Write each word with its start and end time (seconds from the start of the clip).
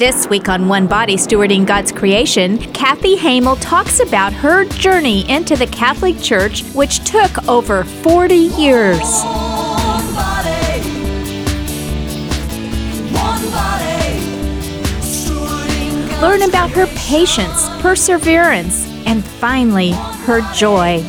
This 0.00 0.26
week 0.28 0.48
on 0.48 0.66
One 0.66 0.86
Body 0.86 1.16
Stewarding 1.16 1.66
God's 1.66 1.92
Creation, 1.92 2.56
Kathy 2.72 3.16
Hamel 3.16 3.56
talks 3.56 4.00
about 4.00 4.32
her 4.32 4.64
journey 4.64 5.28
into 5.30 5.56
the 5.56 5.66
Catholic 5.66 6.18
Church, 6.22 6.62
which 6.72 7.04
took 7.04 7.46
over 7.46 7.84
40 7.84 8.34
years. 8.34 8.98
One 8.98 10.14
body, 10.14 10.80
one 13.12 13.44
body, 13.50 14.22
Learn 16.22 16.48
about 16.48 16.70
her 16.70 16.86
patience, 16.96 17.68
perseverance, 17.82 18.86
and 19.04 19.22
finally, 19.22 19.90
her 20.24 20.40
joy. 20.54 21.04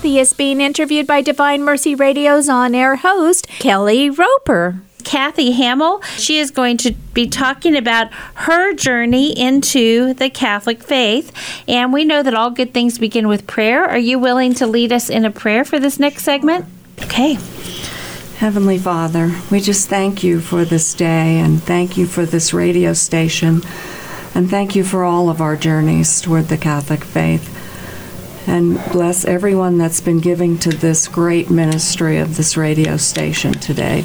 Kathy 0.00 0.18
is 0.18 0.32
being 0.32 0.62
interviewed 0.62 1.06
by 1.06 1.20
Divine 1.20 1.62
Mercy 1.62 1.94
Radio's 1.94 2.48
on 2.48 2.74
air 2.74 2.96
host, 2.96 3.46
Kelly 3.58 4.08
Roper. 4.08 4.80
Kathy 5.04 5.52
Hamill. 5.52 6.00
She 6.16 6.38
is 6.38 6.50
going 6.50 6.78
to 6.78 6.92
be 7.12 7.28
talking 7.28 7.76
about 7.76 8.10
her 8.32 8.72
journey 8.72 9.38
into 9.38 10.14
the 10.14 10.30
Catholic 10.30 10.82
faith. 10.82 11.30
And 11.68 11.92
we 11.92 12.04
know 12.04 12.22
that 12.22 12.32
all 12.32 12.48
good 12.48 12.72
things 12.72 12.98
begin 12.98 13.28
with 13.28 13.46
prayer. 13.46 13.84
Are 13.84 13.98
you 13.98 14.18
willing 14.18 14.54
to 14.54 14.66
lead 14.66 14.90
us 14.90 15.10
in 15.10 15.26
a 15.26 15.30
prayer 15.30 15.66
for 15.66 15.78
this 15.78 15.98
next 15.98 16.22
segment? 16.22 16.64
Okay. 17.02 17.34
Heavenly 18.38 18.78
Father, 18.78 19.30
we 19.50 19.60
just 19.60 19.90
thank 19.90 20.22
you 20.22 20.40
for 20.40 20.64
this 20.64 20.94
day 20.94 21.38
and 21.40 21.62
thank 21.62 21.98
you 21.98 22.06
for 22.06 22.24
this 22.24 22.54
radio 22.54 22.94
station 22.94 23.60
and 24.34 24.48
thank 24.48 24.74
you 24.74 24.82
for 24.82 25.04
all 25.04 25.28
of 25.28 25.42
our 25.42 25.56
journeys 25.56 26.22
toward 26.22 26.48
the 26.48 26.56
Catholic 26.56 27.04
faith. 27.04 27.59
And 28.50 28.82
bless 28.90 29.24
everyone 29.24 29.78
that's 29.78 30.00
been 30.00 30.18
giving 30.18 30.58
to 30.58 30.70
this 30.70 31.06
great 31.06 31.50
ministry 31.50 32.18
of 32.18 32.36
this 32.36 32.56
radio 32.56 32.96
station 32.96 33.52
today. 33.52 34.04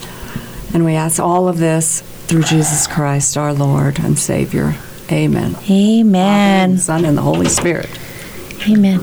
And 0.72 0.86
we 0.86 0.94
ask 0.94 1.20
all 1.20 1.48
of 1.48 1.58
this 1.58 2.02
through 2.28 2.44
Jesus 2.44 2.86
Christ, 2.86 3.38
our 3.38 3.56
Lord 3.56 3.98
and 3.98 4.20
Savior. 4.20 4.76
Amen. 5.12 5.56
Amen. 5.68 6.74
The 6.74 6.78
Son 6.78 7.06
and 7.06 7.18
the 7.18 7.24
Holy 7.24 7.50
Spirit. 7.50 7.90
Amen. 8.70 9.02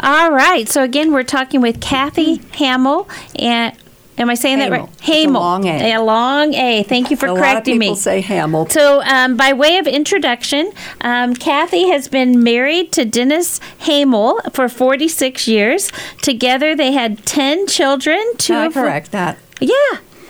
All 0.00 0.30
right. 0.30 0.68
So 0.68 0.82
again, 0.82 1.10
we're 1.12 1.22
talking 1.22 1.62
with 1.62 1.80
Kathy 1.80 2.42
Hamill 2.52 3.08
and 3.36 3.74
am 4.18 4.30
I 4.30 4.34
saying 4.34 4.58
that 4.58 4.70
right? 4.70 4.88
Hamel. 5.00 5.40
A 5.40 5.44
long 5.44 5.64
A. 5.66 5.92
A 5.94 6.02
long 6.02 6.54
A. 6.54 6.82
Thank 6.84 7.10
you 7.10 7.16
for 7.16 7.26
A 7.26 7.32
lot 7.32 7.38
of 7.38 7.42
correcting 7.42 7.80
people 7.80 7.94
me. 7.94 8.00
say 8.00 8.20
Hamill. 8.20 8.68
So, 8.68 9.02
um, 9.02 9.36
by 9.36 9.52
way 9.52 9.78
of 9.78 9.86
introduction, 9.86 10.72
um, 11.00 11.34
Kathy 11.34 11.88
has 11.88 12.08
been 12.08 12.42
married 12.42 12.92
to 12.92 13.04
Dennis 13.04 13.60
Hamel 13.80 14.40
for 14.52 14.68
46 14.68 15.46
years. 15.48 15.90
Together, 16.22 16.74
they 16.76 16.92
had 16.92 17.24
10 17.26 17.66
children. 17.66 18.18
Two 18.38 18.52
Can 18.54 18.62
I 18.62 18.66
of 18.66 18.74
correct 18.74 19.10
that? 19.12 19.38
Yeah. 19.60 19.74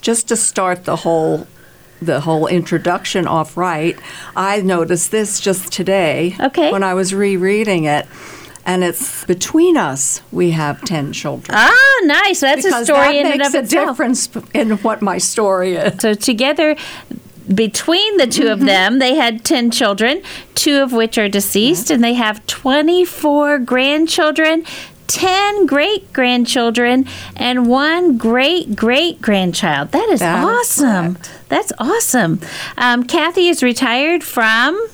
just 0.01 0.29
to 0.29 0.37
start 0.37 0.85
the 0.85 0.97
whole 0.97 1.47
the 2.03 2.21
whole 2.21 2.47
introduction 2.47 3.27
off 3.27 3.57
right, 3.57 3.97
I 4.37 4.61
noticed 4.61 5.11
this 5.11 5.41
just 5.41 5.73
today 5.73 6.37
Okay. 6.39 6.71
when 6.71 6.83
I 6.83 6.93
was 6.93 7.15
rereading 7.15 7.85
it. 7.85 8.07
And 8.67 8.83
it's 8.83 9.25
between 9.27 9.77
us 9.77 10.23
we 10.33 10.53
have 10.53 10.81
10 10.85 11.13
children. 11.13 11.55
Ah, 11.59 12.01
nice. 12.05 12.41
That's 12.41 12.65
a 12.65 12.69
because 12.69 12.87
story 12.87 12.99
that 13.09 13.15
in 13.15 13.27
and 13.27 13.39
makes 13.39 13.49
of 13.49 13.55
a 13.55 13.59
itself. 13.59 13.89
difference 13.91 14.29
in 14.55 14.71
what 14.79 15.03
my 15.03 15.19
story 15.19 15.75
is. 15.77 16.01
So 16.01 16.15
together, 16.15 16.75
between 17.55 18.17
the 18.17 18.27
2 18.27 18.43
Mm-hmm. 18.45 18.53
of 18.53 18.61
them, 18.61 18.99
they 19.01 19.17
had 19.17 19.45
10 19.45 19.71
children, 19.71 20.23
two 20.55 20.81
of 20.83 20.93
which 20.95 21.19
are 21.19 21.29
deceased, 21.29 21.91
and 21.91 22.03
they 22.03 22.15
have 22.15 22.47
24 22.47 23.59
grandchildren. 23.59 24.65
10 25.07 25.67
great 25.67 26.11
grandchildren 26.15 27.07
and 27.37 27.69
one 27.69 28.17
great 28.17 28.75
great 28.75 29.21
grandchild. 29.21 29.93
That 29.93 30.09
is 30.09 30.21
That 30.21 30.39
is 30.39 30.45
awesome. 30.81 31.15
correct. 31.17 31.31
That's 31.51 31.73
awesome. 31.79 32.41
Um, 32.79 33.05
Kathy 33.05 33.49
is 33.49 33.63
retired 33.63 34.25
from. 34.25 34.89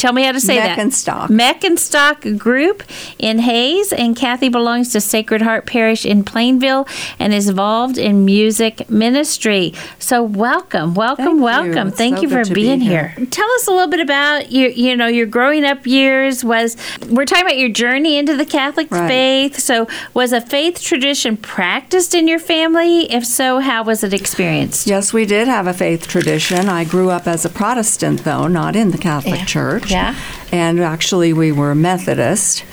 Tell 0.00 0.14
me 0.14 0.22
how 0.22 0.32
to 0.32 0.40
say 0.40 0.56
that. 0.56 0.78
Meckenstock. 0.78 1.28
Meckenstock 1.28 2.38
Group 2.38 2.82
in 3.18 3.38
Hays, 3.40 3.92
and 3.92 4.16
Kathy 4.16 4.48
belongs 4.48 4.92
to 4.92 5.00
Sacred 5.00 5.42
Heart 5.42 5.66
Parish 5.66 6.06
in 6.06 6.24
Plainville 6.24 6.88
and 7.18 7.34
is 7.34 7.50
involved 7.50 7.98
in 7.98 8.24
music 8.24 8.88
ministry. 8.88 9.74
So 9.98 10.22
welcome, 10.22 10.94
welcome, 10.94 11.26
Thank 11.26 11.40
welcome. 11.42 11.88
It's 11.88 11.98
Thank 11.98 12.16
so 12.16 12.22
you 12.22 12.28
for 12.30 12.44
to 12.44 12.48
be 12.54 12.62
being 12.62 12.80
here. 12.80 13.08
here. 13.08 13.26
Tell 13.26 13.50
us 13.56 13.66
a 13.66 13.72
little 13.72 13.88
bit 13.90 14.00
about 14.00 14.50
your, 14.50 14.70
you 14.70 14.96
know, 14.96 15.06
your 15.06 15.26
growing 15.26 15.66
up 15.66 15.86
years. 15.86 16.42
Was 16.42 16.78
we're 17.10 17.26
talking 17.26 17.44
about 17.44 17.58
your 17.58 17.68
journey 17.68 18.16
into 18.16 18.34
the 18.38 18.46
Catholic 18.46 18.90
Right. 18.90 19.06
faith. 19.06 19.58
So 19.58 19.86
was 20.14 20.32
a 20.32 20.40
faith 20.40 20.80
tradition 20.82 21.36
practiced 21.36 22.14
in 22.14 22.26
your 22.26 22.38
family? 22.38 23.02
If 23.12 23.26
so, 23.26 23.58
how 23.58 23.82
was 23.82 24.02
it 24.02 24.14
experienced? 24.14 24.86
Yes, 24.86 25.12
we 25.12 25.26
did 25.26 25.46
have 25.46 25.66
a 25.66 25.74
faith 25.74 26.08
tradition. 26.08 26.70
I 26.70 26.84
grew 26.84 27.10
up 27.10 27.26
as 27.26 27.44
a 27.44 27.50
Protestant, 27.50 28.24
though, 28.24 28.46
not 28.46 28.74
in 28.76 28.92
the 28.92 28.98
Catholic 28.98 29.40
Yeah. 29.40 29.44
Church. 29.44 29.89
Yeah. 29.90 30.16
And 30.52 30.80
actually, 30.80 31.32
we 31.32 31.52
were 31.52 31.74
Methodist. 31.74 32.64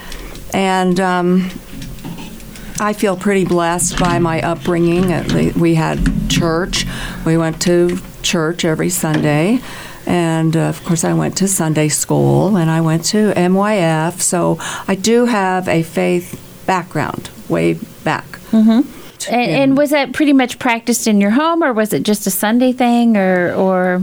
And 0.54 1.00
um, 1.00 1.50
I 2.80 2.94
feel 2.94 3.18
pretty 3.18 3.46
blessed 3.46 4.00
by 4.00 4.20
my 4.20 4.42
upbringing. 4.42 5.54
We 5.60 5.76
had 5.76 6.30
church. 6.30 6.86
We 7.26 7.38
went 7.38 7.62
to 7.64 8.00
church 8.22 8.64
every 8.66 8.90
Sunday. 8.90 9.60
And 10.06 10.56
uh, 10.56 10.62
of 10.62 10.84
course, 10.86 11.04
I 11.04 11.14
went 11.14 11.36
to 11.38 11.48
Sunday 11.48 11.90
school 11.90 12.56
and 12.56 12.72
I 12.72 12.80
went 12.80 13.04
to 13.06 13.34
MYF. 13.34 14.22
So 14.22 14.58
I 14.88 14.96
do 14.96 15.26
have 15.26 15.68
a 15.68 15.84
faith 15.84 16.42
background 16.66 17.30
way 17.50 17.74
back. 18.04 18.40
And, 19.30 19.52
and 19.52 19.78
was 19.78 19.90
that 19.90 20.14
pretty 20.14 20.32
much 20.34 20.60
practiced 20.60 21.08
in 21.08 21.20
your 21.20 21.32
home, 21.32 21.62
or 21.64 21.74
was 21.74 21.92
it 21.92 22.04
just 22.04 22.26
a 22.28 22.32
Sunday 22.32 22.72
thing, 22.72 23.18
or 23.18 23.54
or? 23.54 24.02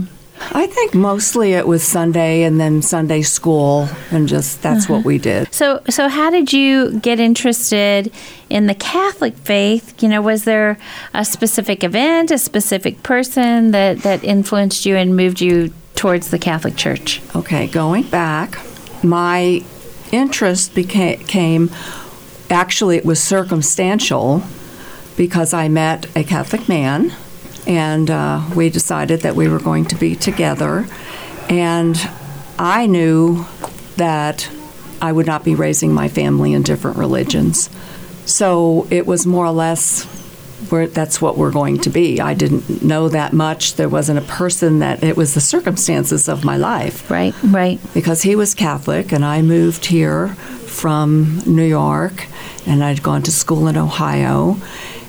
I 0.51 0.67
think 0.67 0.93
mostly 0.93 1.53
it 1.53 1.65
was 1.65 1.83
Sunday 1.83 2.43
and 2.43 2.59
then 2.59 2.81
Sunday 2.81 3.21
school, 3.21 3.87
and 4.11 4.27
just 4.27 4.61
that's 4.61 4.89
what 4.89 4.97
uh-huh. 4.97 5.07
we 5.07 5.17
did. 5.17 5.53
So, 5.53 5.81
so 5.89 6.07
how 6.07 6.29
did 6.29 6.51
you 6.53 6.99
get 6.99 7.19
interested 7.19 8.11
in 8.49 8.67
the 8.67 8.75
Catholic 8.75 9.35
faith? 9.37 10.01
You 10.03 10.09
know, 10.09 10.21
was 10.21 10.43
there 10.43 10.77
a 11.13 11.25
specific 11.25 11.83
event, 11.83 12.31
a 12.31 12.37
specific 12.37 13.01
person 13.01 13.71
that, 13.71 13.99
that 13.99 14.23
influenced 14.23 14.85
you 14.85 14.95
and 14.95 15.15
moved 15.15 15.41
you 15.41 15.73
towards 15.95 16.31
the 16.31 16.39
Catholic 16.39 16.75
Church? 16.75 17.21
Okay, 17.35 17.67
going 17.67 18.03
back, 18.03 18.59
my 19.03 19.63
interest 20.11 20.75
became 20.75 21.19
came 21.25 21.69
actually 22.49 22.97
it 22.97 23.05
was 23.05 23.21
circumstantial 23.21 24.43
because 25.17 25.53
I 25.53 25.67
met 25.67 26.05
a 26.15 26.23
Catholic 26.23 26.69
man 26.69 27.13
and 27.67 28.09
uh, 28.11 28.41
we 28.55 28.69
decided 28.69 29.21
that 29.21 29.35
we 29.35 29.47
were 29.47 29.59
going 29.59 29.85
to 29.85 29.95
be 29.95 30.15
together 30.15 30.87
and 31.49 31.97
I 32.57 32.85
knew 32.87 33.45
that 33.97 34.49
I 35.01 35.11
would 35.11 35.25
not 35.25 35.43
be 35.43 35.55
raising 35.55 35.93
my 35.93 36.07
family 36.07 36.53
in 36.53 36.63
different 36.63 36.97
religions. 36.97 37.69
So 38.25 38.87
it 38.89 39.05
was 39.05 39.25
more 39.27 39.45
or 39.45 39.51
less 39.51 40.05
where 40.69 40.87
that's 40.87 41.21
what 41.21 41.37
we're 41.37 41.51
going 41.51 41.77
to 41.79 41.89
be. 41.89 42.19
I 42.21 42.33
didn't 42.33 42.81
know 42.81 43.09
that 43.09 43.33
much. 43.33 43.75
There 43.75 43.89
wasn't 43.89 44.17
a 44.19 44.23
person 44.23 44.79
that 44.79 45.03
it 45.03 45.15
was 45.17 45.33
the 45.33 45.41
circumstances 45.41 46.27
of 46.27 46.43
my 46.43 46.57
life 46.57 47.09
Right, 47.11 47.35
right. 47.43 47.79
because 47.93 48.23
he 48.23 48.35
was 48.35 48.55
Catholic 48.55 49.11
and 49.11 49.23
I 49.23 49.41
moved 49.41 49.85
here 49.85 50.29
from 50.29 51.41
New 51.45 51.65
York 51.65 52.25
and 52.65 52.83
I'd 52.83 53.03
gone 53.03 53.21
to 53.23 53.31
school 53.31 53.67
in 53.67 53.77
Ohio. 53.77 54.57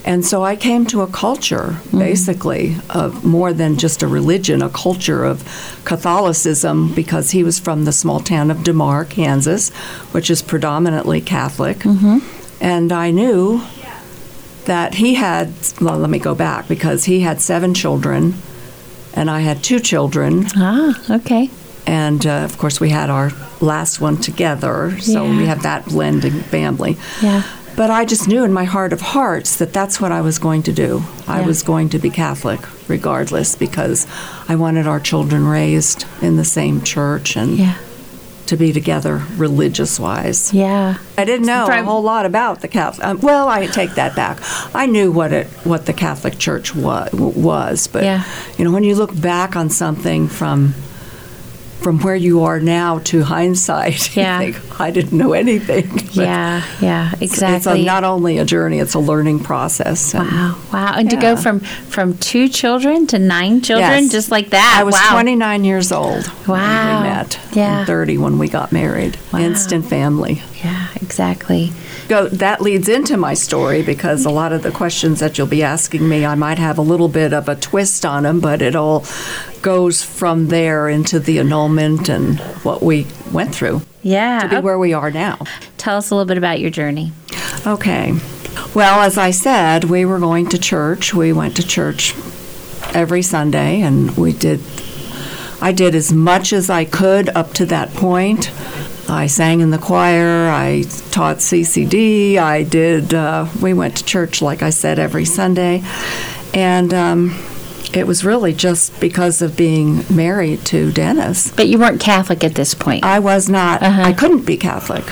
And 0.07 0.25
so 0.25 0.45
I 0.45 0.55
came 0.55 0.87
to 0.87 1.01
a 1.03 1.09
culture, 1.09 1.77
basically, 1.91 2.77
of 2.91 3.25
more 3.25 3.53
than 3.53 3.77
just 3.77 4.03
a 4.03 4.07
religion, 4.07 4.63
a 4.63 4.69
culture 4.71 5.25
of 5.25 5.43
Catholicism, 5.85 6.95
because 6.95 7.33
he 7.33 7.43
was 7.43 7.59
from 7.59 7.85
the 7.87 7.93
small 7.93 8.21
town 8.21 8.51
of 8.53 8.63
Damar, 8.63 9.05
Kansas, 9.05 9.71
which 10.13 10.31
is 10.31 10.43
predominantly 10.43 11.21
Catholic. 11.21 11.85
And 12.61 12.93
I 12.93 13.11
knew 13.11 13.63
that 14.67 14.95
he 14.95 15.15
had, 15.15 15.53
well, 15.81 15.99
let 15.99 16.09
me 16.11 16.21
go 16.21 16.35
back, 16.37 16.69
because 16.69 17.05
he 17.07 17.21
had 17.21 17.41
seven 17.41 17.75
children 17.75 18.35
and 19.13 19.31
I 19.31 19.41
had 19.41 19.65
two 19.65 19.81
children. 19.81 20.45
Ah, 20.57 20.95
okay. 21.17 21.51
And 21.87 22.27
uh, 22.27 22.45
of 22.45 22.59
course, 22.59 22.81
we 22.81 22.91
had 22.91 23.09
our 23.11 23.31
last 23.61 24.01
one 24.01 24.19
together, 24.19 24.99
so 25.01 25.25
Yeah. 25.25 25.39
we 25.39 25.47
have 25.47 25.63
that 25.63 25.87
blending 25.87 26.41
family. 26.43 26.97
Yeah. 27.23 27.43
But 27.77 27.91
I 27.91 28.07
just 28.07 28.27
knew 28.27 28.43
in 28.43 28.53
my 28.55 28.65
heart 28.65 28.93
of 28.95 29.01
hearts 29.03 29.57
that 29.57 29.73
that's 29.75 30.01
what 30.01 30.11
I 30.11 30.23
was 30.23 30.39
going 30.39 30.63
to 30.65 30.73
do. 30.73 31.03
I 31.29 31.43
was 31.43 31.63
going 31.63 31.91
to 31.91 31.99
be 31.99 32.09
Catholic 32.09 32.61
regardless 32.89 33.55
because 33.55 34.07
I 34.49 34.57
wanted 34.57 34.87
our 34.87 34.99
children 35.01 35.47
raised 35.47 36.07
in 36.23 36.37
the 36.37 36.45
same 36.45 36.81
church 36.81 37.37
and 37.37 37.59
Yeah. 37.59 37.75
to 38.47 38.57
be 38.57 38.73
together 38.73 39.23
religious 39.37 40.01
wise. 40.01 40.55
Yeah. 40.55 40.97
I 41.19 41.25
didn't 41.27 41.47
know 41.47 41.67
a 41.67 41.83
whole 41.83 42.03
lot 42.03 42.25
about 42.25 42.63
the 42.63 42.69
Catholic. 42.69 43.07
Um, 43.07 43.21
well, 43.21 43.49
I 43.49 43.67
take 43.67 43.95
that 43.97 44.17
back. 44.17 44.39
I 44.75 44.87
knew 44.87 45.13
what 45.13 45.33
it 45.33 45.47
what 45.65 45.85
the 45.85 45.93
Catholic 45.93 46.39
Church 46.39 46.75
was, 46.75 47.13
was 47.13 47.89
but 47.89 48.05
Yeah. 48.05 48.23
you 48.57 48.65
know 48.65 48.71
when 48.71 48.85
you 48.85 48.95
look 48.95 49.21
back 49.21 49.55
on 49.55 49.69
something 49.69 50.29
from 50.29 50.75
from 51.87 52.01
where 52.01 52.17
you 52.17 52.43
are 52.43 52.59
now 52.59 52.99
to 52.99 53.23
hindsight, 53.23 54.17
Yeah. 54.17 54.41
you 54.41 54.53
think, 54.55 54.81
I 54.81 54.91
didn't 54.91 55.17
know 55.17 55.35
anything. 55.35 55.89
Yeah, 56.17 56.65
yeah, 56.81 57.13
exactly. 57.21 57.57
it's 57.57 57.67
a, 57.83 57.85
not 57.85 58.03
only 58.03 58.39
a 58.39 58.45
journey, 58.45 58.79
it's 58.81 58.95
a 58.95 58.99
learning 58.99 59.41
process. 59.45 60.15
and- 60.15 60.27
wow, 60.29 60.59
wow, 60.73 60.95
and 60.97 61.09
to 61.11 61.17
go 61.17 61.37
from 61.37 61.61
from 61.61 62.17
two 62.19 62.49
children 62.49 63.07
to 63.09 63.19
nine 63.21 63.61
children, 63.61 64.03
Yes. 64.05 64.11
just 64.13 64.31
like 64.33 64.51
that. 64.51 64.77
I 64.81 64.83
was 64.83 64.95
wow. 64.95 65.11
29 65.13 65.63
years 65.65 65.93
old 65.93 66.27
when 66.49 66.59
Wow. 66.59 67.03
we 67.03 67.09
met. 67.09 67.39
Yeah. 67.53 67.79
And 67.81 67.87
30 67.87 68.19
when 68.19 68.39
we 68.39 68.49
got 68.49 68.73
married. 68.73 69.17
Wow. 69.33 69.41
Instant 69.41 69.85
family. 69.85 70.43
Yeah, 70.65 70.89
exactly. 70.97 71.71
Go, 72.09 72.29
that 72.29 72.61
leads 72.61 72.89
into 72.89 73.17
my 73.17 73.35
story 73.35 73.83
because 73.83 74.25
a 74.25 74.31
lot 74.31 74.53
of 74.53 74.63
the 74.63 74.71
questions 74.71 75.19
that 75.19 75.37
you'll 75.39 75.49
be 75.49 75.65
asking 75.65 76.09
me, 76.09 76.25
I 76.25 76.37
might 76.37 76.59
have 76.59 76.79
a 76.79 76.83
little 76.83 77.09
bit 77.09 77.33
of 77.33 77.49
a 77.49 77.57
twist 77.57 78.07
on 78.07 78.23
them, 78.23 78.39
but 78.39 78.63
it 78.63 78.77
all 78.77 79.05
goes 79.61 80.05
from 80.05 80.47
there 80.47 80.89
into 80.89 81.19
the 81.19 81.41
annulment 81.41 82.09
and 82.09 82.39
what 82.63 82.81
we 82.81 83.09
went 83.33 83.53
through 83.53 83.83
Yeah. 84.03 84.39
to 84.41 84.49
be 84.49 84.57
Oh, 84.57 84.61
where 84.61 84.79
we 84.79 84.93
are 84.93 85.11
now. 85.11 85.39
tell 85.79 85.97
us 85.97 86.11
a 86.11 86.15
little 86.15 86.29
bit 86.29 86.39
about 86.39 86.61
your 86.61 86.71
journey. 86.71 87.11
Okay. 87.67 88.15
Well, 88.73 89.01
as 89.01 89.19
I 89.19 89.33
said, 89.33 89.85
we 89.85 90.05
were 90.05 90.21
going 90.21 90.49
to 90.51 90.59
church. 90.59 91.13
We 91.13 91.33
went 91.33 91.57
to 91.57 91.67
church 91.67 92.15
every 92.95 93.23
Sunday, 93.23 93.81
and 93.81 94.17
we 94.17 94.33
did. 94.33 94.61
I 95.61 95.73
did 95.73 95.95
as 95.97 96.13
much 96.13 96.53
as 96.53 96.71
I 96.71 96.85
could 96.85 97.31
up 97.31 97.53
to 97.55 97.67
that 97.67 97.93
point. 97.95 98.51
I 99.09 99.27
sang 99.29 99.61
in 99.61 99.71
the 99.71 99.79
choir. 99.79 100.49
I 100.51 100.83
taught 101.11 101.37
CCD. 101.37 102.37
I 102.39 102.63
did. 102.65 103.15
Uh, 103.15 103.47
we 103.61 103.73
went 103.73 103.97
to 103.99 104.05
church, 104.05 104.43
like 104.43 104.63
I 104.63 104.71
said, 104.71 104.99
every 104.99 105.25
Sunday, 105.25 105.83
and 106.53 106.93
um, 106.93 107.39
it 107.95 108.07
was 108.07 108.25
really 108.25 108.53
just 108.53 108.99
because 109.01 109.43
of 109.43 109.57
being 109.57 110.05
married 110.15 110.65
to 110.67 110.91
Dennis. 110.93 111.51
But 111.53 111.69
you 111.69 111.79
weren't 111.79 112.01
Catholic 112.01 112.43
at 112.43 112.55
this 112.57 112.75
point. 112.75 113.05
I 113.05 113.21
was 113.21 113.49
not. 113.49 113.83
Uh-huh. 113.83 114.03
I 114.03 114.13
couldn't 114.13 114.45
be 114.45 114.57
Catholic. 114.57 115.05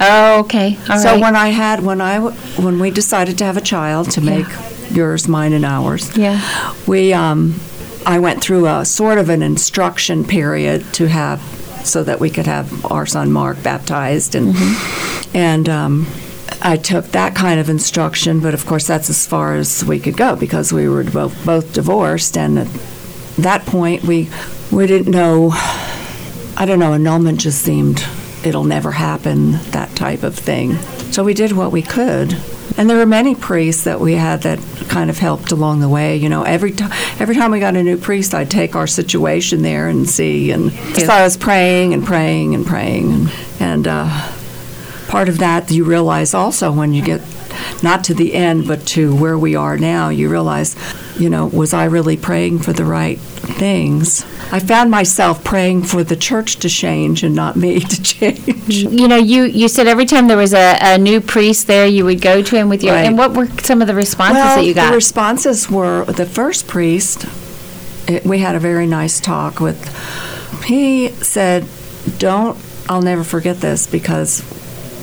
oh, 0.00 0.40
okay. 0.44 0.78
All 0.88 0.98
so 0.98 1.12
right. 1.12 1.20
when 1.20 1.34
I 1.36 1.48
had 1.48 1.82
when 1.82 2.00
I 2.00 2.18
when 2.20 2.78
we 2.78 2.90
decided 2.90 3.38
to 3.38 3.44
have 3.44 3.56
a 3.56 3.60
child 3.60 4.10
to 4.12 4.20
make 4.20 4.46
yours, 4.90 5.26
mine, 5.26 5.52
and 5.52 5.64
ours, 5.64 6.16
Yeah. 6.16 6.74
we 6.86 7.12
um, 7.12 7.58
I 8.06 8.18
went 8.18 8.42
through 8.42 8.66
a 8.66 8.84
sort 8.84 9.18
of 9.18 9.28
an 9.28 9.42
instruction 9.42 10.24
period 10.24 10.92
to 10.94 11.08
have 11.08 11.40
so 11.84 12.02
that 12.04 12.20
we 12.20 12.30
could 12.30 12.46
have 12.46 12.84
our 12.90 13.06
son 13.06 13.32
Mark 13.32 13.62
baptized 13.62 14.34
and 14.34 14.54
and 15.34 15.68
um, 15.68 16.06
I 16.60 16.76
took 16.76 17.06
that 17.06 17.34
kind 17.34 17.58
of 17.58 17.68
instruction, 17.68 18.40
but 18.40 18.54
of 18.54 18.66
course 18.66 18.86
that's 18.86 19.10
as 19.10 19.26
far 19.26 19.54
as 19.54 19.84
we 19.84 19.98
could 19.98 20.16
go 20.16 20.36
because 20.36 20.72
we 20.72 20.88
were 20.88 21.04
both 21.04 21.44
both 21.44 21.72
divorced 21.72 22.36
and 22.36 22.58
at 22.58 22.68
that 23.38 23.66
point 23.66 24.04
we 24.04 24.28
we 24.70 24.86
didn't 24.86 25.10
know 25.10 25.50
I 26.56 26.64
don't 26.66 26.78
know 26.78 26.92
annulment 26.92 27.40
just 27.40 27.62
seemed 27.62 28.04
it'll 28.44 28.64
never 28.64 28.92
happen 28.92 29.52
that 29.70 29.94
type 29.96 30.22
of 30.22 30.34
thing. 30.36 30.76
So 31.12 31.24
we 31.24 31.34
did 31.34 31.52
what 31.52 31.72
we 31.72 31.82
could. 31.82 32.36
And 32.76 32.88
there 32.88 32.96
were 32.96 33.06
many 33.06 33.34
priests 33.34 33.84
that 33.84 34.00
we 34.00 34.14
had 34.14 34.42
that 34.42 34.58
kind 34.88 35.10
of 35.10 35.18
helped 35.18 35.52
along 35.52 35.80
the 35.80 35.88
way. 35.88 36.16
You 36.16 36.28
know, 36.28 36.42
every 36.42 36.72
time 36.72 36.90
every 37.20 37.34
time 37.34 37.50
we 37.50 37.60
got 37.60 37.76
a 37.76 37.82
new 37.82 37.96
priest, 37.96 38.34
I'd 38.34 38.50
take 38.50 38.74
our 38.74 38.86
situation 38.86 39.62
there 39.62 39.88
and 39.88 40.08
see. 40.08 40.50
And 40.50 40.72
so 40.72 41.12
I 41.12 41.22
was 41.22 41.36
praying 41.36 41.94
and 41.94 42.04
praying 42.04 42.54
and 42.54 42.66
praying, 42.66 43.12
and, 43.12 43.32
and 43.60 43.88
uh, 43.88 44.32
part 45.08 45.28
of 45.28 45.38
that 45.38 45.70
you 45.70 45.84
realize 45.84 46.34
also 46.34 46.72
when 46.72 46.94
you 46.94 47.02
get 47.02 47.20
not 47.82 48.04
to 48.04 48.14
the 48.14 48.34
end, 48.34 48.66
but 48.66 48.86
to 48.88 49.14
where 49.14 49.38
we 49.38 49.54
are 49.54 49.76
now, 49.76 50.08
you 50.08 50.28
realize, 50.28 50.76
you 51.18 51.28
know, 51.28 51.46
was 51.46 51.72
I 51.72 51.84
really 51.84 52.16
praying 52.16 52.60
for 52.60 52.72
the 52.72 52.84
right 52.84 53.18
things? 53.18 54.24
I 54.52 54.60
found 54.60 54.90
myself 54.90 55.42
praying 55.42 55.84
for 55.84 56.04
the 56.04 56.16
church 56.16 56.56
to 56.56 56.68
change 56.68 57.22
and 57.22 57.34
not 57.34 57.56
me 57.56 57.80
to 57.94 58.02
change. 58.02 58.68
You 58.68 59.08
know, 59.08 59.16
you, 59.16 59.44
you 59.44 59.68
said 59.68 59.86
every 59.86 60.06
time 60.06 60.28
there 60.28 60.36
was 60.36 60.52
a, 60.52 60.76
a 60.80 60.98
new 60.98 61.20
priest 61.20 61.66
there, 61.66 61.86
you 61.86 62.04
would 62.04 62.20
go 62.20 62.42
to 62.42 62.56
him 62.56 62.68
with 62.68 62.82
your. 62.82 62.94
Right. 62.94 63.06
And 63.06 63.16
what 63.16 63.32
were 63.32 63.46
some 63.60 63.80
of 63.80 63.88
the 63.88 63.94
responses 63.94 64.36
well, 64.36 64.56
that 64.56 64.64
you 64.64 64.74
got? 64.74 64.90
the 64.90 64.96
responses 64.96 65.70
were 65.70 66.04
the 66.04 66.26
first 66.26 66.66
priest. 66.66 67.24
It, 68.08 68.24
we 68.24 68.38
had 68.38 68.54
a 68.54 68.60
very 68.60 68.86
nice 68.86 69.20
talk 69.20 69.60
with. 69.60 69.80
He 70.64 71.08
said, 71.08 71.66
"Don't." 72.18 72.58
I'll 72.88 73.00
never 73.00 73.22
forget 73.22 73.60
this 73.60 73.86
because 73.86 74.40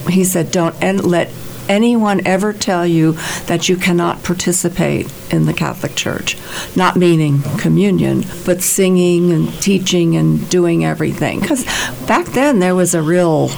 he 0.10 0.24
said, 0.24 0.52
"Don't 0.52 0.76
and 0.84 1.04
let 1.04 1.30
anyone 1.70 2.22
ever 2.26 2.52
tell 2.52 2.86
you 2.86 3.14
that 3.46 3.70
you 3.70 3.78
cannot 3.78 4.24
participate 4.24 5.10
in 5.32 5.46
the 5.46 5.54
Catholic 5.54 5.96
Church." 5.96 6.36
Not 6.76 6.96
meaning 6.98 7.42
communion, 7.58 8.26
but 8.46 8.62
singing 8.62 9.32
and 9.32 9.54
teaching 9.62 10.16
and 10.18 10.50
doing 10.50 10.84
everything. 10.84 11.40
Because 11.40 11.64
back 12.08 12.26
then 12.28 12.60
there 12.60 12.76
was 12.76 12.94
a 12.94 13.02
real 13.02 13.52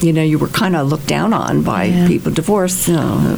you 0.00 0.12
know, 0.12 0.22
you 0.22 0.38
were 0.38 0.46
kind 0.46 0.76
of 0.76 0.86
looked 0.88 1.08
down 1.08 1.32
on 1.32 1.62
by 1.62 1.82
Yeah. 1.86 2.06
people. 2.06 2.30
Divorce, 2.30 2.86
you 2.86 2.94
know, 2.94 3.36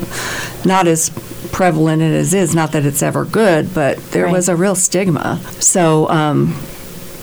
not 0.66 0.86
as 0.86 1.10
prevalent 1.52 2.02
as 2.02 2.34
it 2.34 2.38
is. 2.38 2.54
Not 2.54 2.72
that 2.72 2.84
it's 2.84 3.02
ever 3.02 3.24
good, 3.24 3.72
but 3.72 3.96
there 4.10 4.24
Right. 4.24 4.32
was 4.34 4.46
a 4.46 4.54
real 4.54 4.74
stigma. 4.74 5.40
So 5.58 6.06
um, 6.10 6.54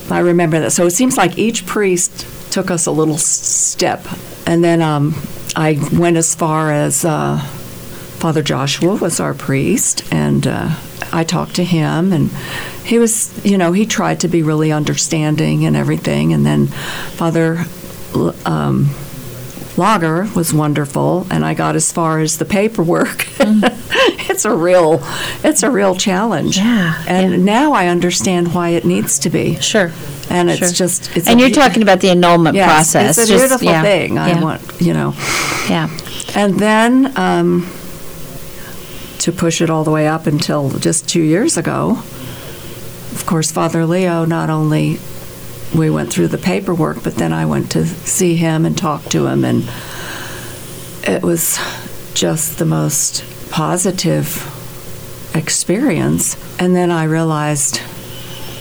I 0.10 0.20
remember 0.22 0.60
that. 0.62 0.72
So 0.72 0.88
it 0.88 0.92
seems 0.92 1.18
like 1.18 1.38
each 1.38 1.68
priest 1.68 2.25
took 2.50 2.72
us 2.72 2.88
a 2.88 2.92
little 2.92 3.20
step, 3.20 4.08
and 4.48 4.63
then 4.63 4.81
um, 4.81 5.13
I 5.57 5.80
went 5.92 6.18
as 6.18 6.36
far 6.36 6.71
as 6.71 7.04
uh, 7.04 7.39
Father 7.39 8.44
Joshua 8.44 8.95
was 8.95 9.19
our 9.19 9.33
priest, 9.33 10.04
and 10.13 10.45
uh, 10.45 10.69
I 11.12 11.24
talked 11.24 11.56
to 11.56 11.63
him, 11.63 12.13
and 12.13 12.30
he 12.86 13.00
was, 13.00 13.44
you 13.44 13.57
know, 13.57 13.71
he 13.71 13.88
tried 13.88 14.19
to 14.19 14.27
be 14.27 14.44
really 14.44 14.71
understanding 14.71 15.65
and 15.65 15.75
everything, 15.75 16.31
and 16.33 16.45
then 16.45 16.68
Father. 16.68 17.65
Um, 18.45 18.89
Lager 19.77 20.27
was 20.36 20.51
wonderful, 20.51 21.27
and 21.30 21.45
I 21.45 21.54
got 21.54 21.75
as 21.75 21.92
far 21.92 22.19
as 22.19 22.39
the 22.39 22.45
paperwork. 22.45 23.27
it's 23.39 24.44
a 24.44 24.56
real, 24.56 25.03
it's 25.44 25.62
a 25.62 25.69
real 25.69 25.94
challenge. 25.94 26.57
Yeah, 26.57 27.03
And 27.07 27.31
yeah. 27.31 27.38
now 27.38 27.74
I 27.74 27.86
understand 27.86 28.56
why 28.56 28.69
it 28.69 28.86
needs 28.86 29.19
to 29.19 29.30
be. 29.30 29.56
sure. 29.62 29.92
And 30.29 30.50
it's 30.50 30.59
Sure. 30.59 30.69
just, 30.71 31.15
it's. 31.15 31.27
and 31.27 31.39
you're 31.39 31.50
talking 31.50 31.81
about 31.81 32.01
the 32.01 32.09
annulment 32.09 32.56
Yes, 32.56 32.65
process. 32.68 33.18
It's 33.18 33.29
a 33.29 33.31
just- 33.31 33.41
beautiful 33.41 33.68
yeah, 33.68 33.81
thing. 33.81 34.18
I 34.18 34.41
want, 34.41 34.62
you 34.81 34.94
know. 34.94 35.13
Yeah. 35.69 35.89
And 36.35 36.59
then 36.59 37.13
um, 37.18 37.69
to 39.19 39.31
push 39.31 39.62
it 39.62 39.69
all 39.69 39.83
the 39.83 39.91
way 39.91 40.07
up 40.07 40.27
until 40.27 40.69
just 40.79 41.07
two 41.07 41.21
years 41.21 41.56
ago, 41.57 41.91
of 43.12 43.24
course, 43.25 43.51
Father 43.51 43.85
Leo 43.85 44.25
not 44.25 44.50
only 44.50 45.00
we 45.75 45.89
went 45.89 46.12
through 46.12 46.27
the 46.27 46.38
paperwork, 46.38 47.03
but 47.03 47.15
then 47.15 47.33
I 47.33 47.45
went 47.45 47.71
to 47.71 47.85
see 47.85 48.35
him 48.35 48.65
and 48.65 48.77
talk 48.77 49.03
to 49.06 49.27
him, 49.27 49.44
and 49.45 49.63
it 51.03 51.24
was 51.24 51.57
just 52.13 52.57
the 52.60 52.65
most 52.65 53.24
positive 53.50 54.53
experience. 55.36 56.36
And 56.60 56.75
then 56.75 56.91
I 56.91 57.03
realized 57.05 57.81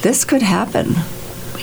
this 0.02 0.24
could 0.24 0.42
happen. 0.42 0.94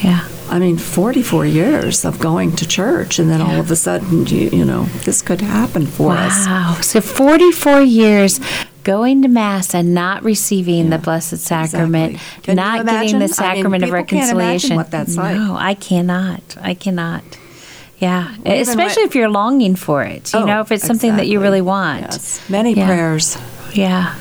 Yeah. 0.03 0.27
I 0.49 0.59
mean, 0.59 0.77
44 0.77 1.45
years 1.45 2.05
of 2.05 2.19
going 2.19 2.55
to 2.57 2.67
church, 2.67 3.17
and 3.19 3.29
then 3.29 3.41
all 3.41 3.59
of 3.59 3.71
a 3.71 3.75
sudden, 3.75 4.27
you, 4.27 4.49
you 4.49 4.65
know, 4.65 4.83
this 5.05 5.21
could 5.21 5.41
happen 5.41 5.87
for 5.87 6.11
us. 6.11 6.45
Wow. 6.45 6.77
So 6.81 6.99
44 7.01 7.81
years 7.81 8.39
going 8.83 9.21
to 9.21 9.29
Mass 9.29 9.73
and 9.73 9.93
not 9.93 10.23
receiving 10.23 10.89
the 10.89 10.97
Blessed 10.97 11.37
Sacrament, 11.37 12.15
Exactly. 12.15 12.53
Not 12.55 12.85
getting? 12.85 12.99
I 13.09 13.11
the 13.13 13.19
mean, 13.19 13.27
Sacrament 13.29 13.83
of 13.83 13.87
people 13.89 14.03
can't 14.03 14.11
Reconciliation. 14.11 14.75
what 14.75 14.91
that's 14.91 15.15
like. 15.15 15.37
No, 15.37 15.55
I 15.57 15.73
cannot. 15.73 16.41
I 16.61 16.73
cannot. 16.73 17.23
Yeah, 17.99 18.35
Even 18.41 18.51
especially 18.61 19.03
when- 19.03 19.09
if 19.09 19.15
you're 19.15 19.29
longing 19.29 19.75
for 19.77 20.03
it. 20.03 20.33
You 20.33 20.39
Oh, 20.39 20.45
know, 20.45 20.59
if 20.59 20.71
it's 20.73 20.85
something 20.85 21.15
that 21.15 21.27
you 21.29 21.39
really 21.39 21.61
want. 21.61 22.01
Yes. 22.01 22.41
Many 22.49 22.73
Yeah. 22.73 22.87
prayers. 22.87 23.37
Yeah. 23.73 24.13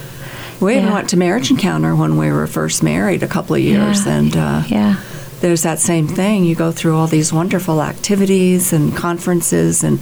We 0.60 0.74
even 0.76 0.86
Yeah. 0.86 0.94
went 0.94 1.08
to 1.10 1.16
marriage 1.16 1.50
encounter 1.50 1.96
when 1.96 2.16
we 2.16 2.30
were 2.30 2.46
first 2.46 2.84
married 2.84 3.24
a 3.24 3.26
couple 3.26 3.56
of 3.56 3.60
years, 3.62 4.06
Yeah. 4.06 4.12
and 4.12 4.36
uh, 4.36 4.62
Yeah. 4.68 4.94
There's 5.42 5.62
that 5.62 5.78
same 5.78 6.06
thing. 6.08 6.44
You 6.44 6.54
go 6.54 6.72
through 6.72 6.96
all 6.96 7.06
these 7.06 7.32
wonderful 7.32 7.82
activities 7.82 8.72
and 8.72 8.96
conferences, 8.96 9.84
and 9.84 10.00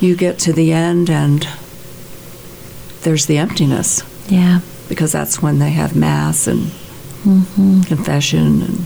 you 0.00 0.16
get 0.16 0.38
to 0.40 0.52
the 0.52 0.72
end, 0.72 1.08
and 1.10 1.46
there's 3.02 3.26
the 3.26 3.38
emptiness 3.38 4.02
Yeah. 4.28 4.60
because 4.88 5.12
that's 5.12 5.40
when 5.40 5.58
they 5.60 5.70
have 5.70 5.94
mass 5.94 6.46
and 6.48 6.70
Mm-hmm. 7.24 7.82
confession. 7.82 8.62
And 8.62 8.84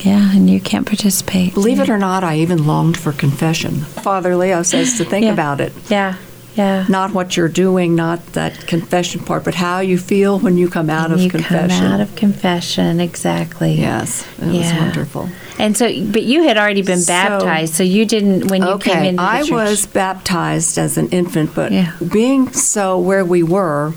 Yeah. 0.00 0.32
And 0.34 0.50
you 0.50 0.60
can't 0.60 0.86
participate. 0.86 1.54
believe 1.54 1.80
it 1.80 1.88
or 1.88 1.98
not, 1.98 2.22
I 2.24 2.36
even 2.38 2.66
longed 2.66 2.96
for 2.96 3.12
confession. 3.12 3.76
Father 4.02 4.36
Leo 4.36 4.62
says 4.62 4.98
to 4.98 5.04
think 5.04 5.24
Yeah. 5.24 5.32
about 5.32 5.60
it. 5.60 5.72
Yeah. 5.88 6.14
Yeah. 6.54 6.86
Not 6.88 7.12
what 7.12 7.36
you're 7.36 7.48
doing, 7.48 7.94
not 7.96 8.24
that 8.34 8.66
confession 8.68 9.20
part, 9.24 9.42
but 9.44 9.54
how 9.56 9.80
you 9.80 9.98
feel 9.98 10.38
when 10.38 10.56
you 10.56 10.68
come 10.68 10.88
out 10.88 11.06
And 11.06 11.14
of 11.14 11.20
you 11.20 11.30
confession. 11.30 11.68
come 11.80 11.92
out 11.92 12.00
of 12.00 12.14
confession, 12.14 13.00
exactly. 13.00 13.74
yes, 13.74 14.24
it 14.40 14.46
was 14.46 14.72
wonderful. 14.72 15.28
And 15.58 15.76
so, 15.76 15.86
but 16.06 16.22
you 16.22 16.44
had 16.44 16.56
already 16.56 16.82
been 16.82 17.00
So- 17.00 17.12
baptized, 17.12 17.74
so 17.74 17.82
you 17.82 18.04
didn't 18.04 18.50
when 18.50 18.62
you 18.62 18.78
came 18.78 18.98
Okay, 18.98 19.08
into 19.08 19.22
the 19.22 19.28
I 19.28 19.40
church. 19.42 19.50
was 19.50 19.86
baptized 19.86 20.78
as 20.78 20.96
an 20.96 21.08
infant, 21.08 21.54
but 21.54 21.72
Yeah. 21.72 21.92
being 22.12 22.52
so 22.52 22.98
where 22.98 23.24
we 23.24 23.42
were 23.42 23.94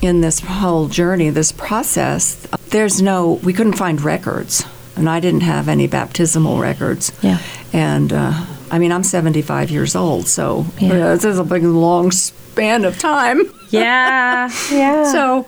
in 0.00 0.20
this 0.20 0.40
whole 0.40 0.86
journey, 0.88 1.30
this 1.30 1.50
process, 1.52 2.36
there's 2.70 3.02
no, 3.02 3.40
we 3.42 3.52
couldn't 3.52 3.74
find 3.74 4.00
records. 4.00 4.64
and 4.98 5.10
I 5.10 5.20
didn't 5.20 5.42
have 5.42 5.68
any 5.68 5.86
baptismal 5.86 6.58
records. 6.58 7.12
Yeah. 7.20 7.38
And 7.72 8.12
uh, 8.14 8.32
I 8.70 8.78
mean, 8.78 8.90
I'm 8.92 9.04
75 9.04 9.70
years 9.70 9.94
old, 9.94 10.26
so 10.26 10.66
Yeah. 10.78 10.92
uh, 10.92 11.14
this 11.14 11.24
is 11.24 11.38
a 11.38 11.44
big, 11.44 11.62
long 11.62 12.10
span 12.10 12.84
of 12.84 12.98
time. 12.98 13.42
Yeah. 13.70 14.48
Yeah. 14.70 15.10
So, 15.10 15.44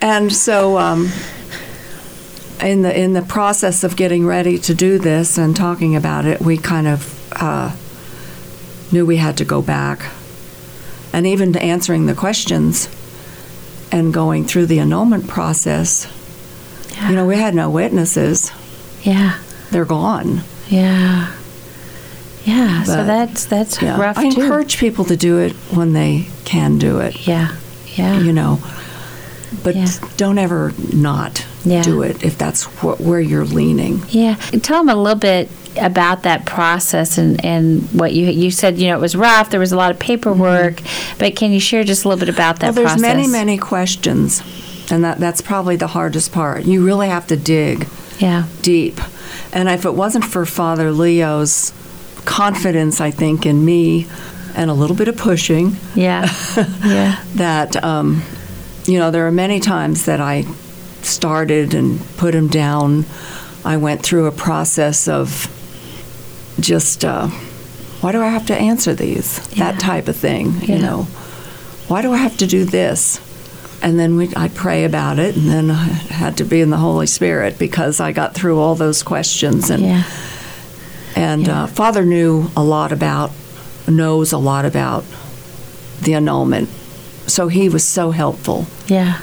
and 0.00 0.32
so, 0.32 0.78
um, 0.78 1.10
in 2.62 2.80
the 2.80 2.98
in 2.98 3.12
the 3.12 3.20
process 3.20 3.84
of 3.84 3.96
getting 3.96 4.24
ready 4.26 4.56
to 4.60 4.72
do 4.74 4.98
this 4.98 5.36
and 5.36 5.54
talking 5.54 5.94
about 5.94 6.24
it, 6.24 6.40
we 6.40 6.56
kind 6.56 6.86
of 6.88 7.32
uh, 7.32 7.70
knew 8.92 9.04
we 9.04 9.18
had 9.18 9.36
to 9.36 9.44
go 9.44 9.60
back, 9.60 10.10
and 11.12 11.26
even 11.26 11.52
to 11.52 11.62
answering 11.62 12.06
the 12.06 12.14
questions 12.14 12.88
and 13.92 14.14
going 14.14 14.46
through 14.46 14.66
the 14.66 14.78
annulment 14.80 15.28
process. 15.28 16.06
You 17.08 17.14
know, 17.14 17.26
we 17.26 17.36
had 17.36 17.54
no 17.54 17.68
witnesses; 17.68 18.50
yeah. 19.02 19.38
they're 19.70 19.84
gone. 19.84 20.40
Yeah. 20.68 21.30
Yeah. 22.44 22.82
so 22.84 23.04
that's 23.04 23.44
that's 23.46 23.80
Yeah. 23.80 24.00
rough 24.00 24.18
I 24.18 24.28
too. 24.30 24.40
encourage 24.42 24.78
people 24.78 25.04
to 25.06 25.16
do 25.16 25.38
it 25.38 25.52
when 25.70 25.92
they 25.92 26.26
can 26.44 26.78
do 26.78 26.98
it. 26.98 27.26
Yeah. 27.26 27.52
Yeah. 27.94 28.18
you 28.20 28.32
know. 28.32 28.58
But 29.62 29.76
Yeah. 29.76 29.86
don't 30.16 30.38
ever 30.38 30.72
not 30.92 31.44
Yeah. 31.64 31.82
do 31.82 32.02
it 32.02 32.24
if 32.24 32.36
that's 32.38 32.64
wh- 32.64 33.00
where 33.00 33.20
you're 33.20 33.44
leaning. 33.44 34.02
Yeah, 34.10 34.34
tell 34.62 34.78
them 34.84 34.88
a 34.88 35.00
little 35.00 35.18
bit 35.18 35.50
about 35.80 36.22
that 36.24 36.44
process 36.46 37.16
and, 37.18 37.42
and 37.44 37.82
what 37.92 38.12
you 38.12 38.26
you 38.26 38.50
said. 38.50 38.78
You 38.78 38.88
know, 38.88 38.96
it 38.96 39.00
was 39.00 39.14
rough. 39.14 39.50
There 39.50 39.60
was 39.60 39.70
a 39.72 39.76
lot 39.76 39.90
of 39.90 39.98
paperwork, 39.98 40.80
but 41.18 41.36
can 41.36 41.52
you 41.52 41.60
share 41.60 41.84
just 41.84 42.04
a 42.04 42.08
little 42.08 42.18
bit 42.18 42.28
about 42.34 42.58
that 42.60 42.72
Mm-hmm. 42.72 42.76
well, 42.82 42.88
there's 42.96 43.00
process? 43.02 43.16
many, 43.16 43.28
many 43.28 43.56
questions, 43.58 44.42
and 44.90 45.04
that, 45.04 45.20
that's 45.20 45.40
probably 45.40 45.76
the 45.76 45.88
hardest 45.88 46.32
part. 46.32 46.64
You 46.64 46.84
really 46.84 47.08
have 47.08 47.26
to 47.28 47.36
dig 47.36 47.86
Yeah, 48.18 48.44
deep. 48.62 49.00
And 49.52 49.68
if 49.68 49.84
it 49.84 49.94
wasn't 49.94 50.24
for 50.24 50.44
Father 50.46 50.90
Leo's 50.92 51.72
confidence, 52.24 53.00
I 53.00 53.10
think, 53.10 53.46
in 53.46 53.64
me 53.64 54.06
and 54.54 54.70
a 54.70 54.74
little 54.74 54.96
bit 54.96 55.08
of 55.08 55.16
pushing, 55.16 55.76
yeah, 55.94 56.28
yeah, 56.84 57.22
that, 57.36 57.82
um, 57.82 58.22
you 58.86 58.98
know, 58.98 59.10
there 59.10 59.26
are 59.26 59.32
many 59.32 59.60
times 59.60 60.04
that 60.06 60.20
I 60.20 60.42
started 61.02 61.74
and 61.74 62.00
put 62.16 62.34
him 62.34 62.48
down. 62.48 63.04
I 63.64 63.76
went 63.78 64.02
through 64.02 64.26
a 64.26 64.32
process 64.32 65.08
of 65.08 65.48
just, 66.60 67.04
uh, 67.04 67.28
why 68.00 68.12
do 68.12 68.20
I 68.22 68.28
have 68.28 68.46
to 68.46 68.54
answer 68.56 68.94
these? 68.94 69.40
Yeah. 69.56 69.72
That 69.72 69.80
type 69.80 70.08
of 70.08 70.16
thing, 70.16 70.52
Yeah. 70.62 70.76
you 70.76 70.82
know. 70.82 71.02
Why 71.88 72.02
do 72.02 72.12
I 72.12 72.16
have 72.18 72.36
to 72.38 72.46
do 72.46 72.64
this? 72.64 73.20
And 73.82 73.98
then 73.98 74.16
we, 74.16 74.32
I'd 74.36 74.54
pray 74.54 74.84
about 74.84 75.18
it, 75.18 75.36
and 75.36 75.48
then 75.48 75.70
I 75.70 75.84
had 75.84 76.36
to 76.38 76.44
be 76.44 76.60
in 76.60 76.70
the 76.70 76.76
Holy 76.76 77.06
Spirit 77.06 77.58
because 77.58 78.00
I 78.00 78.12
got 78.12 78.34
through 78.34 78.58
all 78.60 78.74
those 78.76 79.02
questions. 79.02 79.70
And 79.70 79.82
yeah, 79.82 80.04
and 81.16 81.46
Yeah. 81.46 81.64
uh, 81.64 81.66
Father 81.66 82.04
knew 82.04 82.50
a 82.56 82.62
lot 82.62 82.92
about, 82.92 83.30
knows 83.88 84.32
a 84.32 84.38
lot 84.38 84.64
about 84.64 85.04
the 86.02 86.14
annulment. 86.14 86.68
So 87.26 87.48
he 87.48 87.68
was 87.68 87.84
so 87.84 88.10
helpful. 88.10 88.66
yeah. 88.86 89.18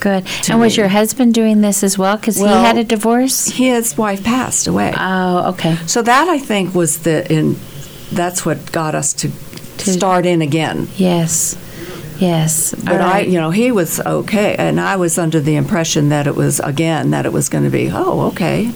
Good. 0.00 0.24
And 0.48 0.58
was 0.60 0.78
your 0.78 0.88
husband 0.88 1.34
doing 1.34 1.60
this 1.60 1.82
as 1.84 1.98
well? 1.98 2.16
Because 2.16 2.38
Well- 2.38 2.58
he 2.60 2.64
had 2.64 2.78
a 2.78 2.84
divorce. 2.84 3.50
His 3.50 3.98
wife 3.98 4.24
passed 4.24 4.66
away. 4.66 4.94
Oh, 4.98 5.50
okay. 5.50 5.76
so 5.84 6.00
that 6.00 6.26
I 6.26 6.38
think 6.38 6.74
was 6.74 7.00
the 7.00 7.30
in. 7.30 7.56
That's 8.10 8.46
what 8.46 8.72
got 8.72 8.94
us 8.94 9.12
to, 9.12 9.28
To- 9.76 9.90
start 9.92 10.24
in 10.24 10.40
again. 10.40 10.88
Yes, 10.96 11.54
yes. 12.18 12.74
But 12.82 13.02
All 13.02 13.12
I, 13.12 13.20
you 13.20 13.38
know, 13.38 13.50
he 13.50 13.70
was 13.72 14.00
okay, 14.00 14.56
and 14.58 14.80
I 14.80 14.96
was 14.96 15.18
under 15.18 15.38
the 15.38 15.56
impression 15.56 16.08
that 16.08 16.26
it 16.26 16.34
was 16.34 16.60
again 16.60 17.10
that 17.10 17.26
it 17.26 17.32
was 17.34 17.50
going 17.50 17.64
to 17.64 17.70
be, 17.70 17.90
oh, 17.92 18.22
okay, 18.28 18.70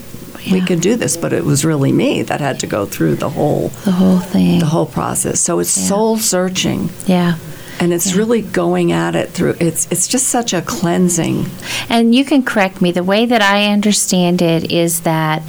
we 0.50 0.58
Yeah. 0.58 0.64
can 0.66 0.78
do 0.78 0.96
this. 0.96 1.16
But 1.16 1.32
it 1.32 1.44
was 1.44 1.64
really 1.64 1.92
me 1.92 2.22
that 2.22 2.40
had 2.40 2.58
to 2.60 2.66
go 2.66 2.86
through 2.86 3.16
the 3.16 3.30
whole 3.30 3.70
the 3.84 3.92
whole 3.92 4.18
thing. 4.18 4.58
the 4.60 4.66
whole 4.66 4.86
process. 4.86 5.40
So 5.40 5.58
it's 5.58 5.76
Yeah. 5.76 5.84
soul 5.88 6.18
searching. 6.18 6.90
yeah. 7.06 7.34
and 7.80 7.92
it's 7.92 8.14
really 8.14 8.40
going 8.40 8.92
at 8.92 9.16
it 9.16 9.32
through 9.32 9.56
it's 9.58 9.88
it's 9.90 10.06
just 10.06 10.28
such 10.28 10.54
a 10.54 10.62
cleansing 10.62 11.44
And 11.90 12.14
you 12.14 12.24
can 12.24 12.42
correct 12.44 12.80
me. 12.80 12.92
The 12.92 13.02
way 13.02 13.26
that 13.26 13.42
I 13.42 13.66
understand 13.72 14.40
it 14.40 14.70
is 14.70 15.00
that 15.00 15.42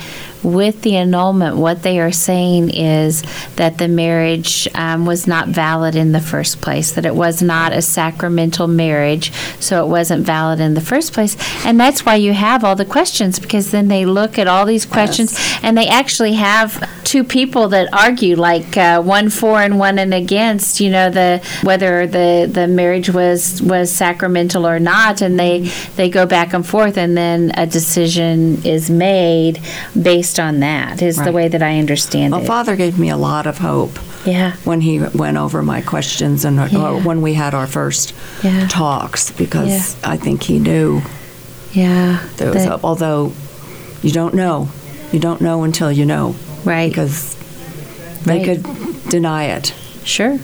with 0.46 0.82
the 0.84 0.96
annulment, 0.96 1.58
what 1.58 1.82
they 1.82 2.00
are 2.00 2.12
saying 2.12 2.70
is 2.70 3.24
that 3.56 3.78
the 3.78 3.88
marriage 3.88 4.68
um, 4.76 5.06
was 5.06 5.28
not 5.28 5.48
valid 5.48 5.96
in 5.96 6.12
the 6.12 6.22
first 6.22 6.62
place, 6.62 6.92
that 6.92 7.06
it 7.06 7.16
was 7.16 7.42
not 7.42 7.74
a 7.74 7.82
sacramental 7.82 8.68
marriage, 8.68 9.34
so 9.60 9.84
it 9.84 9.90
wasn't 9.90 10.26
valid 10.26 10.60
in 10.60 10.74
the 10.74 10.82
first 10.82 11.14
place. 11.14 11.36
And 11.66 11.80
that's 11.80 12.06
why 12.06 12.16
you 12.16 12.34
have 12.34 12.64
all 12.64 12.76
the 12.76 12.86
questions, 12.86 13.40
because 13.40 13.72
then 13.72 13.88
they 13.88 14.06
look 14.06 14.38
at 14.38 14.48
all 14.48 14.66
these 14.66 14.86
questions 14.86 15.38
and 15.62 15.78
they 15.78 15.88
actually 15.88 16.34
have 16.34 16.82
two 17.06 17.24
people 17.24 17.70
that 17.70 17.88
argue, 17.94 18.36
like 18.36 18.76
uh, 18.76 19.02
one 19.02 19.30
for 19.30 19.62
and 19.62 19.80
one 19.80 19.98
and 20.00 20.14
against, 20.14 20.80
you 20.82 20.90
know, 20.90 21.10
the 21.10 21.42
whether 21.64 22.06
the, 22.08 22.50
the 22.52 22.68
marriage 22.68 23.10
was, 23.10 23.62
was 23.62 23.92
sacramental 23.92 24.68
or 24.68 24.80
not, 24.80 25.22
and 25.22 25.40
they, 25.40 25.60
they 25.96 26.10
go 26.10 26.26
back 26.26 26.54
and 26.54 26.66
forth, 26.68 26.98
and 26.98 27.16
then 27.16 27.52
a 27.56 27.66
decision 27.66 28.62
is 28.66 28.90
made 28.90 29.62
based 30.02 30.40
on 30.40 30.60
that, 30.60 31.02
is 31.02 31.16
the 31.24 31.32
way 31.32 31.48
that 31.48 31.62
I 31.64 31.80
understand 31.80 32.34
it. 32.34 32.38
well 32.38 32.44
it. 32.44 32.48
father 32.48 32.76
gave 32.76 32.98
me 33.00 33.10
a 33.10 33.18
lot 33.18 33.46
of 33.48 33.60
hope 33.60 33.98
Yeah, 34.26 34.54
when 34.66 34.82
he 34.82 35.00
went 35.00 35.38
over 35.38 35.62
my 35.62 35.82
questions 35.82 36.44
and 36.44 36.60
or 36.60 36.68
Yeah. 36.68 37.04
when 37.06 37.22
we 37.22 37.34
had 37.36 37.54
our 37.54 37.68
first 37.68 38.14
Yeah. 38.44 38.68
talks 38.68 39.32
because 39.32 39.96
i 40.04 40.18
think 40.18 40.44
he 40.44 40.58
knew 40.60 41.02
yeah. 41.74 42.20
that- 42.38 42.68
hope 42.68 42.84
although 42.84 43.32
you 44.02 44.12
don't 44.12 44.34
know 44.34 44.70
you 45.12 45.20
don't 45.20 45.42
know 45.42 45.64
until 45.64 45.92
you 45.92 46.06
know 46.06 46.36
Right. 46.66 46.90
because 46.90 47.36
they 48.26 48.40
Right. 48.40 48.46
could 48.64 49.10
deny 49.10 49.46
it 49.46 49.74
Sure. 50.04 50.40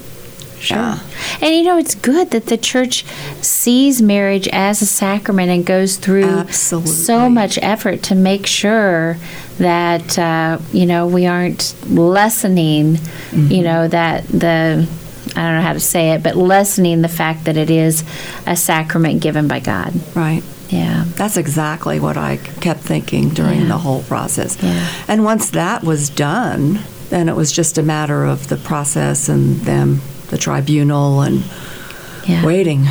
Sure. 0.59 0.77
Yeah. 0.77 0.99
And 1.41 1.55
you 1.55 1.63
know, 1.63 1.77
it's 1.79 1.95
good 1.95 2.29
that 2.31 2.45
the 2.45 2.57
church 2.57 3.03
sees 3.41 3.99
marriage 4.01 4.47
as 4.49 4.81
a 4.83 4.85
sacrament 4.85 5.49
and 5.49 5.65
goes 5.65 5.97
through 5.97 6.25
Absolutely. 6.25 6.91
so 6.91 7.29
much 7.29 7.57
effort 7.63 8.03
to 8.03 8.15
make 8.15 8.45
sure 8.45 9.17
that, 9.57 10.19
uh, 10.19 10.59
you 10.71 10.85
know, 10.85 11.07
we 11.07 11.25
aren't 11.25 11.73
lessening, 11.89 12.97
Mm-hmm. 13.31 13.51
you 13.51 13.63
know, 13.63 13.87
that 13.87 14.27
the, 14.27 14.87
I 15.35 15.41
don't 15.41 15.55
know 15.55 15.61
how 15.61 15.73
to 15.73 15.79
say 15.79 16.11
it, 16.11 16.21
but 16.21 16.35
lessening 16.35 17.01
the 17.01 17.07
fact 17.07 17.45
that 17.45 17.57
it 17.57 17.69
is 17.71 18.03
a 18.45 18.55
sacrament 18.55 19.21
given 19.21 19.47
by 19.47 19.59
God. 19.61 19.93
right 20.15 20.43
Yeah. 20.71 21.03
That's 21.15 21.37
exactly 21.37 21.99
what 21.99 22.17
I 22.17 22.37
kept 22.37 22.79
thinking 22.79 23.29
during 23.29 23.61
Yeah. 23.61 23.67
the 23.67 23.77
whole 23.77 24.01
process. 24.03 24.57
Yeah. 24.61 24.87
And 25.07 25.23
once 25.23 25.49
that 25.51 25.83
was 25.83 26.09
done, 26.09 26.79
then 27.09 27.27
it 27.27 27.35
was 27.35 27.51
just 27.51 27.77
a 27.77 27.83
matter 27.83 28.23
of 28.25 28.47
the 28.47 28.55
process 28.55 29.27
and 29.27 29.59
them, 29.61 30.01
the 30.29 30.37
tribunal, 30.37 31.21
and 31.21 31.43
Yeah. 32.25 32.43
waiting. 32.45 32.87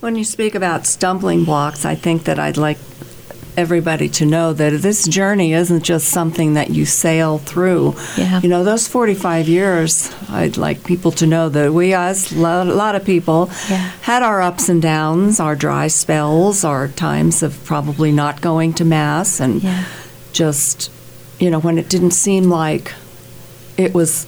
When 0.00 0.16
you 0.16 0.24
speak 0.24 0.56
about 0.56 0.84
stumbling 0.86 1.44
blocks, 1.44 1.84
I 1.84 1.94
think 1.94 2.24
that 2.24 2.40
I'd 2.40 2.56
like 2.56 2.78
everybody 3.56 4.08
to 4.08 4.24
know 4.24 4.52
that 4.54 4.70
this 4.80 5.06
journey 5.06 5.52
isn't 5.52 5.82
just 5.84 6.08
something 6.08 6.54
that 6.54 6.70
you 6.70 6.86
sail 6.86 7.38
through. 7.38 7.94
Yeah. 8.16 8.40
You 8.40 8.48
know, 8.48 8.64
those 8.64 8.88
45 8.88 9.46
years, 9.48 10.10
I'd 10.30 10.56
like 10.56 10.84
people 10.84 11.10
to 11.12 11.26
know 11.26 11.48
that 11.50 11.72
we, 11.74 11.92
as 11.92 12.32
a 12.32 12.38
lot, 12.38 12.66
a 12.66 12.74
lot 12.74 12.94
of 12.94 13.04
people, 13.04 13.50
Yeah. 13.68 13.90
had 14.02 14.22
our 14.22 14.40
ups 14.40 14.68
and 14.68 14.80
downs, 14.80 15.38
our 15.38 15.54
dry 15.54 15.88
spells, 15.88 16.64
our 16.64 16.88
times 16.88 17.42
of 17.42 17.62
probably 17.64 18.10
not 18.12 18.40
going 18.40 18.72
to 18.74 18.84
Mass, 18.84 19.38
and 19.40 19.62
Yeah. 19.62 19.84
just, 20.32 20.90
you 21.38 21.50
know, 21.50 21.58
when 21.60 21.76
it 21.76 21.88
didn't 21.90 22.12
seem 22.12 22.44
like 22.48 22.92
it 23.76 23.92
was, 23.92 24.26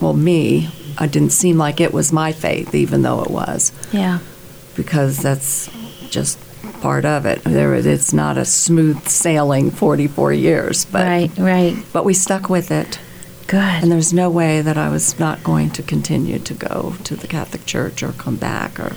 well, 0.00 0.12
me, 0.14 0.68
I 0.98 1.06
didn't 1.06 1.30
seem 1.32 1.56
like 1.56 1.80
it 1.80 1.94
was 1.94 2.12
my 2.12 2.32
faith, 2.32 2.74
even 2.74 3.00
though 3.02 3.22
it 3.22 3.30
was 3.30 3.72
Yeah. 3.92 4.18
because 4.76 5.18
that's 5.18 5.70
just 6.10 6.36
part 6.80 7.04
of 7.04 7.26
it. 7.26 7.42
There, 7.44 7.74
it's 7.74 8.12
not 8.12 8.36
a 8.38 8.44
smooth 8.44 9.06
sailing 9.06 9.70
44 9.70 10.32
years, 10.32 10.84
but 10.84 11.04
right, 11.06 11.30
right. 11.38 11.76
but 11.92 12.04
we 12.04 12.14
stuck 12.14 12.48
with 12.48 12.70
it, 12.70 12.98
Good. 13.46 13.58
and 13.58 13.90
there's 13.92 14.12
no 14.12 14.30
way 14.30 14.60
that 14.62 14.76
I 14.76 14.88
was 14.88 15.18
not 15.18 15.42
going 15.44 15.70
to 15.70 15.82
continue 15.82 16.38
to 16.38 16.54
go 16.54 16.94
to 17.04 17.16
the 17.16 17.26
Catholic 17.26 17.66
Church 17.66 18.02
or 18.02 18.12
come 18.12 18.36
back 18.36 18.78
or 18.80 18.92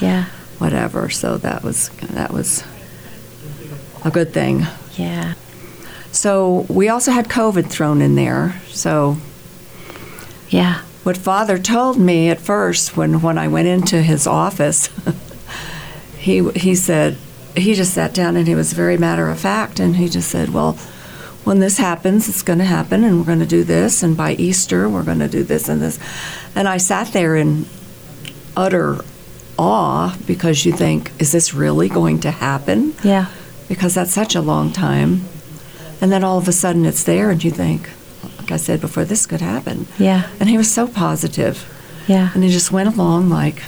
yeah. 0.00 0.26
whatever. 0.58 1.08
So 1.10 1.36
that 1.38 1.62
was 1.62 1.88
that 2.12 2.32
was 2.32 2.64
a 4.04 4.10
good 4.10 4.32
thing. 4.32 4.66
Yeah. 4.96 5.34
So 6.12 6.66
we 6.68 6.88
also 6.88 7.10
had 7.12 7.28
COVID 7.28 7.68
thrown 7.70 8.00
in 8.00 8.14
there. 8.14 8.60
So 8.68 9.18
Yeah. 10.48 10.80
what 11.04 11.16
father 11.16 11.58
told 11.58 11.98
me 11.98 12.30
at 12.30 12.40
first 12.40 12.96
when, 12.96 13.20
when 13.20 13.38
I 13.38 13.48
went 13.48 13.68
into 13.68 14.00
his 14.02 14.26
office, 14.26 14.88
he, 16.18 16.48
he 16.52 16.74
said, 16.74 17.18
he 17.62 17.74
just 17.74 17.94
sat 17.94 18.14
down 18.14 18.36
and 18.36 18.46
he 18.46 18.54
was 18.54 18.72
very 18.72 18.96
matter 18.96 19.28
of 19.28 19.40
fact. 19.40 19.80
And 19.80 19.96
he 19.96 20.08
just 20.08 20.30
said, 20.30 20.50
well, 20.50 20.72
when 21.44 21.60
this 21.60 21.78
happens, 21.78 22.28
it's 22.28 22.42
going 22.42 22.58
to 22.58 22.64
happen 22.64 23.04
and 23.04 23.18
we're 23.18 23.26
going 23.26 23.38
to 23.40 23.46
do 23.46 23.64
this. 23.64 24.02
And 24.02 24.16
by 24.16 24.32
Easter, 24.32 24.88
we're 24.88 25.04
going 25.04 25.20
to 25.20 25.28
do 25.28 25.42
this 25.42 25.68
and 25.68 25.80
this. 25.80 25.98
And 26.54 26.68
I 26.68 26.76
sat 26.76 27.12
there 27.12 27.36
in 27.36 27.66
utter 28.56 28.98
awe 29.58 30.16
because 30.26 30.64
you 30.64 30.72
think, 30.72 31.12
is 31.18 31.32
this 31.32 31.54
really 31.54 31.88
going 31.88 32.20
to 32.20 32.30
happen? 32.30 32.94
Yeah. 33.02 33.26
Because 33.68 33.94
that's 33.94 34.12
such 34.12 34.34
a 34.34 34.40
long 34.40 34.72
time. 34.72 35.22
And 36.00 36.12
then 36.12 36.22
all 36.22 36.38
of 36.38 36.46
a 36.48 36.52
sudden 36.52 36.84
it's 36.84 37.02
there, 37.02 37.30
and 37.30 37.42
you 37.42 37.50
think, 37.50 37.90
like 38.38 38.52
I 38.52 38.56
said 38.56 38.80
before, 38.80 39.04
this 39.04 39.26
could 39.26 39.40
happen. 39.40 39.86
Yeah. 39.98 40.28
And 40.38 40.48
he 40.48 40.56
was 40.56 40.70
so 40.72 40.86
positive. 40.86 41.66
Yeah. 42.06 42.30
And 42.34 42.44
he 42.44 42.50
just 42.50 42.70
went 42.70 42.94
along 42.94 43.30
like, 43.30 43.62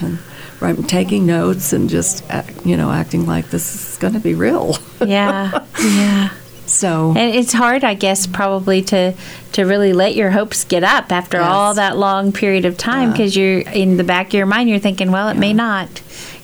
right, 0.61 0.77
taking 0.89 1.27
notes 1.27 1.73
and 1.73 1.89
just, 1.91 2.25
you 2.65 2.77
know, 2.77 2.91
acting 2.91 3.27
like 3.27 3.51
this 3.51 3.75
is 3.93 3.97
going 3.99 4.15
to 4.15 4.21
be 4.21 4.35
real. 4.35 4.77
Yeah. 5.05 5.65
Yeah. 5.83 6.31
So, 6.67 7.15
And 7.17 7.35
it's 7.35 7.53
hard, 7.53 7.83
I 7.83 7.95
guess, 7.95 8.27
probably 8.29 8.81
to 8.83 9.15
to 9.53 9.65
really 9.65 9.93
let 9.93 10.15
your 10.15 10.31
hopes 10.31 10.63
get 10.65 10.85
up 10.85 11.11
after 11.11 11.39
Yes. 11.39 11.49
all 11.49 11.75
that 11.75 11.97
long 11.99 12.31
period 12.31 12.65
of 12.65 12.77
time 12.77 13.09
Yeah. 13.09 13.13
because 13.13 13.37
you're 13.37 13.59
in 13.61 13.97
the 13.97 14.05
back 14.05 14.29
of 14.29 14.35
your 14.35 14.47
mind, 14.47 14.69
you're 14.71 14.79
thinking, 14.79 15.11
well, 15.11 15.29
it 15.31 15.37
may 15.37 15.53
not, 15.53 15.89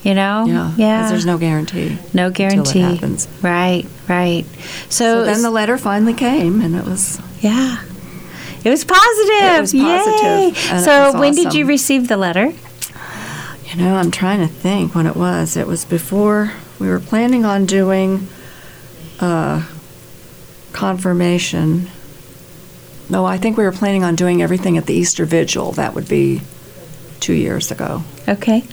you 0.03 0.15
know? 0.15 0.45
yeah, 0.49 0.73
Yeah. 0.77 1.09
there's 1.09 1.25
no 1.27 1.39
guarantee. 1.39 1.97
no 2.13 2.27
until 2.27 2.29
it 2.29 2.35
guarantee. 2.55 2.81
happens. 2.81 3.29
Right. 3.41 3.87
Right. 4.09 4.45
So 4.89 5.23
So, 5.23 5.25
then 5.27 5.43
the 5.43 5.51
letter 5.51 5.79
finally 5.79 6.15
came, 6.15 6.61
and 6.61 6.75
it 6.75 6.85
was 6.85 7.21
yeah. 7.41 7.83
It 8.65 8.71
was 8.71 8.83
positive. 8.85 9.59
It 9.59 9.61
was 9.61 9.73
positive, 9.73 10.57
Yay. 10.57 10.81
So 10.83 11.13
was 11.13 11.15
when 11.21 11.35
did 11.37 11.55
you 11.55 11.67
receive 11.67 12.09
the 12.09 12.17
letter? 12.17 12.53
You 13.77 13.83
know, 13.85 13.97
I'm 13.97 14.11
trying 14.11 14.41
to 14.41 14.47
think 14.47 14.95
when 14.95 15.07
it 15.07 15.15
was. 15.17 15.55
It 15.57 15.67
was 15.67 15.85
before 15.85 16.51
we 16.79 16.89
were 16.89 16.99
planning 16.99 17.45
on 17.45 17.67
doing 17.67 18.27
uh, 19.21 19.67
confirmation. 20.73 21.89
No, 23.11 23.27
I 23.27 23.37
think 23.37 23.59
we 23.59 23.65
were 23.65 23.73
planning 23.73 24.03
on 24.03 24.15
doing 24.17 24.43
everything 24.43 24.79
at 24.79 24.87
the 24.87 24.95
Easter 24.95 25.27
Vigil. 25.27 25.73
That 25.73 25.95
would 25.95 26.09
be 26.09 26.41
two 27.21 27.35
years 27.35 27.71
ago. 27.71 28.03
Okay. 28.27 28.65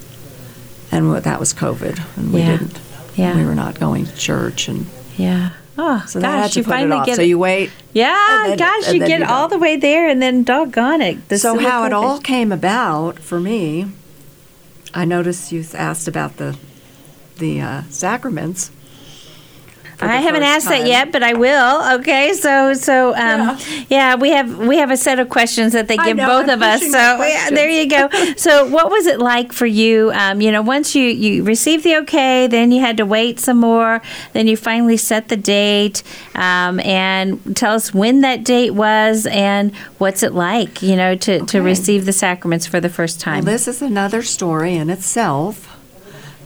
And 0.90 1.14
that 1.16 1.40
was 1.40 1.54
COVID, 1.54 2.00
and 2.18 2.32
we 2.32 2.40
Yeah. 2.40 2.52
didn't. 2.58 2.80
Yeah. 3.16 3.36
We 3.36 3.46
were 3.46 3.56
not 3.56 3.80
going 3.80 4.06
to 4.06 4.16
church, 4.16 4.70
and 4.70 4.86
Yeah. 5.18 5.50
Oh, 5.78 6.04
so 6.08 6.22
gosh, 6.22 6.30
that 6.32 6.38
had 6.44 6.52
to 6.54 6.60
you 6.60 6.64
finally 6.64 7.06
get 7.06 7.16
So 7.18 7.24
you 7.24 7.38
wait. 7.40 7.72
Yeah, 7.94 8.16
then- 8.48 8.58
gosh, 8.58 8.94
you 8.94 9.00
get 9.00 9.20
you 9.20 9.26
all 9.26 9.48
the 9.50 9.58
way 9.58 9.76
there 9.76 10.08
and 10.08 10.22
then 10.22 10.44
doggone 10.44 11.02
it. 11.02 11.40
So 11.40 11.58
how 11.58 11.84
it 11.86 11.92
all 11.94 12.20
came 12.20 12.52
about 12.54 13.20
for 13.20 13.40
me, 13.40 13.88
I 14.94 15.06
noticed 15.06 15.52
you 15.52 15.66
asked 15.74 16.08
about 16.08 16.38
the 16.38 16.58
the 17.38 17.62
uh, 17.62 17.82
sacraments. 17.90 18.70
I 20.10 20.18
haven't 20.18 20.44
asked 20.44 20.68
that 20.68 20.86
yet, 20.86 21.12
but 21.12 21.24
I 21.24 21.34
will. 21.34 22.00
Okay, 22.00 22.34
so 22.34 22.74
so 22.74 23.10
um, 23.16 23.58
yeah. 23.90 24.16
we 24.16 24.32
have 24.32 24.58
we 24.58 24.78
have 24.78 24.92
a 24.92 24.98
set 24.98 25.20
of 25.20 25.30
questions 25.30 25.74
that 25.74 25.88
they 25.88 25.98
give 25.98 26.18
know, 26.18 26.28
both 26.28 26.50
I'm 26.50 26.58
of 26.58 26.62
us. 26.62 26.82
So 26.82 26.98
yeah, 26.98 27.50
there 27.50 27.70
you 27.70 27.90
go. 27.90 28.10
so 28.38 28.68
what 28.68 28.92
was 28.92 29.06
it 29.08 29.20
like 29.20 29.54
for 29.54 29.66
you? 29.66 30.12
Um, 30.14 30.42
you 30.42 30.52
know, 30.52 30.62
once 30.62 30.96
you 30.96 31.06
you 31.06 31.44
received 31.44 31.84
the 31.84 31.98
okay, 31.98 32.48
then 32.48 32.72
you 32.72 32.82
had 32.82 32.98
to 32.98 33.06
wait 33.06 33.40
some 33.40 33.58
more. 33.58 34.02
Then 34.34 34.48
you 34.48 34.58
finally 34.58 34.98
set 34.98 35.30
the 35.30 35.38
date, 35.38 36.04
um, 36.36 36.80
and 36.82 37.56
tell 37.56 37.74
us 37.74 37.94
when 37.94 38.22
that 38.22 38.44
date 38.44 38.72
was 38.72 39.26
and 39.28 39.76
what's 39.98 40.24
it 40.24 40.34
like. 40.34 40.82
You 40.82 40.96
know, 40.96 41.16
to 41.16 41.46
to 41.46 41.62
receive 41.62 42.06
the 42.06 42.14
sacraments 42.14 42.66
for 42.66 42.80
the 42.80 42.90
first 42.90 43.26
Well, 43.26 43.36
time. 43.36 43.46
this 43.46 43.68
is 43.68 43.82
another 43.82 44.22
story 44.24 44.76
in 44.76 44.90
itself 44.90 45.70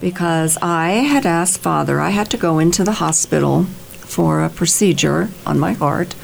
because 0.00 0.56
I 0.62 0.90
had 0.90 1.26
asked 1.26 1.60
Father, 1.60 2.00
I 2.00 2.10
had 2.10 2.30
to 2.30 2.36
go 2.36 2.58
into 2.58 2.84
the 2.84 2.92
hospital 2.92 3.64
for 3.64 4.42
a 4.42 4.48
procedure 4.48 5.28
on 5.46 5.58
my 5.58 5.72
heart. 5.72 6.14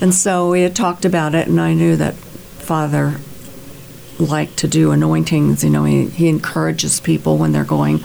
And 0.00 0.14
so 0.14 0.50
we 0.50 0.62
had 0.62 0.76
talked 0.76 1.04
about 1.04 1.34
it, 1.34 1.48
and 1.48 1.60
I 1.60 1.72
knew 1.72 1.96
that 1.96 2.14
Father 2.14 3.16
liked 4.18 4.58
to 4.58 4.68
do 4.68 4.90
anointings. 4.90 5.64
You 5.64 5.70
know, 5.70 5.84
he, 5.84 6.06
he 6.08 6.28
encourages 6.28 7.00
people 7.00 7.38
when 7.38 7.52
they're 7.52 7.64
going 7.64 8.04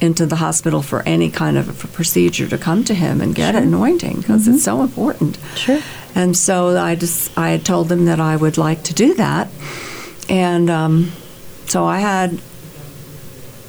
into 0.00 0.26
the 0.26 0.36
hospital 0.36 0.82
for 0.82 1.02
any 1.02 1.30
kind 1.30 1.56
of 1.56 1.84
a 1.84 1.88
procedure 1.88 2.48
to 2.48 2.58
come 2.58 2.84
to 2.84 2.94
him 2.94 3.20
and 3.20 3.34
get 3.34 3.54
anointing 3.54 4.20
because 4.20 4.46
it's 4.46 4.64
so 4.64 4.82
important. 4.82 5.38
Sure. 5.56 5.80
And 6.14 6.36
so 6.36 6.76
I 6.76 6.94
just 6.94 7.36
I 7.36 7.50
had 7.50 7.64
told 7.64 7.88
them 7.88 8.04
that 8.04 8.20
I 8.20 8.36
would 8.36 8.58
like 8.58 8.84
to 8.84 8.94
do 8.94 9.14
that, 9.14 9.48
and 10.28 10.70
um, 10.70 11.12
so 11.66 11.84
I 11.84 11.98
had 11.98 12.40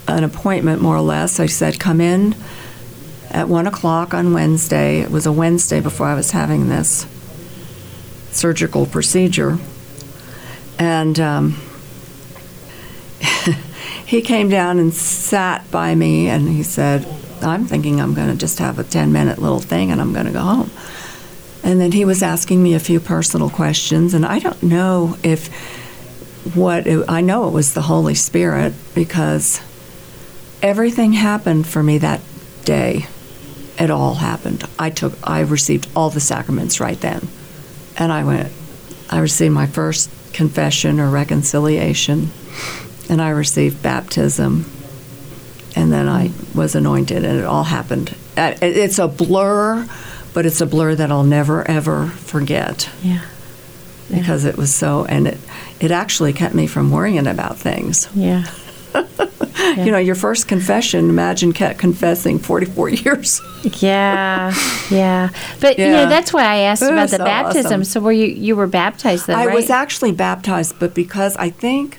an 0.08 0.24
appointment 0.24 0.80
more 0.80 0.96
or 0.96 1.02
less. 1.02 1.40
I 1.40 1.46
said, 1.46 1.80
come 1.80 2.00
in 2.00 2.34
at 3.30 3.48
one 3.48 3.66
o'clock 3.66 4.14
on 4.14 4.32
Wednesday. 4.32 5.00
It 5.00 5.10
was 5.10 5.26
a 5.26 5.32
Wednesday 5.32 5.80
before 5.80 6.06
I 6.06 6.14
was 6.14 6.30
having 6.30 6.68
this 6.68 7.06
surgical 8.30 8.86
procedure, 8.86 9.58
and 10.78 11.18
um, 11.18 11.60
he 14.06 14.22
came 14.22 14.48
down 14.48 14.78
and 14.78 14.92
sat 14.92 15.70
by 15.70 15.94
me, 15.94 16.28
and 16.28 16.48
he 16.48 16.62
said, 16.62 17.06
"I'm 17.42 17.66
thinking 17.66 18.00
I'm 18.00 18.14
going 18.14 18.28
to 18.28 18.36
just 18.36 18.58
have 18.58 18.78
a 18.78 18.84
ten 18.84 19.12
minute 19.12 19.38
little 19.38 19.60
thing, 19.60 19.90
and 19.90 20.00
I'm 20.00 20.12
going 20.12 20.26
to 20.26 20.32
go 20.32 20.40
home." 20.40 20.70
And 21.62 21.80
then 21.80 21.92
he 21.92 22.04
was 22.04 22.22
asking 22.22 22.62
me 22.62 22.74
a 22.74 22.80
few 22.80 23.00
personal 23.00 23.50
questions, 23.50 24.14
and 24.14 24.24
I 24.24 24.38
don't 24.38 24.62
know 24.62 25.16
if 25.22 25.48
what 26.54 26.86
it, 26.86 27.04
I 27.08 27.22
know 27.22 27.48
it 27.48 27.50
was 27.52 27.74
the 27.74 27.82
Holy 27.82 28.14
Spirit 28.14 28.72
because 28.94 29.60
everything 30.66 31.12
happened 31.12 31.66
for 31.66 31.82
me 31.82 31.98
that 31.98 32.20
day. 32.64 33.06
It 33.78 33.90
all 33.90 34.14
happened. 34.14 34.64
I 34.78 34.90
took, 34.90 35.12
I 35.22 35.40
received 35.40 35.86
all 35.94 36.10
the 36.10 36.20
sacraments 36.20 36.80
right 36.80 37.00
then, 37.00 37.28
and 37.96 38.10
I 38.12 38.24
went. 38.24 38.52
I 39.10 39.18
received 39.18 39.54
my 39.54 39.66
first 39.66 40.10
confession 40.32 40.98
or 40.98 41.08
reconciliation, 41.10 42.30
and 43.08 43.20
I 43.22 43.28
received 43.30 43.82
baptism, 43.82 44.64
and 45.76 45.92
then 45.92 46.08
I 46.08 46.30
was 46.54 46.74
anointed, 46.74 47.24
and 47.24 47.38
it 47.38 47.44
all 47.44 47.64
happened. 47.64 48.14
It's 48.36 48.98
a 48.98 49.08
blur, 49.08 49.86
but 50.34 50.46
it's 50.46 50.60
a 50.60 50.66
blur 50.66 50.94
that 50.94 51.10
I'll 51.12 51.22
never 51.24 51.68
ever 51.70 52.06
forget 52.08 52.88
Yeah. 53.02 53.20
because 54.10 54.44
it 54.44 54.56
was 54.56 54.74
so, 54.74 55.04
and 55.04 55.28
it 55.28 55.38
it 55.80 55.90
actually 55.90 56.32
kept 56.32 56.54
me 56.54 56.66
from 56.66 56.90
worrying 56.90 57.26
about 57.26 57.58
things. 57.58 58.08
Yeah. 58.14 58.44
You 59.76 59.90
know, 59.90 59.98
your 59.98 60.14
first 60.14 60.46
confession. 60.48 61.08
Imagine 61.10 61.52
kept 61.52 61.78
confessing 61.78 62.38
forty 62.38 62.66
four 62.66 62.88
years. 63.04 63.40
Yeah, 63.82 64.54
yeah. 64.90 65.30
But 65.60 65.78
you 65.78 65.86
Yeah. 65.86 65.92
know 66.04 66.08
that's 66.08 66.32
why 66.32 66.44
I 66.44 66.56
asked 66.58 66.82
It 66.82 66.92
about 66.92 67.10
the 67.10 67.16
so 67.16 67.24
baptism. 67.24 67.66
awesome. 67.66 67.84
So 67.84 68.00
were 68.00 68.12
you 68.12 68.26
you 68.26 68.54
were 68.54 68.66
baptized 68.68 69.26
then, 69.26 69.36
I 69.36 69.46
right? 69.46 69.54
was 69.54 69.68
actually 69.70 70.12
baptized, 70.12 70.78
but 70.78 70.94
because 70.94 71.36
I 71.36 71.50
think 71.50 71.98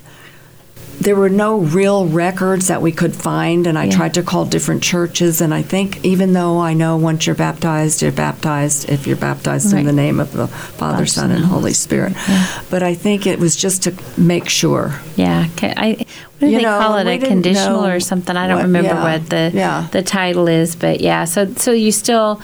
there 0.99 1.15
were 1.15 1.29
no 1.29 1.59
real 1.59 2.07
records 2.07 2.67
that 2.67 2.81
we 2.81 2.91
could 2.91 3.15
find, 3.15 3.67
and 3.67 3.77
I 3.77 3.83
Yeah. 3.85 3.91
tried 3.97 4.13
to 4.15 4.23
call 4.23 4.45
different 4.45 4.81
churches, 4.81 5.41
and 5.41 5.53
I 5.53 5.61
think 5.61 5.99
even 6.03 6.33
though 6.33 6.59
I 6.59 6.73
know 6.73 6.95
once 6.97 7.27
you're 7.27 7.35
baptized, 7.35 8.01
you're 8.01 8.11
baptized 8.11 8.89
if 8.89 9.05
you're 9.05 9.15
baptized 9.15 9.73
Right. 9.73 9.81
in 9.81 9.85
the 9.85 9.93
name 9.93 10.19
of 10.19 10.31
the 10.33 10.47
Father, 10.47 11.05
Son, 11.05 11.29
and 11.31 11.45
Holy 11.45 11.73
Spirit. 11.73 12.13
Yeah. 12.27 12.45
But 12.71 12.81
I 12.81 12.95
think 12.95 13.27
it 13.27 13.39
was 13.39 13.55
just 13.55 13.83
to 13.83 13.93
make 14.17 14.49
sure. 14.49 14.95
yeah. 15.15 15.45
I 15.61 16.05
what 16.39 16.47
do 16.47 16.51
You 16.51 16.57
they 16.57 16.63
know, 16.63 16.79
call 16.79 16.97
it? 16.97 17.07
A 17.07 17.17
conditional 17.25 17.85
or 17.85 17.99
something? 17.99 18.35
I 18.37 18.47
don't 18.47 18.57
what- 18.57 18.63
remember 18.63 18.89
yeah, 18.93 19.03
what 19.03 19.29
the 19.29 19.51
yeah. 19.53 19.87
the 19.91 20.01
title 20.03 20.47
is, 20.47 20.75
but 20.75 20.99
yeah. 21.01 21.25
So 21.25 21.51
so 21.55 21.71
you 21.71 21.91
still, 21.91 22.41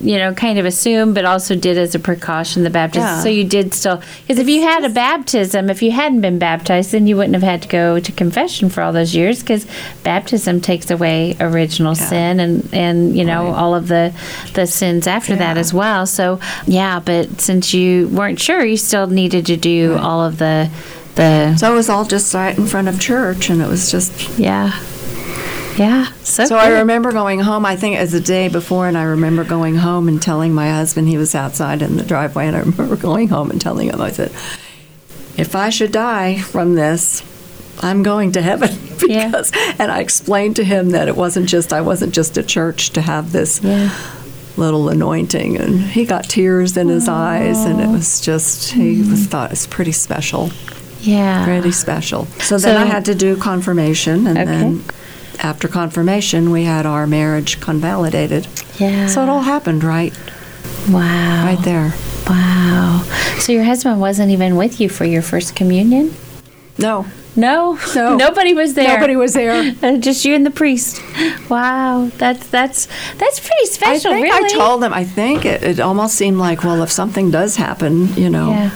you 0.00 0.16
know, 0.16 0.32
kind 0.32 0.58
of 0.58 0.64
assume, 0.64 1.12
but 1.12 1.24
also 1.26 1.54
did 1.54 1.76
as 1.76 1.94
a 1.94 1.98
precaution 1.98 2.62
the 2.64 2.70
baptism. 2.70 3.06
Yeah. 3.06 3.20
So 3.22 3.28
you 3.28 3.44
did 3.44 3.74
still 3.74 4.00
because 4.26 4.38
if 4.38 4.48
you 4.48 4.62
had 4.62 4.84
a 4.84 4.88
baptism, 4.88 5.68
if 5.68 5.82
you 5.82 5.90
hadn't 5.90 6.22
been 6.22 6.38
baptized, 6.38 6.92
then 6.92 7.06
you 7.06 7.16
wouldn't 7.16 7.34
have 7.34 7.42
had 7.42 7.60
to 7.62 7.68
go 7.68 8.00
to 8.00 8.12
confession 8.12 8.70
for 8.70 8.82
all 8.82 8.92
those 8.92 9.14
years 9.14 9.40
because 9.40 9.66
baptism 10.02 10.60
takes 10.60 10.90
away 10.90 11.36
original 11.40 11.94
sin 11.94 12.40
and 12.40 12.68
and 12.72 13.16
you 13.16 13.24
know 13.24 13.44
Right. 13.46 13.54
all 13.58 13.74
of 13.74 13.88
the 13.88 14.12
the 14.54 14.66
sins 14.66 15.06
after 15.06 15.36
that 15.36 15.58
as 15.58 15.74
well. 15.74 16.06
So 16.06 16.40
yeah, 16.66 17.00
but 17.00 17.40
since 17.40 17.74
you 17.74 18.08
weren't 18.08 18.40
sure, 18.40 18.64
you 18.64 18.76
still 18.76 19.06
needed 19.06 19.46
to 19.46 19.56
do 19.56 19.92
Right. 19.94 20.00
all 20.02 20.24
of 20.24 20.38
the 20.38 20.70
the 21.20 21.56
So 21.56 21.72
it 21.72 21.76
was 21.76 21.88
all 21.88 22.04
just 22.04 22.32
right 22.34 22.56
in 22.56 22.66
front 22.66 22.88
of 22.88 23.00
church, 23.00 23.50
and 23.50 23.60
it 23.62 23.68
was 23.68 23.90
just 23.90 24.38
yeah 24.38 24.72
yeah. 25.76 26.12
So, 26.24 26.44
So 26.44 26.56
I 26.56 26.68
remember 26.80 27.10
going 27.12 27.40
home, 27.40 27.64
I 27.64 27.74
think 27.76 27.96
it 27.96 28.00
was 28.00 28.12
the 28.12 28.20
day 28.20 28.48
before, 28.48 28.86
and 28.86 28.98
I 28.98 29.04
remember 29.04 29.44
going 29.44 29.76
home 29.76 30.08
and 30.08 30.20
telling 30.20 30.52
my 30.52 30.68
husband 30.70 31.08
he 31.08 31.16
was 31.16 31.34
outside 31.34 31.80
in 31.80 31.96
the 31.96 32.02
driveway, 32.02 32.48
and 32.48 32.56
I 32.56 32.58
remember 32.66 32.96
going 32.96 33.28
home 33.28 33.50
and 33.50 33.60
telling 33.60 33.88
him, 33.88 34.00
I 34.00 34.10
said, 34.10 34.30
if 35.38 35.54
I 35.54 35.70
should 35.70 35.92
die 35.92 36.38
from 36.38 36.74
this, 36.74 37.22
I'm 37.80 38.02
going 38.02 38.32
to 38.32 38.42
heaven. 38.42 38.70
Yeah. 39.08 39.42
And 39.78 39.90
I 39.90 40.00
explained 40.00 40.56
to 40.56 40.64
him 40.64 40.90
that 40.90 41.08
it 41.08 41.16
wasn't 41.16 41.48
just, 41.48 41.72
I 41.72 41.80
wasn't 41.80 42.14
just 42.14 42.36
a 42.36 42.42
church 42.44 42.90
to 42.90 43.00
have 43.00 43.32
this 43.32 43.60
Yeah. 43.62 43.90
little 44.56 44.88
anointing, 44.90 45.56
and 45.56 45.80
he 45.80 46.04
got 46.04 46.24
tears 46.24 46.76
in 46.76 46.88
his 46.88 47.08
eyes, 47.08 47.64
and 47.64 47.80
it 47.80 47.88
was 47.88 48.20
just, 48.20 48.70
he 48.72 49.00
was 49.00 49.26
thought 49.26 49.46
it 49.50 49.52
was 49.52 49.66
pretty 49.66 49.92
special 49.92 50.50
Yeah. 51.02 51.44
pretty 51.44 51.72
special. 51.72 52.26
So 52.40 52.58
then 52.58 52.76
I 52.76 52.84
had 52.86 53.04
to 53.06 53.14
do 53.14 53.36
confirmation, 53.36 54.26
and 54.26 54.38
Okay. 54.38 54.44
then 54.44 54.84
after 55.42 55.68
confirmation, 55.68 56.50
we 56.50 56.64
had 56.64 56.84
our 56.86 57.06
marriage 57.06 57.60
convalidated. 57.60 58.46
Yeah. 58.80 59.06
So 59.06 59.22
it 59.22 59.28
all 59.28 59.42
happened 59.42 59.82
right, 59.84 60.12
wow. 60.88 61.44
right 61.46 61.62
there. 61.62 61.94
Wow. 62.28 63.02
So 63.38 63.52
your 63.52 63.64
husband 63.64 64.00
wasn't 64.00 64.30
even 64.30 64.56
with 64.56 64.80
you 64.80 64.88
for 64.88 65.04
your 65.04 65.22
first 65.22 65.56
communion? 65.56 66.14
No, 66.78 67.06
No, 67.36 67.78
No. 67.94 68.16
nobody 68.26 68.54
was 68.54 68.74
there. 68.74 68.94
nobody 68.94 69.16
was 69.16 69.32
there. 69.32 69.74
Uh, 69.82 69.96
just 69.96 70.24
you 70.24 70.34
and 70.34 70.44
the 70.44 70.50
priest. 70.50 71.00
Wow, 71.48 72.10
that's 72.18 72.46
that's 72.48 72.86
that's 73.18 73.40
pretty 73.40 73.62
I 73.62 73.68
special. 73.70 74.12
think 74.12 74.24
really. 74.24 74.44
I 74.46 74.48
told 74.58 74.82
them. 74.82 74.92
I 74.92 75.04
think 75.04 75.44
it, 75.46 75.62
it 75.62 75.80
almost 75.80 76.14
seemed 76.16 76.38
like, 76.38 76.62
well, 76.64 76.82
if 76.82 76.90
something 76.90 77.30
does 77.30 77.56
happen, 77.56 78.12
you 78.14 78.28
know, 78.30 78.50
Yeah, 78.50 78.70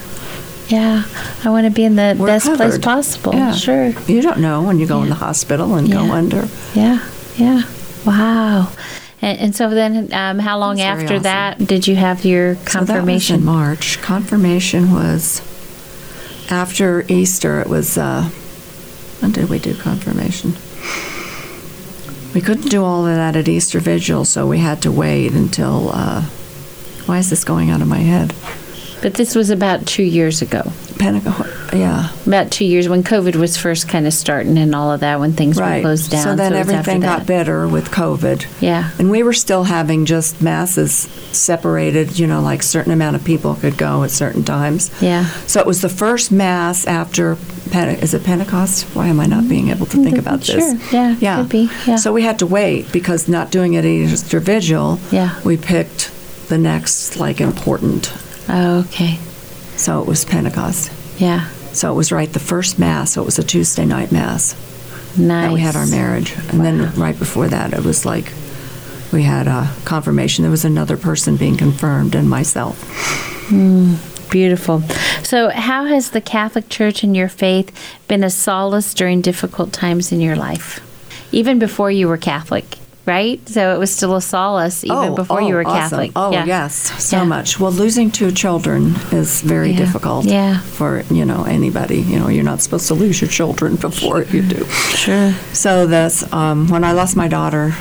yeah. 0.68 1.04
I 1.44 1.50
want 1.50 1.66
to 1.66 1.70
be 1.70 1.84
in 1.84 1.96
the 1.96 2.16
We're 2.18 2.26
best 2.26 2.52
place 2.54 2.78
possible. 2.78 3.34
Yeah. 3.34 3.52
Sure. 3.54 3.88
you 4.06 4.22
don't 4.22 4.38
know 4.40 4.62
when 4.62 4.78
you 4.78 4.86
go 4.86 5.02
in 5.02 5.08
the 5.08 5.14
hospital 5.14 5.74
and 5.74 5.90
go 5.90 6.10
under. 6.12 6.48
Yeah, 6.74 7.06
yeah. 7.36 7.62
Wow. 8.06 8.70
And, 9.22 9.38
and 9.38 9.56
so 9.56 9.70
then, 9.70 10.12
um, 10.12 10.38
how 10.38 10.58
long 10.58 10.76
That's 10.76 11.02
after 11.02 11.14
awesome. 11.14 11.22
that 11.22 11.58
did 11.58 11.86
you 11.86 11.96
have 11.96 12.24
your 12.24 12.56
So 12.56 12.64
confirmation? 12.66 13.36
in 13.36 13.44
March. 13.44 14.00
Confirmation 14.02 14.90
was 14.92 15.40
after 16.50 17.04
Easter. 17.08 17.60
It 17.60 17.68
was. 17.68 17.96
Uh, 17.96 18.30
when 19.20 19.32
did 19.32 19.48
we 19.48 19.58
do 19.58 19.74
confirmation? 19.74 20.54
We 22.34 22.40
couldn't 22.40 22.68
do 22.68 22.82
all 22.84 23.06
of 23.06 23.14
that 23.14 23.36
at 23.36 23.48
Easter 23.48 23.78
Vigil, 23.80 24.24
so 24.24 24.46
we 24.46 24.58
had 24.58 24.82
to 24.82 24.92
wait 24.92 25.32
until. 25.32 25.90
Uh, 25.92 26.22
why 27.06 27.18
is 27.18 27.30
this 27.30 27.44
going 27.44 27.70
out 27.70 27.80
of 27.82 27.88
my 27.88 27.98
head? 27.98 28.34
But 29.04 29.12
this 29.12 29.34
was 29.34 29.50
about 29.50 29.84
two 29.84 30.02
years 30.02 30.40
ago. 30.40 30.62
Pentecost. 30.98 31.74
Yeah. 31.74 32.08
About 32.26 32.50
two 32.50 32.64
years 32.64 32.88
when 32.88 33.02
COVID 33.02 33.36
was 33.36 33.54
first 33.54 33.86
kind 33.86 34.06
of 34.06 34.14
starting 34.14 34.56
and 34.56 34.74
all 34.74 34.90
of 34.90 35.00
that, 35.00 35.20
when 35.20 35.34
things 35.34 35.60
were 35.60 35.80
closed 35.82 36.10
down. 36.10 36.22
So 36.22 36.34
then 36.36 36.54
it 36.54 36.60
everything 36.60 37.00
got 37.00 37.26
better 37.26 37.68
with 37.68 37.90
COVID. 37.90 38.46
Yeah. 38.62 38.92
And 38.98 39.10
we 39.10 39.22
were 39.22 39.34
still 39.34 39.64
having 39.64 40.06
just 40.06 40.40
masses 40.40 40.90
separated, 41.36 42.18
you 42.18 42.26
know, 42.26 42.40
like 42.40 42.62
certain 42.62 42.92
amount 42.92 43.16
of 43.16 43.24
people 43.24 43.56
could 43.56 43.76
go 43.76 44.04
at 44.04 44.10
certain 44.10 44.42
times. 44.42 44.90
Yeah. 45.02 45.26
So 45.46 45.60
it 45.60 45.66
was 45.66 45.82
the 45.82 45.90
first 45.90 46.32
mass 46.32 46.86
after 46.86 47.36
Pente- 47.68 48.02
is 48.02 48.14
it 48.14 48.24
Pentecost? 48.24 48.84
Why 48.96 49.08
am 49.08 49.20
I 49.20 49.26
not 49.26 49.50
being 49.50 49.68
able 49.68 49.84
to 49.84 50.02
think 50.02 50.16
about 50.16 50.40
this? 50.40 50.48
Sure. 50.48 50.90
Yeah, 50.92 51.16
Yeah. 51.20 51.42
be, 51.42 51.68
yeah. 51.86 51.96
So 51.96 52.10
we 52.10 52.22
had 52.22 52.38
to 52.38 52.46
wait 52.46 52.90
because 52.90 53.28
not 53.28 53.50
doing 53.50 53.74
it 53.74 53.80
at 53.80 53.84
Easter 53.84 54.40
Vigil. 54.40 54.98
Yeah. 55.12 55.38
We 55.44 55.58
picked 55.58 56.10
the 56.48 56.56
next 56.56 57.18
like 57.18 57.38
important. 57.42 58.10
Oh, 58.48 58.80
okay. 58.86 59.16
So 59.76 60.00
it 60.00 60.06
was 60.06 60.24
Pentecost. 60.24 60.92
Yeah. 61.20 61.48
So 61.72 61.90
it 61.92 61.96
was 61.96 62.12
right 62.12 62.32
the 62.32 62.38
first 62.38 62.78
mass. 62.78 63.12
So 63.12 63.22
it 63.22 63.24
was 63.24 63.38
a 63.38 63.44
Tuesday 63.44 63.84
night 63.84 64.12
mass. 64.12 64.54
Nice. 65.16 65.46
that 65.46 65.52
we 65.52 65.60
had 65.60 65.76
our 65.76 65.86
marriage. 65.86 66.34
And 66.50 66.64
then 66.64 66.92
right 66.94 67.16
before 67.16 67.48
that, 67.48 67.72
it 67.72 67.84
was 67.84 68.04
like 68.04 68.32
we 69.12 69.22
had 69.22 69.46
a 69.46 69.72
confirmation. 69.84 70.42
There 70.42 70.50
was 70.50 70.64
another 70.64 70.96
person 70.96 71.36
being 71.36 71.56
confirmed 71.56 72.14
and 72.14 72.28
myself. 72.28 72.82
Hmm. 73.48 73.94
Beautiful. 74.30 74.82
So, 75.22 75.50
how 75.50 75.84
has 75.84 76.10
the 76.10 76.20
Catholic 76.20 76.68
Church 76.68 77.04
and 77.04 77.16
your 77.16 77.28
faith 77.28 77.70
been 78.08 78.24
a 78.24 78.30
solace 78.30 78.92
during 78.92 79.20
difficult 79.20 79.72
times 79.72 80.10
in 80.10 80.20
your 80.20 80.34
life? 80.34 80.80
Even 81.30 81.60
before 81.60 81.90
you 81.90 82.08
were 82.08 82.16
Catholic, 82.16 82.78
right? 83.06 83.46
So, 83.48 83.74
it 83.74 83.78
was 83.78 83.94
still 83.94 84.14
a 84.16 84.20
solace 84.20 84.84
even 84.84 85.14
before 85.14 85.40
you 85.42 85.54
were 85.54 85.66
awesome. 85.66 85.78
Catholic. 85.80 86.12
Oh, 86.16 86.32
Yeah. 86.32 86.44
yes, 86.46 86.92
so 87.02 87.18
Yeah. 87.18 87.24
much. 87.24 87.60
Well, 87.60 87.72
losing 87.72 88.10
two 88.10 88.30
children 88.32 88.94
is 89.12 89.40
very 89.42 89.70
Yeah. 89.72 89.78
difficult 89.78 90.24
Yeah. 90.26 90.58
for, 90.60 91.04
you 91.10 91.24
know, 91.24 91.44
anybody. 91.44 92.00
You 92.00 92.18
know, 92.20 92.28
you're 92.28 92.44
not 92.44 92.62
supposed 92.62 92.86
to 92.88 92.94
lose 92.94 93.20
your 93.20 93.28
children 93.30 93.76
before 93.88 94.22
you 94.32 94.42
do. 94.42 94.64
Sure. 94.96 95.34
So 95.52 95.86
that's 95.86 96.24
um, 96.32 96.68
when 96.68 96.84
I 96.84 96.92
lost 96.92 97.16
my 97.16 97.28
daughter 97.28 97.74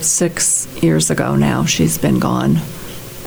six 0.00 0.66
years 0.82 1.10
ago 1.10 1.36
now. 1.36 1.64
She's 1.64 1.98
been 1.98 2.18
gone. 2.18 2.58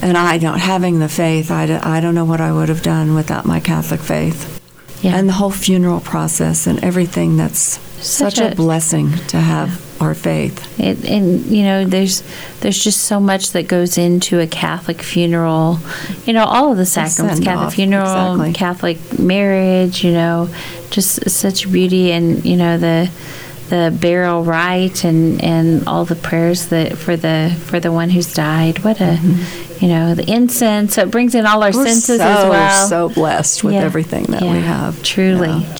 And 0.01 0.17
I 0.17 0.37
don't, 0.37 0.57
having 0.59 0.99
the 0.99 1.07
faith, 1.07 1.49
I, 1.51 1.65
d- 1.67 1.73
I 1.73 2.01
don't 2.01 2.13
know 2.15 2.25
what 2.25 2.41
I 2.41 2.51
would 2.51 2.67
have 2.69 2.81
done 2.81 3.15
without 3.15 3.45
my 3.45 3.59
Catholic 3.59 4.01
faith. 4.01 4.59
Yeah. 5.01 5.15
And 5.15 5.29
the 5.29 5.33
whole 5.33 5.51
funeral 5.51 5.99
process 5.99 6.67
and 6.67 6.83
everything 6.83 7.37
that's 7.37 7.79
Such 8.01 8.35
such, 8.35 8.39
a, 8.39 8.51
a- 8.51 8.55
blessing 8.55 9.11
to 9.27 9.37
have 9.37 9.69
our 10.01 10.13
faith. 10.13 10.79
It, 10.79 11.03
and 11.05 11.45
you 11.45 11.63
know, 11.63 11.85
there's 11.85 12.23
there's 12.61 12.81
just 12.83 13.01
so 13.05 13.19
much 13.19 13.51
that 13.51 13.67
goes 13.67 13.97
into 13.97 14.39
a 14.39 14.47
Catholic 14.47 15.01
funeral. 15.01 15.79
You 16.25 16.33
know, 16.33 16.45
all 16.45 16.71
of 16.71 16.77
the 16.77 16.85
sacraments, 16.85 17.39
Catholic 17.39 17.67
off, 17.67 17.73
funeral, 17.75 18.41
exactly. 18.41 18.53
Catholic 18.53 19.19
marriage. 19.19 20.03
You 20.03 20.13
know, 20.13 20.49
just 20.89 21.29
such 21.29 21.71
beauty, 21.71 22.11
and 22.11 22.43
you 22.45 22.55
know 22.57 22.77
the 22.77 23.09
the 23.69 23.97
burial 23.99 24.43
rite 24.43 25.03
and 25.03 25.41
and 25.43 25.87
all 25.87 26.05
the 26.05 26.15
prayers 26.15 26.67
that 26.67 26.97
for 26.97 27.15
the 27.15 27.55
for 27.65 27.79
the 27.79 27.91
one 27.91 28.09
who's 28.09 28.33
died. 28.33 28.83
What 28.83 28.99
a 29.01 29.17
you 29.79 29.87
know 29.87 30.15
the 30.15 30.29
incense. 30.31 30.95
So 30.95 31.03
it 31.03 31.11
brings 31.11 31.33
in 31.35 31.45
all 31.45 31.63
our 31.63 31.69
Mm-hmm. 31.69 31.79
We're 31.79 31.85
senses 31.87 32.17
so, 32.19 32.25
as 32.25 32.49
well. 32.49 32.87
so 32.87 33.09
blessed 33.09 33.63
with 33.63 33.73
Yeah. 33.75 33.81
everything 33.83 34.25
that 34.25 34.41
we 34.41 34.59
have. 34.59 35.01
Truly. 35.03 35.49
Yeah. 35.49 35.77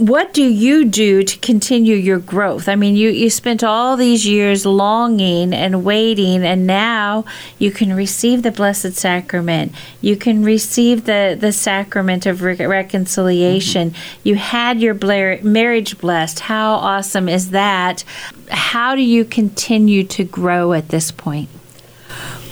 What 0.00 0.32
do 0.32 0.42
you 0.42 0.86
do 0.86 1.22
to 1.22 1.38
continue 1.40 1.94
your 1.94 2.18
growth? 2.18 2.70
I 2.70 2.74
mean, 2.74 2.96
you, 2.96 3.10
you 3.10 3.28
spent 3.28 3.62
all 3.62 3.98
these 3.98 4.26
years 4.26 4.64
longing 4.64 5.52
and 5.52 5.84
waiting, 5.84 6.42
and 6.42 6.66
now 6.66 7.26
you 7.58 7.70
can 7.70 7.92
receive 7.92 8.42
the 8.42 8.50
Blessed 8.50 8.94
Sacrament. 8.94 9.74
You 10.00 10.16
can 10.16 10.42
receive 10.42 11.04
the, 11.04 11.36
the 11.38 11.52
sacrament 11.52 12.24
of 12.24 12.40
re- 12.40 12.56
reconciliation. 12.56 13.90
Mm-hmm. 13.90 14.20
You 14.24 14.36
had 14.36 14.80
your 14.80 14.94
bla- 14.94 15.42
marriage 15.42 15.98
blessed. 15.98 16.40
How 16.40 16.76
awesome 16.76 17.28
is 17.28 17.50
that? 17.50 18.02
How 18.48 18.94
do 18.94 19.02
you 19.02 19.26
continue 19.26 20.02
to 20.04 20.24
grow 20.24 20.72
at 20.72 20.88
this 20.88 21.10
point? 21.10 21.50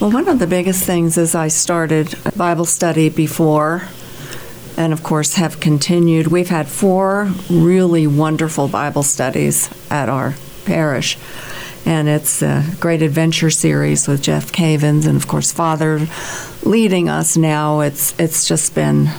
Well, 0.03 0.11
one 0.11 0.29
of 0.29 0.39
the 0.39 0.47
biggest 0.47 0.85
things 0.85 1.17
is 1.17 1.35
I 1.35 1.49
started 1.49 2.15
Bible 2.37 2.67
study 2.67 3.09
before, 3.09 3.89
and 4.79 4.93
of 4.93 5.03
course 5.03 5.35
have 5.35 5.59
continued. 5.59 6.29
We've 6.29 6.49
had 6.49 6.69
four 6.69 7.31
really 7.51 8.07
wonderful 8.07 8.69
Bible 8.69 9.03
studies 9.03 9.69
at 9.91 10.09
our 10.09 10.37
parish, 10.65 11.19
and 11.85 12.09
it's 12.09 12.43
a 12.43 12.65
great 12.79 13.03
adventure 13.03 13.51
series 13.51 14.07
with 14.07 14.23
Jeff 14.23 14.53
Cavins, 14.53 15.05
and 15.07 15.17
of 15.17 15.27
course 15.27 15.51
Father 15.51 16.07
leading 16.63 17.09
us 17.09 17.37
now. 17.37 17.81
It's 17.81 18.19
it's 18.21 18.47
just 18.47 18.75
been 18.77 19.11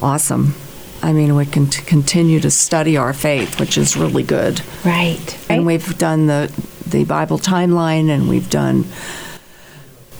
awesome. 0.00 0.54
I 1.02 1.12
mean, 1.12 1.34
we 1.34 1.44
can 1.44 1.66
t- 1.66 1.82
continue 1.82 2.38
to 2.38 2.50
study 2.50 2.96
our 2.96 3.12
faith, 3.12 3.58
which 3.58 3.76
is 3.76 3.96
really 3.96 4.22
good. 4.22 4.62
Right. 4.84 5.36
And 5.50 5.66
we've 5.66 5.98
done 5.98 6.28
the 6.28 6.52
the 6.86 7.04
Bible 7.04 7.40
timeline, 7.40 8.08
and 8.10 8.28
we've 8.28 8.48
done 8.48 8.84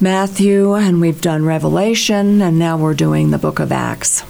Matthew, 0.00 0.74
and 0.74 1.00
we've 1.00 1.20
done 1.20 1.44
Revelation, 1.44 2.42
and 2.42 2.58
now 2.58 2.76
we're 2.76 2.94
doing 2.94 3.30
the 3.30 3.38
Book 3.38 3.60
of 3.60 3.70
Acts. 3.70 4.24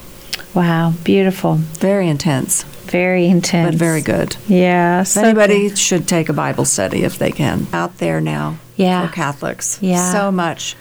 Wow, 0.54 0.92
beautiful. 1.04 1.54
Very 1.54 2.08
intense, 2.08 2.62
Very 2.86 3.26
intense. 3.26 3.70
but 3.70 3.78
very 3.78 4.02
good. 4.02 4.36
Yeah. 4.48 5.02
so 5.04 5.22
Anybody 5.22 5.74
should 5.74 6.06
take 6.06 6.28
a 6.28 6.32
Bible 6.34 6.64
study 6.66 7.04
if 7.04 7.18
they 7.18 7.30
can. 7.30 7.66
Out 7.72 7.98
there 7.98 8.20
now 8.20 8.56
Yeah. 8.76 9.06
for 9.06 9.12
Catholics. 9.14 9.78
Yeah. 9.80 10.12
So 10.12 10.30
much. 10.30 10.76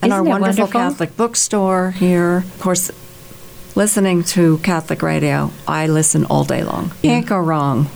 And 0.00 0.12
our 0.12 0.20
Isn't 0.20 0.26
it 0.26 0.30
wonderful, 0.30 0.62
wonderful? 0.64 0.80
Catholic 0.80 1.16
bookstore 1.16 1.90
here. 1.92 2.38
Of 2.38 2.60
course, 2.60 2.90
listening 3.74 4.22
to 4.24 4.58
Catholic 4.58 5.02
radio, 5.02 5.50
I 5.66 5.86
listen 5.88 6.24
all 6.26 6.44
day 6.44 6.62
long. 6.62 6.92
Can't 7.02 7.26
go 7.26 7.38
wrong. 7.38 7.88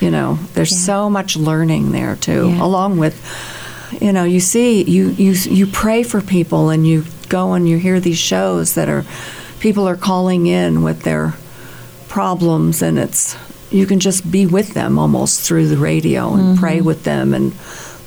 You 0.00 0.10
know, 0.10 0.38
there's 0.54 0.70
Yeah. 0.72 0.78
so 0.78 1.10
much 1.10 1.36
learning 1.36 1.90
there 1.92 2.16
too, 2.16 2.52
Yeah. 2.54 2.62
along 2.62 2.98
with 2.98 3.20
you 4.00 4.12
know, 4.12 4.24
you 4.24 4.40
see 4.40 4.82
you 4.82 5.14
you 5.16 5.32
you 5.32 5.66
pray 5.66 6.02
for 6.02 6.20
people 6.20 6.70
and 6.70 6.86
you 6.86 7.04
go 7.28 7.54
and 7.54 7.68
you 7.68 7.78
hear 7.78 7.98
these 8.00 8.18
shows 8.18 8.74
that 8.74 8.88
are 8.88 9.04
people 9.60 9.88
are 9.88 9.96
calling 9.96 10.46
in 10.46 10.82
with 10.82 11.02
their 11.02 11.34
problems 12.08 12.82
and 12.82 12.98
it's 12.98 13.36
you 13.70 13.86
can 13.86 13.98
just 13.98 14.30
be 14.30 14.46
with 14.46 14.74
them 14.74 14.98
almost 14.98 15.40
through 15.40 15.66
the 15.68 15.76
radio 15.76 16.34
and 16.34 16.56
pray 16.58 16.80
with 16.80 17.02
them 17.04 17.34
and 17.34 17.52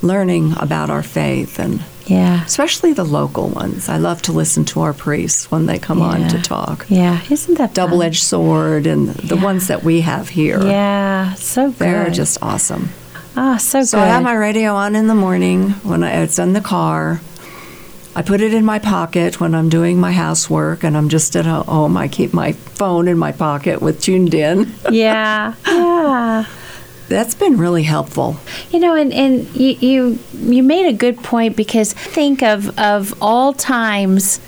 learning 0.01 0.53
about 0.57 0.89
our 0.89 1.03
faith 1.03 1.59
and 1.59 1.81
Yeah. 2.05 2.43
especially 2.45 2.93
the 2.93 3.03
local 3.03 3.49
ones. 3.49 3.89
I 3.89 3.97
love 3.97 4.21
to 4.23 4.31
listen 4.31 4.63
to 4.65 4.81
our 4.81 4.93
priests 4.93 5.51
when 5.51 5.65
they 5.65 5.77
come 5.77 6.01
on 6.01 6.27
to 6.29 6.41
talk. 6.41 6.85
Yeah. 6.89 7.19
Isn't 7.29 7.57
that 7.57 7.67
fun? 7.69 7.73
Double 7.75 8.01
edged 8.01 8.23
sword 8.23 8.87
and 8.87 9.09
the 9.09 9.35
Yeah. 9.35 9.43
ones 9.43 9.67
that 9.67 9.83
we 9.83 10.01
have 10.01 10.29
here. 10.29 10.59
Yeah. 10.65 11.33
So 11.35 11.67
good. 11.67 11.77
They're 11.79 12.09
just 12.09 12.37
awesome. 12.41 12.89
ah 13.35 13.57
so, 13.57 13.83
So 13.83 13.97
good. 13.99 14.05
I 14.05 14.07
have 14.07 14.23
my 14.23 14.33
radio 14.33 14.73
on 14.75 14.95
in 14.95 15.07
the 15.07 15.13
morning 15.15 15.71
when 15.83 16.03
I, 16.03 16.23
it's 16.23 16.39
in 16.39 16.53
the 16.53 16.61
car. 16.61 17.19
I 18.19 18.21
put 18.21 18.41
it 18.41 18.53
in 18.53 18.65
my 18.65 18.79
pocket 18.79 19.39
when 19.39 19.55
I'm 19.55 19.69
doing 19.69 19.97
my 19.97 20.11
housework 20.11 20.83
and 20.83 20.97
I'm 20.97 21.07
just 21.07 21.37
at 21.37 21.45
home. 21.45 21.95
I 21.95 22.09
keep 22.09 22.33
my 22.33 22.51
phone 22.51 23.07
in 23.07 23.17
my 23.17 23.31
pocket 23.31 23.81
with 23.81 24.01
tuned 24.01 24.33
in. 24.33 24.73
yeah. 24.91 25.53
Yeah. 25.65 26.43
That's 27.07 27.33
been 27.33 27.57
really 27.57 27.83
helpful. 27.83 28.35
You 28.71 28.81
know, 28.81 28.93
and, 28.93 29.13
and 29.13 29.47
you, 29.55 29.69
you 29.79 30.19
you 30.33 30.63
made 30.63 30.85
a 30.87 30.91
good 30.91 31.23
point 31.23 31.55
because 31.55 31.93
think 31.93 32.43
of 32.43 32.77
of 32.77 33.17
all 33.21 33.53
times. 33.53 34.41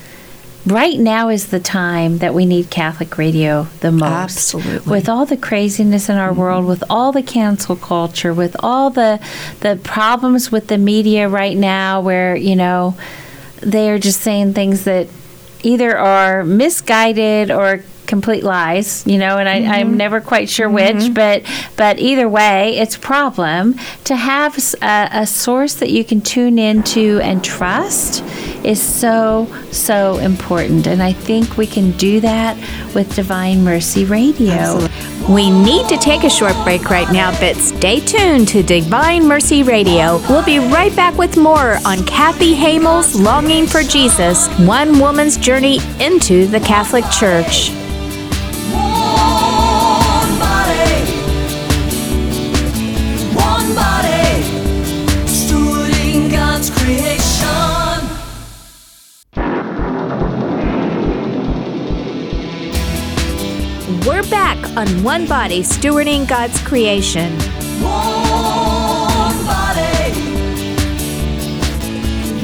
Right 0.66 0.98
now 0.98 1.28
is 1.28 1.48
the 1.48 1.58
time 1.58 2.18
that 2.18 2.34
we 2.34 2.46
need 2.46 2.70
Catholic 2.70 3.16
radio 3.18 3.66
the 3.80 3.90
most. 3.90 4.04
Absolutely. 4.04 4.90
With 4.92 5.08
all 5.08 5.26
the 5.26 5.38
craziness 5.38 6.08
in 6.10 6.18
our 6.18 6.30
mm-hmm. 6.30 6.40
world, 6.40 6.66
with 6.66 6.84
all 6.90 7.10
the 7.10 7.22
cancel 7.22 7.74
culture, 7.74 8.34
with 8.34 8.54
all 8.60 8.90
the 8.90 9.18
the 9.60 9.80
problems 9.82 10.52
with 10.52 10.68
the 10.68 10.78
media 10.78 11.26
right 11.26 11.56
now 11.56 12.02
where, 12.02 12.36
you 12.36 12.54
know, 12.54 12.94
they 13.62 13.90
are 13.90 13.98
just 13.98 14.20
saying 14.20 14.54
things 14.54 14.84
that 14.84 15.08
either 15.62 15.96
are 15.96 16.44
misguided 16.44 17.50
or 17.50 17.84
complete 18.06 18.42
lies, 18.42 19.06
you 19.06 19.16
know, 19.16 19.38
and 19.38 19.48
I, 19.48 19.60
Mm-hmm. 19.60 19.70
I'm 19.70 19.96
never 19.96 20.20
quite 20.20 20.50
sure 20.50 20.68
which, 20.68 21.14
but 21.14 21.44
but 21.76 21.98
either 21.98 22.28
way, 22.28 22.76
it's 22.78 22.96
a 22.96 23.00
problem 23.00 23.76
to 24.04 24.16
have 24.16 24.58
a 24.82 25.26
source 25.26 25.74
that 25.76 25.90
you 25.90 26.04
can 26.04 26.20
tune 26.20 26.58
into 26.58 27.20
and 27.22 27.42
trust 27.44 28.22
is 28.64 28.80
so 28.80 29.46
so 29.70 30.18
important, 30.18 30.86
and 30.86 31.02
I 31.02 31.12
think 31.12 31.56
we 31.56 31.66
can 31.66 31.92
do 31.92 32.20
that 32.20 32.56
with 32.94 33.14
Divine 33.14 33.64
Mercy 33.64 34.04
Radio. 34.04 34.88
We 35.28 35.50
need 35.50 35.88
to 35.88 35.96
take 35.96 36.24
a 36.24 36.30
short 36.30 36.54
break 36.64 36.90
right 36.90 37.10
now, 37.12 37.30
but 37.38 37.56
stay 37.56 38.00
tuned 38.00 38.48
to 38.48 38.62
Divine 38.62 39.26
Mercy 39.26 39.62
Radio. 39.62 40.18
We'll 40.28 40.44
be 40.44 40.58
right 40.58 40.94
back 40.96 41.16
with 41.16 41.36
more 41.36 41.78
on 41.84 42.04
Kathy 42.06 42.54
Hamel's 42.54 43.14
Longing 43.14 43.66
for 43.66 43.82
Jesus, 43.82 44.48
one 44.60 44.98
woman's 44.98 45.36
journey 45.36 45.78
into 46.00 46.46
the 46.46 46.60
Catholic 46.60 47.04
Church. 47.10 47.70
On 64.76 65.02
One 65.02 65.26
Body 65.26 65.62
Stewarding 65.62 66.26
God's 66.26 66.58
Creation. 66.62 67.32
One 67.82 69.44
body, 69.44 70.12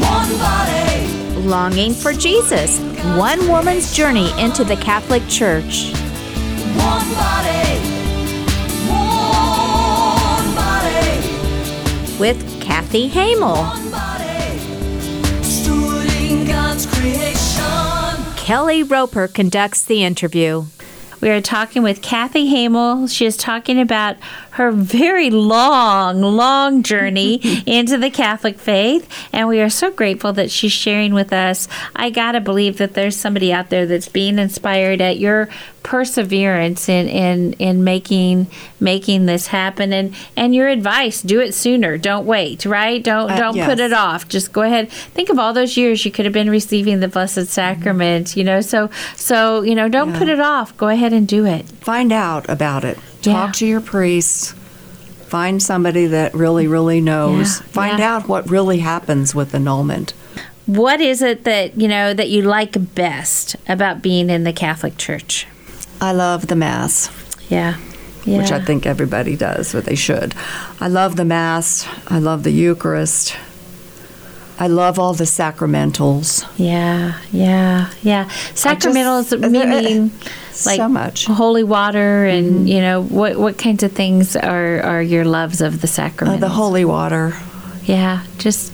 one 0.00 0.38
body, 0.38 1.06
Longing 1.48 1.94
for 1.94 2.12
Jesus, 2.12 2.78
one 3.16 3.48
woman's 3.48 3.94
journey 3.94 4.30
into 4.40 4.64
the 4.64 4.76
Catholic 4.76 5.26
Church. 5.28 5.92
one 6.76 7.08
body, 7.14 7.80
one 8.90 10.54
body, 10.54 12.18
With 12.18 12.60
Kathy 12.60 13.08
Hamel. 13.08 13.56
stewarding 15.42 16.46
God's 16.46 16.84
creation. 16.86 18.34
Kelly 18.36 18.82
Roper 18.82 19.28
conducts 19.28 19.82
the 19.84 20.04
interview. 20.04 20.64
We 21.20 21.30
are 21.30 21.40
talking 21.40 21.82
with 21.82 22.00
Kathy 22.00 22.46
Hamel. 22.46 23.08
She 23.08 23.26
is 23.26 23.36
talking 23.36 23.80
about 23.80 24.16
her 24.50 24.70
very 24.70 25.30
long, 25.30 26.20
long 26.20 26.82
journey 26.82 27.40
into 27.66 27.98
the 27.98 28.10
Catholic 28.10 28.58
faith. 28.58 29.08
And 29.32 29.48
we 29.48 29.60
are 29.60 29.70
so 29.70 29.90
grateful 29.90 30.32
that 30.34 30.50
she's 30.50 30.72
sharing 30.72 31.14
with 31.14 31.32
us. 31.32 31.66
I 31.96 32.10
got 32.10 32.32
to 32.32 32.40
believe 32.40 32.78
that 32.78 32.94
there's 32.94 33.16
somebody 33.16 33.52
out 33.52 33.70
there 33.70 33.86
that's 33.86 34.08
being 34.08 34.38
inspired 34.38 35.00
at 35.00 35.18
your 35.18 35.48
perseverance 35.82 36.88
in, 36.88 37.08
in, 37.08 37.52
in 37.54 37.82
making 37.84 38.46
making 38.80 39.26
this 39.26 39.48
happen 39.48 39.92
and, 39.92 40.14
and 40.36 40.54
your 40.54 40.68
advice 40.68 41.22
do 41.22 41.40
it 41.40 41.52
sooner 41.54 41.96
don't 41.96 42.26
wait 42.26 42.64
right 42.66 43.02
don't 43.02 43.30
Uh, 43.30 43.36
don't 43.38 43.64
put 43.64 43.80
it 43.80 43.92
off 43.92 44.28
just 44.28 44.52
go 44.52 44.62
ahead 44.62 44.90
think 44.90 45.28
of 45.28 45.38
all 45.38 45.52
those 45.52 45.76
years 45.76 46.04
you 46.04 46.10
could 46.10 46.24
have 46.24 46.32
been 46.34 46.50
receiving 46.50 47.00
the 47.00 47.08
blessed 47.08 47.46
sacrament 47.46 48.36
you 48.36 48.44
know 48.44 48.60
so 48.60 48.90
so 49.16 49.62
you 49.62 49.74
know 49.74 49.88
don't 49.88 50.10
Yeah. 50.12 50.18
put 50.18 50.28
it 50.28 50.40
off 50.40 50.76
go 50.76 50.88
ahead 50.88 51.12
and 51.12 51.26
do 51.26 51.44
it 51.46 51.66
Find 51.80 52.12
out 52.12 52.48
about 52.50 52.84
it. 52.84 52.96
Talk 53.22 53.48
Yeah. 53.48 53.52
to 53.52 53.66
your 53.66 53.80
priest. 53.80 54.54
Find 55.28 55.62
somebody 55.62 56.06
that 56.06 56.34
really, 56.34 56.66
really 56.66 57.00
knows. 57.00 57.60
Yeah, 57.60 57.66
Find 57.66 58.00
out 58.00 58.28
what 58.28 58.48
really 58.50 58.78
happens 58.78 59.34
with 59.34 59.54
annulment. 59.54 60.12
what 60.66 61.00
is 61.00 61.22
it 61.22 61.44
that 61.44 61.76
you 61.80 61.88
know 61.88 62.12
that 62.12 62.28
you 62.28 62.42
like 62.42 62.94
best 62.94 63.56
about 63.68 64.02
being 64.02 64.28
in 64.28 64.44
the 64.44 64.52
catholic 64.52 64.98
church 64.98 65.46
I 66.00 66.12
love 66.12 66.46
the 66.46 66.56
Mass. 66.56 67.10
yeah 67.48 67.76
yeah 68.24 68.38
which 68.38 68.52
I 68.52 68.60
think 68.64 68.84
everybody 68.86 69.36
does, 69.36 69.72
but 69.72 69.84
they 69.84 69.94
should. 69.96 70.34
I 70.80 70.88
love 70.88 71.16
the 71.16 71.24
Mass. 71.24 71.86
I 72.08 72.18
love 72.18 72.42
the 72.42 72.50
Eucharist. 72.52 73.36
I 74.60 74.66
love 74.66 74.98
all 74.98 75.14
the 75.14 75.24
sacramentals. 75.24 76.44
yeah 76.58 77.14
yeah 77.32 77.90
yeah 78.02 78.24
sacramentals 78.54 79.32
uh, 79.32 79.48
meaning 79.48 80.10
like 80.66 80.76
so 80.78 80.88
much. 80.88 81.24
Mm-hmm. 81.24 81.34
holy 81.34 81.62
water 81.64 82.26
and 82.26 82.68
you 82.68 82.80
know 82.80 83.02
what 83.02 83.36
what 83.38 83.56
kinds 83.56 83.82
of 83.84 83.92
things 83.92 84.34
are 84.36 84.80
are 84.82 85.00
your 85.02 85.24
loves 85.24 85.60
of 85.60 85.80
the 85.80 85.86
Uh, 85.86 85.90
sacrament 86.00 86.40
the 86.40 86.48
holy 86.48 86.84
water. 86.84 87.32
yeah 87.84 88.24
just 88.38 88.72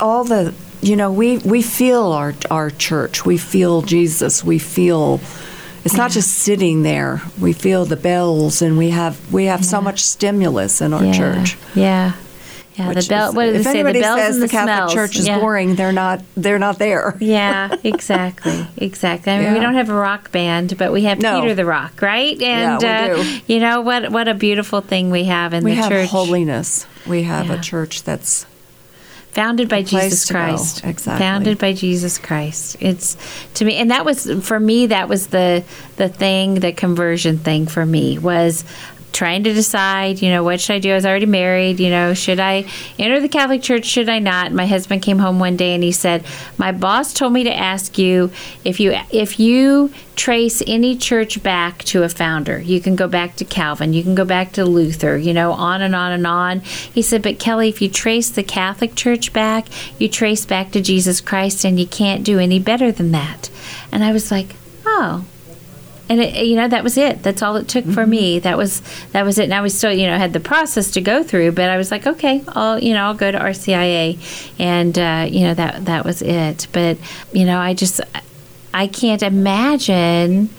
All 0.00 0.24
the, 0.24 0.54
you 0.80 0.96
know, 0.96 1.12
we, 1.12 1.38
we 1.44 1.60
feel 1.60 2.12
our, 2.12 2.32
our 2.50 2.70
church. 2.70 3.26
We 3.26 3.36
feel 3.36 3.82
Jesus. 3.82 4.42
We 4.42 4.58
feel. 4.58 5.20
It's 5.84 5.96
not 5.96 6.10
just 6.10 6.30
sitting 6.38 6.82
there. 6.82 7.22
We 7.40 7.52
feel 7.52 7.84
the 7.84 7.96
bells, 7.96 8.60
and 8.62 8.76
we 8.76 8.90
have 8.90 9.32
we 9.32 9.46
have 9.46 9.64
so 9.64 9.80
much 9.80 10.00
stimulus 10.02 10.80
in 10.80 10.92
our 10.92 11.04
yeah 11.04 11.12
church. 11.12 11.56
yeah 11.74 12.12
yeah 12.74 12.92
the 12.92 13.06
bell 13.08 13.30
is- 13.30 13.34
what 13.34 13.44
do 13.46 13.52
they 13.52 13.58
if 13.58 13.64
say 13.64 13.82
the 13.82 13.92
bells 14.00 14.20
says 14.20 14.34
and 14.36 14.42
the, 14.42 14.46
the, 14.46 14.50
Catholic 14.52 14.74
smells 14.76 14.92
Church 14.94 15.16
is 15.18 15.26
yeah. 15.26 15.40
boring, 15.40 15.74
they're 15.76 15.92
not. 15.92 16.22
They're 16.36 16.58
not 16.58 16.78
there. 16.78 17.16
Yeah, 17.20 17.74
exactly, 17.82 18.66
exactly. 18.76 19.32
I 19.32 19.40
mean, 19.40 19.54
we 19.54 19.60
don't 19.60 19.74
have 19.74 19.88
a 19.90 19.94
rock 19.94 20.30
band, 20.32 20.76
but 20.78 20.92
we 20.92 21.02
have 21.04 21.18
No. 21.20 21.40
Peter 21.40 21.54
the 21.54 21.64
Rock, 21.64 22.00
right? 22.02 22.36
Yeah, 22.38 22.74
And 22.74 22.82
we 22.82 22.88
uh, 22.88 23.22
do. 23.22 23.40
you 23.54 23.60
know 23.60 23.80
what? 23.80 24.10
What 24.12 24.28
a 24.28 24.34
beautiful 24.34 24.80
thing 24.82 25.10
we 25.10 25.24
have 25.24 25.52
in 25.54 25.64
we 25.64 25.70
the 25.72 25.76
have 25.76 25.90
church, 25.90 26.10
holiness. 26.10 26.86
We 27.06 27.22
have 27.24 27.46
Yeah. 27.46 27.54
a 27.54 27.60
church 27.60 28.02
that's 28.04 28.44
founded 29.32 29.68
by 29.68 29.82
Jesus. 29.82 30.30
Christ. 30.30 30.84
Exactly. 30.84 31.24
Founded 31.24 31.58
by 31.58 31.72
Jesus 31.72 32.18
Christ. 32.18 32.76
It's 32.80 33.16
to 33.54 33.64
me, 33.64 33.76
and 33.76 33.90
that 33.90 34.04
was 34.04 34.30
for 34.42 34.58
me. 34.58 34.86
That 34.86 35.08
was 35.08 35.28
the 35.28 35.64
the 35.96 36.08
thing, 36.08 36.56
the 36.56 36.72
conversion 36.72 37.38
thing 37.38 37.66
for 37.66 37.84
me 37.84 38.18
was 38.18 38.64
trying 39.12 39.44
to 39.44 39.52
decide, 39.52 40.22
you 40.22 40.30
know, 40.30 40.42
what 40.44 40.60
should 40.60 40.74
I 40.74 40.78
do? 40.78 40.92
I 40.92 40.94
was 40.94 41.06
already 41.06 41.26
married, 41.26 41.80
you 41.80 41.90
know, 41.90 42.14
should 42.14 42.40
I 42.40 42.64
enter 42.98 43.20
the 43.20 43.28
Catholic 43.28 43.62
Church? 43.62 43.84
Should 43.84 44.08
I 44.08 44.18
not? 44.18 44.52
My 44.52 44.66
husband 44.66 45.02
came 45.02 45.18
home 45.18 45.38
one 45.38 45.56
day 45.56 45.74
and 45.74 45.82
he 45.82 45.92
said, 45.92 46.24
"My 46.56 46.72
boss 46.72 47.12
told 47.12 47.32
me 47.32 47.44
to 47.44 47.54
ask 47.54 47.98
you 47.98 48.30
if 48.64 48.80
you 48.80 48.96
if 49.10 49.40
you 49.40 49.92
trace 50.16 50.62
any 50.66 50.96
church 50.96 51.42
back 51.42 51.82
to 51.84 52.02
a 52.02 52.08
founder. 52.08 52.60
You 52.60 52.80
can 52.80 52.94
go 52.94 53.08
back 53.08 53.36
to 53.36 53.44
Calvin, 53.44 53.94
you 53.94 54.02
can 54.02 54.14
go 54.14 54.24
back 54.24 54.52
to 54.52 54.64
Luther, 54.64 55.16
you 55.16 55.32
know, 55.32 55.52
on 55.52 55.82
and 55.82 55.94
on 55.94 56.12
and 56.12 56.26
on." 56.26 56.60
He 56.60 57.02
said, 57.02 57.22
"But 57.22 57.38
Kelly, 57.38 57.68
if 57.68 57.80
you 57.80 57.88
trace 57.88 58.30
the 58.30 58.42
Catholic 58.42 58.94
Church 58.94 59.32
back, 59.32 59.66
you 59.98 60.08
trace 60.08 60.44
back 60.44 60.70
to 60.72 60.80
Jesus 60.80 61.20
Christ 61.20 61.64
and 61.64 61.80
you 61.80 61.86
can't 61.86 62.22
do 62.24 62.38
any 62.38 62.58
better 62.58 62.92
than 62.92 63.12
that." 63.12 63.50
And 63.90 64.04
I 64.04 64.12
was 64.12 64.30
like, 64.30 64.54
"Oh, 64.86 65.24
and 66.10 66.20
it, 66.20 66.44
you 66.44 66.56
know 66.56 66.68
that 66.68 66.84
was 66.84 66.98
it. 66.98 67.22
That's 67.22 67.40
all 67.40 67.56
it 67.56 67.68
took 67.68 67.86
for 67.86 68.06
me. 68.06 68.40
That 68.40 68.58
was 68.58 68.82
that 69.12 69.24
was 69.24 69.38
it. 69.38 69.48
Now 69.48 69.62
we 69.62 69.70
still 69.70 69.92
you 69.92 70.06
know 70.06 70.18
had 70.18 70.34
the 70.34 70.40
process 70.40 70.90
to 70.90 71.00
go 71.00 71.22
through 71.22 71.52
but 71.52 71.70
i 71.70 71.76
was 71.76 71.90
like 71.90 72.06
okay 72.06 72.42
i'll 72.48 72.78
you 72.82 72.92
know 72.92 73.04
i'll 73.04 73.14
go 73.14 73.30
to 73.30 73.38
rcia 73.38 74.18
and 74.58 74.98
uh, 74.98 75.26
you 75.30 75.40
know 75.40 75.54
that 75.54 75.84
that 75.86 76.04
was 76.04 76.20
it. 76.22 76.66
But 76.72 76.98
you 77.32 77.44
know 77.44 77.58
i 77.58 77.72
just 77.72 78.00
i 78.74 78.86
can't 78.86 79.22
imagine 79.22 80.50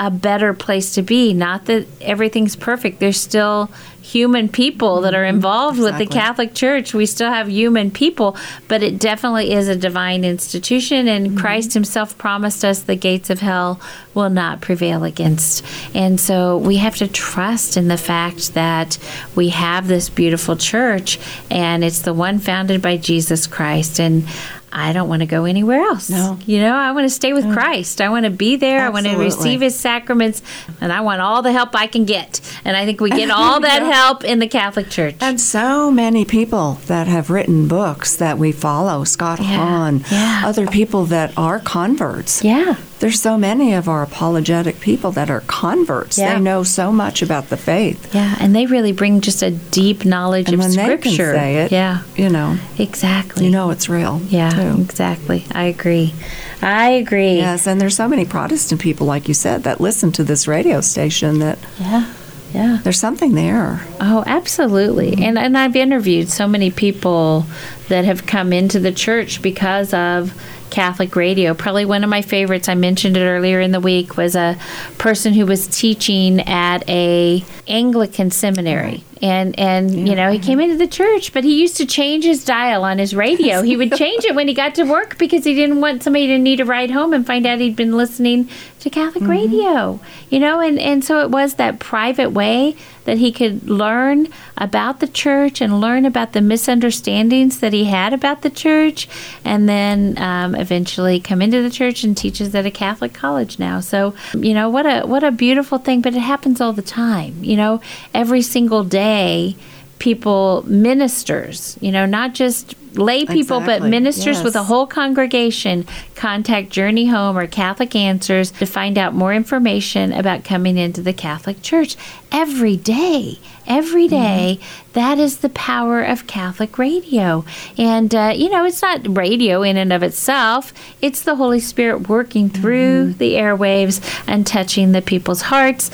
a 0.00 0.10
better 0.10 0.52
place 0.52 0.94
to 0.94 1.02
be 1.02 1.32
not 1.32 1.66
that 1.66 1.86
everything's 2.00 2.56
perfect 2.56 3.00
there's 3.00 3.20
still 3.20 3.70
human 4.04 4.50
people 4.50 5.00
that 5.00 5.14
are 5.14 5.24
mm-hmm. 5.24 5.36
involved 5.36 5.80
with 5.80 5.96
the 5.96 6.06
Catholic 6.06 6.52
Church. 6.52 6.92
We 6.92 7.06
still 7.06 7.30
have 7.30 7.48
human 7.48 7.90
people, 7.90 8.36
but 8.68 8.82
it 8.82 8.98
definitely 8.98 9.52
is 9.52 9.66
a 9.66 9.74
divine 9.74 10.24
institution, 10.24 11.08
and 11.08 11.28
mm-hmm. 11.28 11.38
Christ 11.38 11.72
Himself 11.72 12.16
promised 12.18 12.64
us 12.64 12.82
the 12.82 12.96
gates 12.96 13.30
of 13.30 13.40
hell 13.40 13.80
will 14.12 14.28
not 14.28 14.60
prevail 14.60 15.04
against. 15.04 15.64
And 15.94 16.20
so 16.20 16.58
we 16.58 16.76
have 16.76 16.96
to 16.96 17.08
trust 17.08 17.78
in 17.78 17.88
the 17.88 17.96
fact 17.96 18.52
that 18.52 18.98
we 19.34 19.48
have 19.48 19.88
this 19.88 20.10
beautiful 20.10 20.56
church, 20.56 21.18
and 21.50 21.82
it's 21.82 22.02
the 22.02 22.14
one 22.14 22.38
founded 22.38 22.82
by 22.82 22.98
Jesus 22.98 23.46
Christ. 23.46 23.98
And 23.98 24.28
I 24.76 24.92
don't 24.92 25.08
want 25.08 25.20
to 25.20 25.26
go 25.26 25.44
anywhere 25.44 25.80
else. 25.82 26.10
No. 26.10 26.36
You 26.46 26.60
know, 26.60 26.74
I 26.74 26.90
want 26.92 27.04
to 27.04 27.10
stay 27.10 27.32
with 27.32 27.44
mm. 27.44 27.52
Christ. 27.54 28.00
I 28.00 28.08
want 28.08 28.24
to 28.24 28.30
be 28.30 28.56
there. 28.56 28.80
I 28.84 28.88
want 28.88 29.06
to 29.06 29.16
receive 29.16 29.60
His 29.60 29.78
sacraments, 29.78 30.42
and 30.80 30.92
I 30.92 31.00
want 31.00 31.20
all 31.20 31.42
the 31.42 31.52
help 31.52 31.76
I 31.76 31.86
can 31.86 32.04
get. 32.04 32.40
And 32.64 32.76
I 32.76 32.84
think 32.84 33.00
we 33.00 33.10
get 33.10 33.30
all 33.30 33.60
that 33.68 33.82
Yeah. 33.82 33.92
help 33.92 34.24
in 34.24 34.40
the 34.40 34.48
Catholic 34.48 34.90
Church. 34.90 35.14
And 35.20 35.40
so 35.40 35.90
many 35.92 36.24
people 36.24 36.78
that 36.86 37.06
have 37.06 37.30
written 37.30 37.68
books 37.68 38.16
that 38.16 38.36
we 38.36 38.50
follow, 38.50 39.04
Scott 39.04 39.38
Yeah, 39.40 39.46
Hahn, 39.56 40.04
yeah. 40.10 40.42
other 40.44 40.66
people 40.66 41.04
that 41.06 41.32
are 41.38 41.60
converts. 41.60 42.42
yeah. 42.42 42.74
There's 43.04 43.20
so 43.20 43.36
many 43.36 43.74
of 43.74 43.86
our 43.86 44.02
apologetic 44.02 44.80
people 44.80 45.12
that 45.12 45.28
are 45.28 45.42
converts. 45.42 46.16
Yeah. 46.16 46.36
They 46.36 46.40
know 46.40 46.62
so 46.62 46.90
much 46.90 47.20
about 47.20 47.50
the 47.50 47.58
faith. 47.58 48.14
Yeah, 48.14 48.34
and 48.40 48.56
they 48.56 48.64
really 48.64 48.92
bring 48.92 49.20
just 49.20 49.42
a 49.42 49.50
deep 49.50 50.06
knowledge 50.06 50.46
And 50.48 50.54
of 50.54 50.60
when 50.60 50.70
they 50.70 50.84
Scripture. 50.84 51.32
can 51.32 51.34
say 51.34 51.56
it, 51.64 51.70
Yeah, 51.72 52.02
you 52.16 52.30
know, 52.30 52.56
exactly. 52.78 53.44
you 53.44 53.50
know 53.50 53.68
it's 53.68 53.90
real. 53.90 54.22
yeah, 54.28 54.48
too. 54.48 54.80
exactly. 54.80 55.44
I 55.52 55.64
agree. 55.64 56.14
I 56.62 56.92
agree. 56.92 57.34
Yes, 57.36 57.66
and 57.66 57.78
there's 57.78 57.94
so 57.94 58.08
many 58.08 58.24
Protestant 58.24 58.80
people, 58.80 59.06
like 59.06 59.28
you 59.28 59.34
said, 59.34 59.64
that 59.64 59.82
listen 59.82 60.10
to 60.12 60.24
this 60.24 60.48
radio 60.48 60.80
station 60.80 61.40
that 61.40 61.58
Yeah, 61.78 62.10
yeah. 62.54 62.78
there's 62.84 62.98
something 62.98 63.34
there. 63.34 63.82
Oh, 64.00 64.24
absolutely. 64.26 65.22
And 65.22 65.36
and 65.36 65.58
I've 65.58 65.76
interviewed 65.76 66.30
so 66.30 66.48
many 66.48 66.70
people 66.70 67.44
that 67.90 68.06
have 68.06 68.24
come 68.24 68.50
into 68.54 68.80
the 68.80 68.92
church 68.92 69.42
because 69.42 69.92
of 69.92 70.32
Catholic 70.74 71.14
radio. 71.14 71.54
Probably 71.54 71.84
one 71.84 72.02
of 72.02 72.10
my 72.10 72.20
favorites. 72.20 72.68
I 72.68 72.74
mentioned 72.74 73.16
it 73.16 73.24
earlier 73.24 73.60
in 73.60 73.70
the 73.70 73.78
week 73.78 74.16
was 74.16 74.34
a 74.34 74.58
person 74.98 75.32
who 75.32 75.46
was 75.46 75.68
teaching 75.68 76.40
at 76.40 76.86
a 76.88 77.44
Anglican 77.68 78.32
seminary. 78.32 79.04
And 79.22 79.58
and 79.58 80.06
you 80.06 80.14
know 80.14 80.30
he 80.30 80.38
came 80.38 80.60
into 80.60 80.76
the 80.76 80.88
church, 80.88 81.32
but 81.32 81.44
he 81.44 81.58
used 81.58 81.76
to 81.78 81.86
change 81.86 82.24
his 82.24 82.44
dial 82.44 82.84
on 82.84 82.98
his 82.98 83.14
radio. 83.14 83.62
He 83.62 83.76
would 83.76 83.94
change 83.94 84.24
it 84.24 84.34
when 84.34 84.48
he 84.48 84.54
got 84.54 84.74
to 84.74 84.82
work 84.82 85.16
because 85.16 85.44
he 85.44 85.54
didn't 85.54 85.80
want 85.80 86.02
somebody 86.02 86.26
to 86.26 86.38
need 86.38 86.60
a 86.60 86.64
ride 86.64 86.90
home 86.90 87.14
and 87.14 87.26
find 87.26 87.46
out 87.46 87.60
he'd 87.60 87.76
been 87.76 87.96
listening 87.96 88.50
to 88.80 88.90
Catholic 88.90 89.26
radio. 89.26 89.98
You 90.28 90.40
know, 90.40 90.60
and 90.60 90.78
and 90.78 91.02
so 91.02 91.20
it 91.20 91.30
was 91.30 91.54
that 91.54 91.78
private 91.78 92.32
way 92.32 92.76
that 93.04 93.18
he 93.18 93.32
could 93.32 93.68
learn 93.68 94.28
about 94.58 95.00
the 95.00 95.06
church 95.06 95.60
and 95.60 95.80
learn 95.80 96.04
about 96.04 96.32
the 96.32 96.40
misunderstandings 96.40 97.60
that 97.60 97.72
he 97.72 97.84
had 97.84 98.12
about 98.12 98.42
the 98.42 98.50
church, 98.50 99.08
and 99.44 99.68
then 99.68 100.18
um, 100.18 100.54
eventually 100.64 101.20
come 101.20 101.42
into 101.42 101.62
the 101.62 101.70
church 101.70 102.04
and 102.04 102.16
teaches 102.16 102.54
at 102.54 102.66
a 102.66 102.70
Catholic 102.70 103.12
college 103.12 103.58
now. 103.58 103.80
So 103.80 104.14
you 104.34 104.54
know 104.54 104.68
what 104.68 104.86
a 104.86 105.06
what 105.06 105.22
a 105.22 105.30
beautiful 105.30 105.78
thing, 105.78 106.00
but 106.00 106.14
it 106.14 106.20
happens 106.20 106.60
all 106.60 106.72
the 106.72 106.82
time. 106.82 107.44
You 107.44 107.56
know, 107.56 107.80
every 108.12 108.42
single 108.42 108.82
day, 108.84 109.56
people 109.98 110.64
ministers. 110.66 111.78
You 111.80 111.92
know, 111.92 112.06
not 112.06 112.34
just 112.34 112.74
lay 112.96 113.24
people, 113.24 113.60
but 113.60 113.76
Exactly, 113.76 113.90
ministers 113.90 114.42
with 114.42 114.56
a 114.56 114.62
whole 114.64 114.86
congregation 114.86 115.86
contact 116.14 116.70
Journey 116.70 117.06
Home 117.06 117.36
or 117.36 117.46
Catholic 117.46 117.94
Answers 117.94 118.50
to 118.52 118.66
find 118.66 118.98
out 118.98 119.14
more 119.14 119.32
information 119.32 120.12
about 120.12 120.44
coming 120.44 120.76
into 120.78 121.02
the 121.02 121.12
Catholic 121.12 121.62
Church 121.62 121.96
every 122.30 122.76
day. 122.76 123.38
Every 123.66 124.08
day, 124.08 124.60
that 124.92 125.18
is 125.18 125.38
the 125.38 125.48
power 125.48 126.02
of 126.02 126.26
Catholic 126.26 126.78
radio. 126.78 127.44
And, 127.78 128.14
uh, 128.14 128.32
you 128.34 128.50
know, 128.50 128.64
it's 128.64 128.82
not 128.82 129.16
radio 129.16 129.62
in 129.62 129.76
and 129.76 129.92
of 129.92 130.02
itself, 130.02 130.72
it's 131.00 131.22
the 131.22 131.36
Holy 131.36 131.60
Spirit 131.60 132.08
working 132.08 132.48
through 132.48 133.14
the 133.14 133.34
airwaves 133.34 134.00
and 134.26 134.46
touching 134.46 134.92
the 134.92 135.02
people's 135.02 135.42
hearts. 135.42 135.90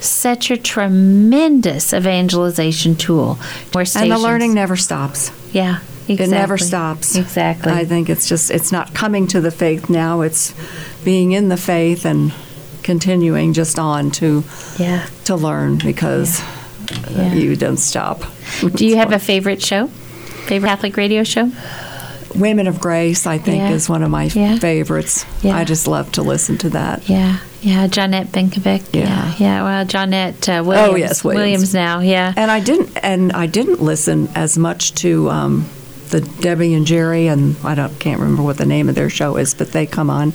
Such 0.00 0.50
a 0.50 0.56
tremendous 0.56 1.92
evangelization 1.92 2.96
tool. 2.96 3.38
And 3.74 4.10
the 4.10 4.18
learning 4.18 4.54
never 4.54 4.76
stops. 4.76 5.30
Yeah. 5.52 5.80
Exactly. 6.08 6.24
It 6.24 6.30
never 6.30 6.58
stops. 6.58 7.14
Exactly. 7.14 7.72
I 7.72 7.84
think 7.84 8.10
it's 8.10 8.28
just 8.28 8.50
it's 8.50 8.72
not 8.72 8.92
coming 8.92 9.28
to 9.28 9.40
the 9.40 9.52
faith 9.52 9.88
now. 9.88 10.22
It's 10.22 10.52
being 11.04 11.32
in 11.32 11.48
the 11.48 11.56
faith 11.56 12.04
and 12.04 12.32
continuing 12.82 13.52
just 13.52 13.78
on 13.78 14.10
to 14.10 14.42
yeah. 14.78 15.06
to 15.24 15.36
learn 15.36 15.78
because 15.78 16.40
uh, 16.40 16.61
Yeah. 17.10 17.34
you 17.34 17.56
don't 17.56 17.76
stop. 17.78 18.22
Do 18.74 18.86
you 18.86 18.96
have 18.96 19.12
a 19.12 19.18
favorite 19.18 19.62
show? 19.62 19.88
Favorite 20.46 20.68
Catholic 20.68 20.96
radio 20.96 21.22
show? 21.24 21.50
Women 22.34 22.66
of 22.66 22.80
Grace? 22.80 23.26
I 23.26 23.38
think 23.38 23.58
Yeah. 23.58 23.70
is 23.72 23.88
one 23.88 24.02
of 24.02 24.10
my 24.10 24.24
Yeah. 24.32 24.56
favorites. 24.58 25.26
Yeah. 25.42 25.56
I 25.56 25.64
just 25.64 25.86
love 25.86 26.10
to 26.12 26.22
listen 26.22 26.56
to 26.58 26.70
that. 26.70 27.08
Yeah, 27.08 27.38
yeah, 27.60 27.86
Johnette 27.88 28.28
Benkovic. 28.28 28.82
Yeah. 28.92 29.32
yeah. 29.38 29.62
Well, 29.62 29.84
Johnette 29.84 30.48
uh, 30.48 30.64
Williams. 30.64 30.92
Oh, 30.92 30.96
yes, 30.96 31.24
Williams. 31.24 31.74
now. 31.74 32.00
Yeah, 32.00 32.32
And 32.36 32.50
I 32.50 32.60
didn't 32.60 32.90
and 33.02 33.32
I 33.32 33.46
didn't 33.46 33.82
listen 33.82 34.28
as 34.34 34.56
much 34.56 34.94
to 34.96 35.28
um, 35.30 35.66
the 36.08 36.20
Debbie 36.22 36.72
and 36.74 36.86
Jerry 36.86 37.26
and 37.26 37.54
I 37.64 37.74
don't 37.74 37.98
can't 37.98 38.18
remember 38.20 38.42
what 38.42 38.56
the 38.56 38.66
name 38.66 38.88
of 38.88 38.94
their 38.94 39.10
show 39.10 39.36
is, 39.36 39.52
but 39.54 39.72
they 39.72 39.84
come 39.86 40.08
on 40.08 40.32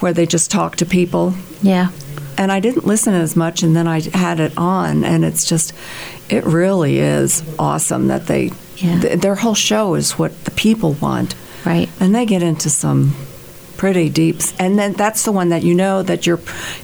where 0.00 0.12
they 0.14 0.26
just 0.26 0.50
talk 0.50 0.76
to 0.76 0.86
people 0.86 1.34
yeah, 1.62 1.88
and 2.38 2.50
I 2.52 2.60
didn't 2.60 2.86
listen 2.86 3.14
as 3.14 3.36
much, 3.36 3.62
and 3.62 3.74
then 3.76 3.86
I 3.86 4.00
had 4.00 4.40
it 4.40 4.52
on, 4.56 5.04
and 5.04 5.24
it's 5.24 5.44
just, 5.44 5.72
it 6.28 6.44
really 6.44 6.98
is 6.98 7.42
awesome 7.58 8.08
that 8.08 8.26
they, 8.26 8.50
Yeah. 8.76 9.00
th- 9.00 9.20
their 9.20 9.34
whole 9.36 9.54
show 9.54 9.94
is 9.94 10.12
what 10.18 10.44
the 10.44 10.50
people 10.52 10.94
want, 10.94 11.34
right. 11.64 11.88
and 12.00 12.14
they 12.14 12.26
get 12.26 12.42
into 12.42 12.68
some 12.70 13.14
pretty 13.76 14.08
deep, 14.08 14.40
and 14.58 14.78
then 14.78 14.92
that's 14.92 15.24
the 15.24 15.32
one 15.32 15.48
that 15.50 15.62
you 15.62 15.74
know 15.74 16.02
that 16.02 16.26
you're, 16.26 16.40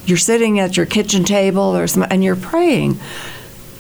you're 0.07 0.19
sitting 0.19 0.59
at 0.59 0.77
your 0.77 0.87
kitchen 0.87 1.25
table 1.25 1.77
or 1.77 1.87
some, 1.87 2.05
and 2.11 2.23
you're 2.25 2.37
praying, 2.37 2.99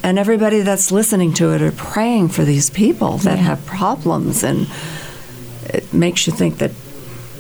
and 0.02 0.18
everybody 0.18 0.60
that's 0.60 0.90
listening 0.92 1.32
to 1.34 1.52
it 1.52 1.60
are 1.60 1.72
praying 1.72 2.28
for 2.28 2.44
these 2.44 2.70
people 2.70 3.18
that 3.18 3.36
Yeah. 3.38 3.44
have 3.44 3.66
problems, 3.66 4.42
and 4.44 4.66
it 5.64 5.92
makes 5.92 6.26
you 6.26 6.32
think 6.32 6.58
that 6.58 6.70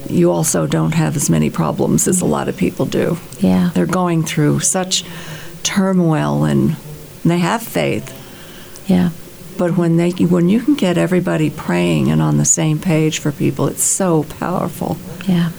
you 0.08 0.30
also 0.30 0.66
don't 0.66 0.94
have 0.94 1.16
as 1.16 1.28
many 1.28 1.50
problems 1.50 2.08
as 2.08 2.20
a 2.20 2.26
lot 2.26 2.48
of 2.48 2.56
people 2.56 2.86
do. 2.86 3.18
Yeah, 3.40 3.70
they're 3.74 3.86
going 3.86 4.22
through 4.22 4.60
such 4.60 5.04
turmoil 5.62 6.44
and 6.44 6.76
they 7.24 7.38
have 7.38 7.62
faith. 7.62 8.14
Yeah, 8.88 9.10
but 9.58 9.76
when 9.76 9.96
they 9.96 10.10
when 10.10 10.48
you 10.48 10.60
can 10.60 10.74
get 10.74 10.96
everybody 10.96 11.50
praying 11.50 12.10
and 12.10 12.22
on 12.22 12.38
the 12.38 12.44
same 12.44 12.78
page 12.78 13.18
for 13.18 13.32
people 13.32 13.66
it's 13.66 13.82
so 13.82 14.24
powerful. 14.24 14.96
Yeah. 15.26 15.50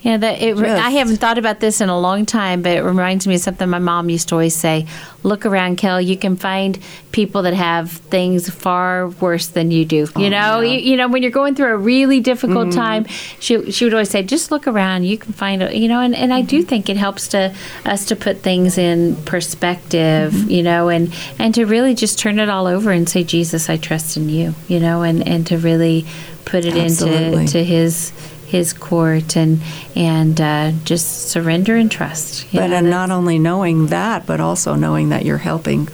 Yeah, 0.00 0.16
that 0.16 0.40
it, 0.40 0.56
I 0.56 0.90
haven't 0.90 1.16
thought 1.16 1.38
about 1.38 1.58
this 1.58 1.80
in 1.80 1.88
a 1.88 1.98
long 1.98 2.24
time, 2.24 2.62
but 2.62 2.76
it 2.76 2.82
reminds 2.82 3.26
me 3.26 3.34
of 3.34 3.40
something 3.40 3.68
my 3.68 3.80
mom 3.80 4.08
used 4.08 4.28
to 4.28 4.36
always 4.36 4.54
say. 4.54 4.86
Look 5.24 5.44
around, 5.44 5.76
Kel. 5.76 6.00
You 6.00 6.16
can 6.16 6.36
find 6.36 6.78
people 7.10 7.42
that 7.42 7.54
have 7.54 7.90
things 7.90 8.48
far 8.48 9.08
worse 9.08 9.48
than 9.48 9.72
you 9.72 9.84
do. 9.84 10.06
You 10.16 10.26
oh, 10.26 10.28
know, 10.28 10.60
you, 10.60 10.78
you 10.78 10.96
know, 10.96 11.08
when 11.08 11.22
you're 11.22 11.32
going 11.32 11.56
through 11.56 11.74
a 11.74 11.76
really 11.76 12.20
difficult 12.20 12.68
mm-hmm. 12.68 12.78
time, 12.78 13.06
she 13.40 13.72
she 13.72 13.84
would 13.84 13.92
always 13.92 14.10
say, 14.10 14.22
just 14.22 14.52
look 14.52 14.68
around. 14.68 15.04
You 15.04 15.18
can 15.18 15.32
find, 15.32 15.64
a, 15.64 15.76
you 15.76 15.88
know, 15.88 16.00
and, 16.00 16.14
and 16.14 16.32
I 16.32 16.42
do 16.42 16.60
mm-hmm. 16.60 16.68
think 16.68 16.88
it 16.88 16.96
helps 16.96 17.26
to 17.28 17.52
us 17.84 18.06
to 18.06 18.16
put 18.16 18.38
things 18.38 18.78
in 18.78 19.16
perspective. 19.24 20.32
Mm-hmm. 20.32 20.50
You 20.50 20.62
know, 20.62 20.88
and 20.88 21.12
and 21.40 21.52
to 21.56 21.64
really 21.64 21.94
just 21.94 22.20
turn 22.20 22.38
it 22.38 22.48
all 22.48 22.68
over 22.68 22.92
and 22.92 23.08
say, 23.08 23.24
Jesus, 23.24 23.68
I 23.68 23.78
trust 23.78 24.16
in 24.16 24.28
you. 24.28 24.54
You 24.68 24.78
know, 24.78 25.02
and 25.02 25.26
and 25.26 25.44
to 25.48 25.58
really 25.58 26.06
put 26.44 26.64
it 26.64 26.76
Absolutely. 26.76 27.40
into 27.40 27.52
to 27.52 27.64
his 27.64 28.12
his 28.48 28.72
court 28.72 29.36
and 29.36 29.60
and 29.94 30.40
uh, 30.40 30.72
just 30.84 31.28
surrender 31.28 31.76
and 31.76 31.90
trust. 31.90 32.46
But 32.52 32.68
know, 32.68 32.76
and 32.76 32.90
not 32.90 33.10
only 33.10 33.38
knowing 33.38 33.86
that 33.88 34.26
but 34.26 34.40
also 34.40 34.74
knowing 34.74 35.10
that 35.10 35.24
you're 35.24 35.38
helping 35.38 35.88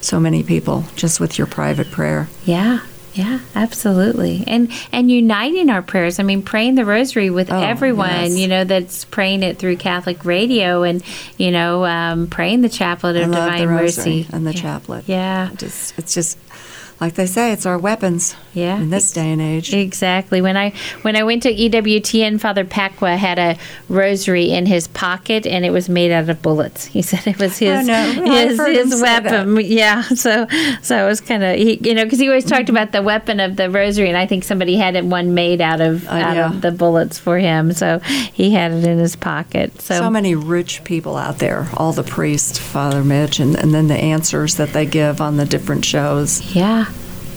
so 0.00 0.18
many 0.18 0.42
people 0.42 0.84
just 0.96 1.20
with 1.20 1.36
your 1.36 1.46
private 1.46 1.90
prayer 1.90 2.28
yeah, 2.44 2.80
yeah, 3.12 3.40
absolutely, 3.54 4.44
and 4.46 4.70
and 4.92 5.10
uniting 5.10 5.68
our 5.68 5.82
prayers. 5.82 6.18
I 6.18 6.22
mean, 6.22 6.42
praying 6.42 6.76
the 6.76 6.84
Rosary 6.84 7.28
with 7.28 7.50
Oh, 7.52 7.60
everyone. 7.60 8.08
yes. 8.30 8.38
You 8.38 8.46
know, 8.48 8.64
that's 8.64 9.04
praying 9.04 9.42
it 9.42 9.58
through 9.58 9.76
Catholic 9.76 10.24
radio, 10.24 10.82
and 10.84 11.02
you 11.36 11.50
know, 11.50 11.84
um, 11.84 12.28
praying 12.28 12.62
the 12.62 12.68
Chaplet 12.68 13.16
of 13.22 13.30
Divine 13.30 13.60
the 13.60 13.68
rosary 13.68 14.20
Mercy 14.20 14.26
and 14.32 14.46
the 14.46 14.54
yeah. 14.54 14.60
chaplet 14.62 15.04
Yeah, 15.08 15.50
just, 15.56 15.98
it's 15.98 16.14
just 16.14 16.38
like 17.00 17.14
they 17.14 17.26
say 17.26 17.52
it's 17.52 17.64
our 17.66 17.78
weapons 17.78 18.36
Yeah. 18.52 18.76
in 18.78 18.90
this 18.90 19.12
day 19.12 19.32
and 19.32 19.40
age 19.40 19.72
Exactly. 19.72 20.40
When 20.42 20.56
I 20.56 20.72
when 21.02 21.16
I 21.16 21.22
went 21.22 21.42
to 21.44 21.52
EWTN, 21.54 22.40
Father 22.40 22.64
Pacwa 22.64 23.16
had 23.16 23.38
a 23.38 23.56
rosary 23.88 24.50
in 24.50 24.66
his 24.66 24.86
pocket, 24.88 25.46
and 25.46 25.64
it 25.64 25.70
was 25.70 25.88
made 25.88 26.10
out 26.12 26.28
of 26.28 26.42
bullets. 26.42 26.84
He 26.86 27.02
said 27.10 27.26
it 27.26 27.38
was 27.38 27.58
his 27.58 27.86
his, 27.88 28.60
his 28.66 29.00
weapon. 29.02 29.56
Yeah. 29.60 30.02
So 30.20 30.46
so 30.82 31.04
it 31.04 31.08
was 31.08 31.20
kind 31.20 31.42
of 31.42 31.58
you 31.58 31.94
know 31.94 32.04
because 32.04 32.18
he 32.18 32.28
always 32.28 32.44
talked 32.44 32.68
about 32.68 32.92
the 32.92 33.02
weapon 33.02 33.40
of 33.40 33.56
the 33.56 33.70
rosary, 33.70 34.08
and 34.08 34.16
I 34.18 34.26
think 34.26 34.44
somebody 34.44 34.76
had 34.76 34.96
it 34.96 35.04
one 35.04 35.34
made 35.34 35.60
out 35.60 35.80
of 35.80 36.06
Uh, 36.06 36.10
out 36.12 36.36
yeah. 36.36 36.46
of 36.52 36.60
the 36.60 36.70
bullets 36.70 37.18
for 37.18 37.38
him. 37.38 37.72
So 37.72 38.00
he 38.32 38.50
had 38.52 38.72
it 38.72 38.84
in 38.84 38.98
his 38.98 39.16
pocket. 39.16 39.80
So, 39.80 39.94
so 39.98 40.10
many 40.10 40.34
rich 40.34 40.84
people 40.84 41.16
out 41.16 41.38
there, 41.38 41.68
all 41.76 41.92
the 41.92 42.02
priests, 42.02 42.58
Father 42.58 43.02
Mitch, 43.04 43.40
and, 43.40 43.56
and 43.56 43.72
then 43.72 43.88
the 43.88 43.96
answers 43.96 44.56
that 44.56 44.72
they 44.72 44.84
give 44.86 45.20
on 45.20 45.36
the 45.36 45.44
different 45.46 45.84
shows. 45.84 46.54
yeah, 46.54 46.86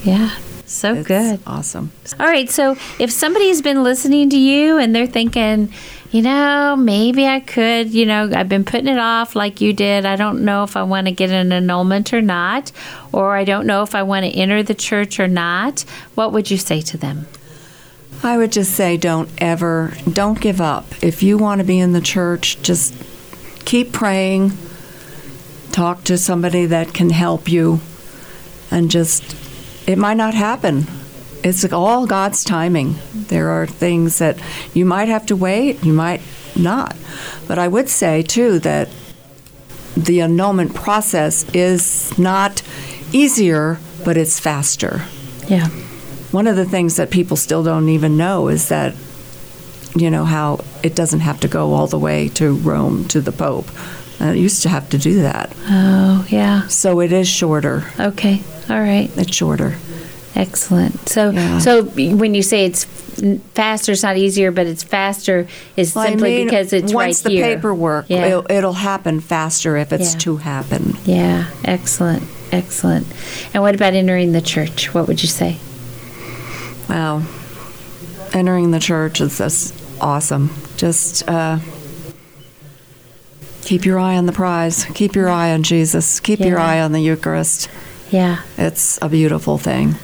yeah. 0.04 0.38
So 0.66 0.96
It's 0.96 1.08
good. 1.08 1.40
Awesome. 1.46 1.92
All 2.20 2.26
right, 2.26 2.50
so 2.50 2.78
if 3.00 3.12
somebody's 3.12 3.62
been 3.62 3.84
listening 3.84 4.30
to 4.32 4.38
you 4.38 4.78
and 4.78 4.96
they're 4.96 5.08
thinking, 5.08 5.72
you 6.12 6.22
know, 6.22 6.76
maybe 6.76 7.28
I 7.28 7.40
could, 7.40 7.92
you 7.92 8.06
know, 8.06 8.30
I've 8.34 8.50
been 8.50 8.64
putting 8.66 8.88
it 8.88 9.00
off 9.00 9.36
like 9.36 9.62
you 9.62 9.74
did. 9.74 10.06
I 10.06 10.16
don't 10.16 10.46
know 10.46 10.64
if 10.64 10.78
I 10.78 10.84
want 10.84 11.08
to 11.08 11.12
get 11.12 11.32
an 11.32 11.52
annulment 11.52 12.14
or 12.14 12.22
not, 12.22 12.72
or 13.12 13.36
I 13.36 13.44
don't 13.44 13.66
know 13.66 13.84
if 13.84 13.96
I 13.96 14.04
want 14.04 14.26
to 14.26 14.32
enter 14.32 14.64
the 14.64 14.76
church 14.76 15.20
or 15.20 15.28
not. 15.28 15.82
What 16.16 16.32
would 16.32 16.52
you 16.52 16.58
say 16.58 16.82
to 16.82 16.98
them? 16.98 17.28
I 18.22 18.38
would 18.38 18.52
just 18.52 18.74
say 18.74 18.96
don't 18.96 19.30
ever, 19.40 19.94
don't 20.12 20.40
give 20.40 20.62
up. 20.62 20.86
If 21.04 21.24
you 21.24 21.38
want 21.38 21.60
to 21.60 21.66
be 21.66 21.80
in 21.80 21.92
the 21.92 22.02
church, 22.02 22.62
just 22.62 22.96
keep 23.66 23.92
praying, 23.92 24.54
talk 25.72 26.04
to 26.06 26.18
somebody 26.18 26.66
that 26.68 26.94
can 26.94 27.10
help 27.10 27.50
you, 27.50 27.82
and 28.72 28.90
just, 28.90 29.36
it 29.88 29.98
might 29.98 30.18
not 30.18 30.34
happen. 30.34 30.86
It's 31.44 31.66
all 31.74 32.08
God's 32.08 32.44
timing. 32.44 32.96
There 33.14 33.50
are 33.50 33.68
things 33.68 34.20
that 34.20 34.40
you 34.74 34.86
might 34.86 35.10
have 35.10 35.26
to 35.28 35.36
wait, 35.36 35.84
you 35.84 35.92
might 35.92 36.22
not. 36.56 36.96
But 37.48 37.60
I 37.60 37.68
would 37.68 37.90
say, 37.90 38.22
too, 38.22 38.60
that 38.60 38.90
the 39.98 40.22
annulment 40.22 40.74
process 40.74 41.46
is 41.54 42.18
not 42.18 42.64
easier, 43.12 43.80
but 44.06 44.18
it's 44.18 44.40
faster. 44.40 45.02
Yeah. 45.48 45.68
One 46.32 46.48
of 46.48 46.56
the 46.56 46.66
things 46.66 46.96
that 46.96 47.12
people 47.12 47.38
still 47.38 47.64
don't 47.64 47.90
even 47.90 48.18
know 48.18 48.48
is 48.48 48.70
that, 48.70 48.96
you 49.96 50.10
know, 50.10 50.24
how 50.24 50.64
it 50.82 50.96
doesn't 50.96 51.20
have 51.20 51.40
to 51.42 51.48
go 51.48 51.74
all 51.74 51.88
the 51.88 52.00
way 52.00 52.30
to 52.30 52.54
Rome 52.56 53.06
to 53.10 53.22
the 53.22 53.32
Pope. 53.32 53.68
Uh, 54.22 54.28
it 54.28 54.38
used 54.38 54.64
to 54.64 54.70
have 54.70 54.90
to 54.92 54.98
do 54.98 55.22
that. 55.22 55.54
Oh, 55.66 56.26
yeah. 56.30 56.68
So 56.68 57.02
it 57.02 57.12
is 57.12 57.28
shorter. 57.28 57.84
Okay. 58.00 58.42
All 58.70 58.80
right. 58.80 59.10
It's 59.18 59.34
shorter. 59.36 59.76
Excellent. 60.36 61.08
So, 61.10 61.30
Yeah. 61.30 61.60
so 61.60 61.84
when 61.84 62.34
you 62.34 62.42
say 62.42 62.66
it's 62.66 62.86
faster, 63.54 63.92
it's 63.92 64.02
not 64.04 64.18
easier, 64.18 64.52
but 64.52 64.66
it's 64.66 64.82
faster 64.84 65.48
is 65.78 65.94
Well, 65.94 66.06
I 66.06 66.10
simply 66.10 66.38
mean, 66.38 66.48
because 66.48 66.74
it's 66.74 66.92
once 66.92 67.24
right 67.24 67.30
the 67.32 67.38
here. 67.38 67.56
paperwork, 67.56 68.06
Yeah. 68.10 68.26
it'll, 68.26 68.46
it'll 68.50 68.74
happen 68.74 69.20
faster 69.20 69.78
if 69.78 69.94
it's 69.94 70.14
Yeah. 70.14 70.20
to 70.20 70.38
happen. 70.38 70.98
Yeah. 71.06 71.46
Excellent. 71.64 72.24
Excellent. 72.52 73.06
And 73.54 73.62
what 73.62 73.76
about 73.76 73.94
entering 73.94 74.32
the 74.32 74.42
church? 74.42 74.94
What 74.94 75.08
would 75.08 75.22
you 75.22 75.30
say? 75.30 75.58
Wow. 76.90 77.22
Entering 78.34 78.72
the 78.72 78.80
church 78.80 79.22
is 79.22 79.38
just 79.38 79.76
awesome. 80.02 80.50
Just 80.78 81.28
uh, 81.30 81.60
keep 83.62 83.86
your 83.86 84.00
eye 84.00 84.16
on 84.18 84.26
the 84.26 84.32
prize. 84.34 84.86
Keep 84.96 85.16
your 85.16 85.30
eye 85.30 85.52
on 85.52 85.62
Jesus. 85.64 86.20
Keep 86.20 86.40
your 86.40 86.60
eye 86.60 86.80
on 86.82 86.92
the 86.92 87.00
Eucharist. 87.00 87.70
Yeah. 88.14 88.44
It's 88.58 89.00
a 89.02 89.10
beautiful 89.10 89.58
thing. 89.58 89.96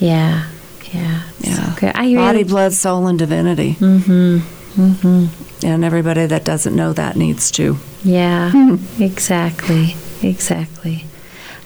Yeah. 0.00 0.46
Yeah. 0.92 1.22
Yeah. 1.40 1.74
So 1.74 1.80
good. 1.80 1.94
I 1.94 2.06
hear 2.06 2.18
Body, 2.18 2.44
blood, 2.44 2.72
soul, 2.72 3.06
and 3.06 3.18
divinity. 3.18 3.74
Mm-hmm. 3.74 4.38
Mm-hmm. 4.80 5.66
And 5.66 5.84
everybody 5.84 6.24
that 6.26 6.44
doesn't 6.44 6.74
know 6.74 6.92
that 6.94 7.16
needs 7.16 7.50
to. 7.52 7.76
Yeah, 8.04 8.52
exactly, 9.00 9.96
exactly. 10.22 11.04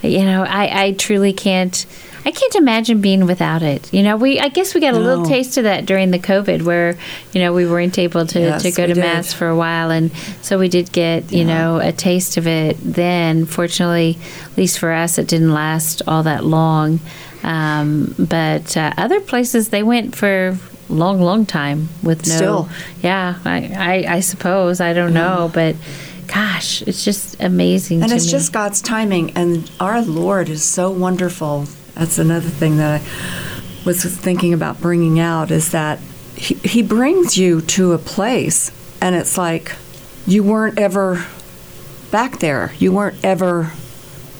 You 0.00 0.24
know, 0.24 0.44
I, 0.44 0.84
I 0.84 0.92
truly 0.92 1.32
can't. 1.32 1.86
I 2.24 2.30
can't 2.30 2.54
imagine 2.54 3.00
being 3.00 3.26
without 3.26 3.62
it. 3.62 3.92
You 3.92 4.02
know, 4.02 4.16
we 4.16 4.38
I 4.38 4.48
guess 4.48 4.74
we 4.74 4.80
got 4.80 4.94
a 4.94 4.98
little 4.98 5.24
taste 5.24 5.56
of 5.56 5.64
that 5.64 5.86
during 5.86 6.10
the 6.12 6.18
COVID, 6.18 6.62
where 6.62 6.96
you 7.32 7.40
know 7.40 7.52
we 7.52 7.66
weren't 7.66 7.98
able 7.98 8.26
to, 8.26 8.40
Yes, 8.40 8.62
to 8.62 8.70
go 8.70 8.86
to 8.86 8.94
did. 8.94 9.00
mass 9.00 9.32
for 9.32 9.48
a 9.48 9.56
while, 9.56 9.90
and 9.90 10.12
so 10.40 10.58
we 10.58 10.68
did 10.68 10.92
get 10.92 11.32
you 11.32 11.40
Yeah. 11.40 11.54
know 11.54 11.78
a 11.78 11.90
taste 11.92 12.36
of 12.36 12.46
it. 12.46 12.76
Then, 12.80 13.44
fortunately, 13.46 14.18
at 14.50 14.56
least 14.56 14.78
for 14.78 14.92
us, 14.92 15.18
it 15.18 15.26
didn't 15.26 15.52
last 15.52 16.02
all 16.06 16.22
that 16.22 16.44
long. 16.44 17.00
Um, 17.42 18.14
but 18.18 18.76
uh, 18.76 18.92
other 18.96 19.20
places 19.20 19.70
they 19.70 19.82
went 19.82 20.14
for 20.14 20.56
long, 20.88 21.20
long 21.20 21.44
time 21.44 21.88
with 22.02 22.26
no. 22.28 22.34
Still. 22.36 22.68
Yeah, 23.02 23.34
I, 23.44 24.04
I, 24.06 24.14
I 24.16 24.20
suppose 24.20 24.80
I 24.80 24.92
don't 24.92 25.12
know, 25.14 25.50
but 25.52 25.74
gosh, 26.28 26.82
it's 26.82 27.04
just 27.04 27.40
amazing. 27.42 28.02
And 28.02 28.12
it's 28.12 28.26
me. 28.26 28.30
just 28.30 28.52
God's 28.52 28.80
timing. 28.80 29.32
And 29.36 29.68
our 29.80 30.02
Lord 30.02 30.48
is 30.48 30.62
so 30.62 30.90
wonderful. 30.90 31.66
That's 31.94 32.18
another 32.18 32.48
thing 32.48 32.76
that 32.78 33.00
I 33.00 33.84
was 33.84 34.04
thinking 34.04 34.52
about 34.54 34.80
bringing 34.80 35.18
out 35.20 35.50
is 35.50 35.70
that 35.72 35.98
He, 36.36 36.54
he 36.56 36.82
brings 36.82 37.36
you 37.36 37.60
to 37.60 37.92
a 37.92 37.98
place, 37.98 38.70
and 39.00 39.14
it's 39.14 39.36
like 39.38 39.72
you 40.26 40.42
weren't 40.42 40.78
ever 40.78 41.24
back 42.10 42.38
there. 42.40 42.72
You 42.78 42.92
weren't 42.92 43.22
ever 43.24 43.70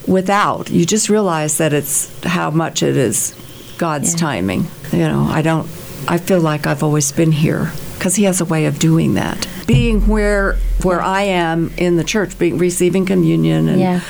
without. 0.07 0.70
You 0.70 0.84
just 0.86 1.09
realize 1.09 1.59
that 1.59 1.72
it's 1.72 2.11
how 2.24 2.50
much 2.50 2.82
it 2.82 2.96
is 2.96 3.34
God's 3.78 4.12
Yeah. 4.14 4.18
timing. 4.18 4.66
You 4.92 4.98
know, 5.09 5.26
I 5.30 5.42
don't, 5.42 5.66
I 6.09 6.18
feel 6.18 6.40
like 6.40 6.66
I've 6.66 6.82
always 6.82 7.12
been 7.12 7.32
here 7.32 7.70
because 7.98 8.16
He 8.16 8.24
has 8.24 8.40
a 8.40 8.44
way 8.44 8.66
of 8.66 8.78
doing 8.78 9.14
that. 9.14 9.46
Being 9.66 10.07
where 10.09 10.57
where 10.82 11.00
I 11.00 11.22
am 11.22 11.70
in 11.76 11.96
the 11.96 12.05
church, 12.05 12.36
being 12.38 12.59
receiving 12.59 13.07
communion 13.07 13.68
and 13.68 13.80
Yeah. 13.80 14.00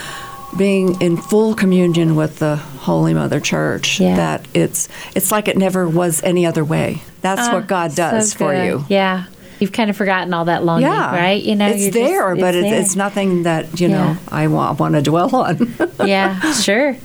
Being 0.56 1.00
in 1.00 1.16
full 1.16 1.54
communion 1.54 2.14
with 2.16 2.38
the 2.38 2.56
Holy 2.56 3.14
Mother 3.14 3.40
Church, 3.40 4.00
Yeah. 4.00 4.16
that 4.16 4.46
it's 4.54 4.88
it's 5.14 5.30
like 5.32 5.48
it 5.48 5.56
never 5.56 5.88
was 5.88 6.22
any 6.22 6.44
other 6.46 6.64
way. 6.64 7.02
That's 7.22 7.48
Ah, 7.48 7.54
what 7.54 7.66
God 7.66 7.94
does 7.94 8.32
so 8.32 8.38
for 8.38 8.54
you. 8.54 8.84
Yeah. 8.88 9.24
You've 9.60 9.72
kind 9.72 9.90
of 9.90 9.96
forgotten 9.96 10.34
all 10.34 10.46
that 10.46 10.64
longing, 10.64 10.88
Yeah, 10.88 11.14
right? 11.14 11.40
You 11.40 11.54
know, 11.54 11.68
it's 11.68 11.82
you're 11.84 11.92
just- 11.92 12.10
there, 12.10 12.34
but 12.36 12.54
it's, 12.56 12.64
there. 12.68 12.80
it's 12.80 12.96
nothing 12.96 13.44
that 13.44 13.80
you 13.80 13.88
know 13.88 13.94
Yeah. 14.12 14.16
I 14.28 14.48
want, 14.48 14.80
want 14.80 14.94
to 14.96 15.02
dwell 15.02 15.34
on. 15.36 15.74
yeah, 16.04 16.40
sure. 16.54 16.96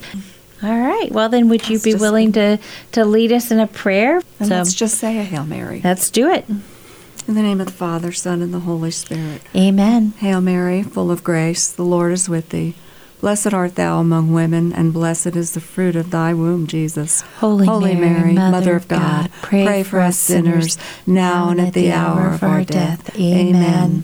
All 0.63 0.75
right. 0.79 1.11
Well, 1.11 1.29
then, 1.29 1.49
would 1.49 1.69
you 1.69 1.75
Let's 1.75 1.83
be 1.83 1.93
willing 1.93 2.31
to 2.31 2.57
to 2.93 3.05
lead 3.05 3.31
us 3.31 3.51
in 3.51 3.59
a 3.59 3.67
prayer? 3.67 4.21
and 4.39 4.49
so 4.49 4.55
let's 4.55 4.73
just 4.73 4.97
say 4.97 5.19
a 5.19 5.23
Hail 5.23 5.45
Mary. 5.45 5.81
let's 5.83 6.09
do 6.09 6.31
it. 6.31 6.45
In 7.27 7.35
the 7.35 7.43
name 7.43 7.59
of 7.61 7.67
the 7.67 7.73
Father, 7.73 8.11
Son, 8.11 8.41
and 8.41 8.51
the 8.53 8.61
Holy 8.61 8.89
Spirit. 8.89 9.41
Amen. 9.55 10.13
Hail 10.17 10.41
Mary, 10.41 10.81
full 10.81 11.11
of 11.11 11.23
grace, 11.23 11.67
the 11.69 11.83
Lord 11.83 12.11
is 12.13 12.27
with 12.27 12.49
thee. 12.49 12.73
Blessed 13.19 13.53
art 13.53 13.75
thou 13.75 13.99
among 13.99 14.31
women, 14.31 14.71
and 14.71 14.93
blessed 14.93 15.35
is 15.35 15.51
the 15.51 15.59
fruit 15.59 15.95
of 15.95 16.11
thy 16.11 16.33
womb, 16.33 16.67
Jesus. 16.67 17.21
Holy 17.39 17.95
Mary, 17.95 18.33
Mother 18.33 18.75
of 18.75 18.87
God, 18.87 19.31
pray, 19.41 19.83
for 19.83 19.99
us 19.99 20.19
sinners, 20.19 20.77
now 21.07 21.49
and 21.49 21.59
at 21.59 21.73
the 21.73 21.91
hour 21.91 22.33
of 22.33 22.43
our 22.43 22.63
death. 22.63 23.17
Amen. 23.17 24.03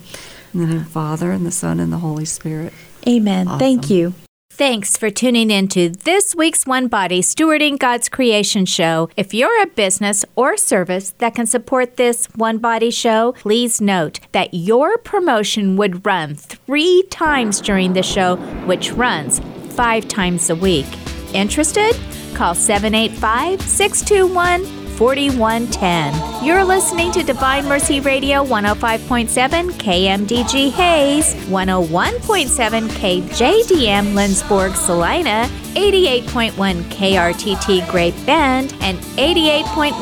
In 0.53 0.59
the 0.59 0.65
name 0.65 0.77
of 0.77 0.83
the 0.85 0.89
Father, 0.89 1.31
and 1.31 1.45
the 1.45 1.51
Son, 1.51 1.79
and 1.79 1.93
the 1.93 1.99
Holy 1.99 2.25
Spirit. 2.25 2.73
Amen. 3.07 3.47
Thank 3.59 3.89
you. 3.89 4.13
Thanks 4.55 4.97
for 4.97 5.09
tuning 5.09 5.49
in 5.49 5.67
to 5.69 5.89
this 5.89 6.35
week's 6.35 6.67
One 6.67 6.87
Body 6.87 7.23
Stewarding 7.23 7.79
God's 7.79 8.07
Creation 8.07 8.67
show. 8.67 9.09
If 9.17 9.33
you're 9.33 9.63
a 9.63 9.65
business 9.65 10.23
or 10.35 10.57
service 10.57 11.09
that 11.17 11.33
can 11.33 11.47
support 11.47 11.97
this 11.97 12.27
One 12.35 12.59
Body 12.59 12.91
show, 12.91 13.31
please 13.31 13.81
note 13.81 14.19
that 14.31 14.53
your 14.53 14.99
promotion 14.99 15.75
would 15.77 16.05
run 16.05 16.35
three 16.35 17.03
times 17.09 17.61
during 17.61 17.93
the 17.93 18.03
show, 18.03 18.35
which 18.67 18.91
runs 18.91 19.39
five 19.71 20.07
times 20.07 20.51
a 20.51 20.55
week. 20.55 20.85
Interested? 21.33 21.97
Call 22.35 22.53
785 22.53 23.59
621 23.59 24.82
4110. 24.93 26.45
You're 26.45 26.63
listening 26.63 27.11
to 27.13 27.23
Divine 27.23 27.65
Mercy 27.67 27.99
Radio 27.99 28.43
105.7 28.43 29.71
KMDG 29.71 30.71
Hays, 30.71 31.33
101.7 31.47 32.87
KJDM 32.89 34.13
Lindsborg 34.13 34.75
Salina, 34.75 35.49
88.1 35.73 36.83
KRTT 36.83 37.89
Great 37.89 38.13
Bend, 38.25 38.75
and 38.81 38.99
88.1 39.17 39.93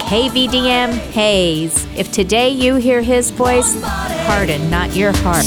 KVDM 0.00 0.92
Hays. 1.12 1.86
If 1.96 2.10
today 2.10 2.48
you 2.48 2.74
hear 2.76 3.02
his 3.02 3.30
voice, 3.30 3.80
harden 3.82 4.68
not 4.68 4.96
your 4.96 5.12
heart. 5.18 5.46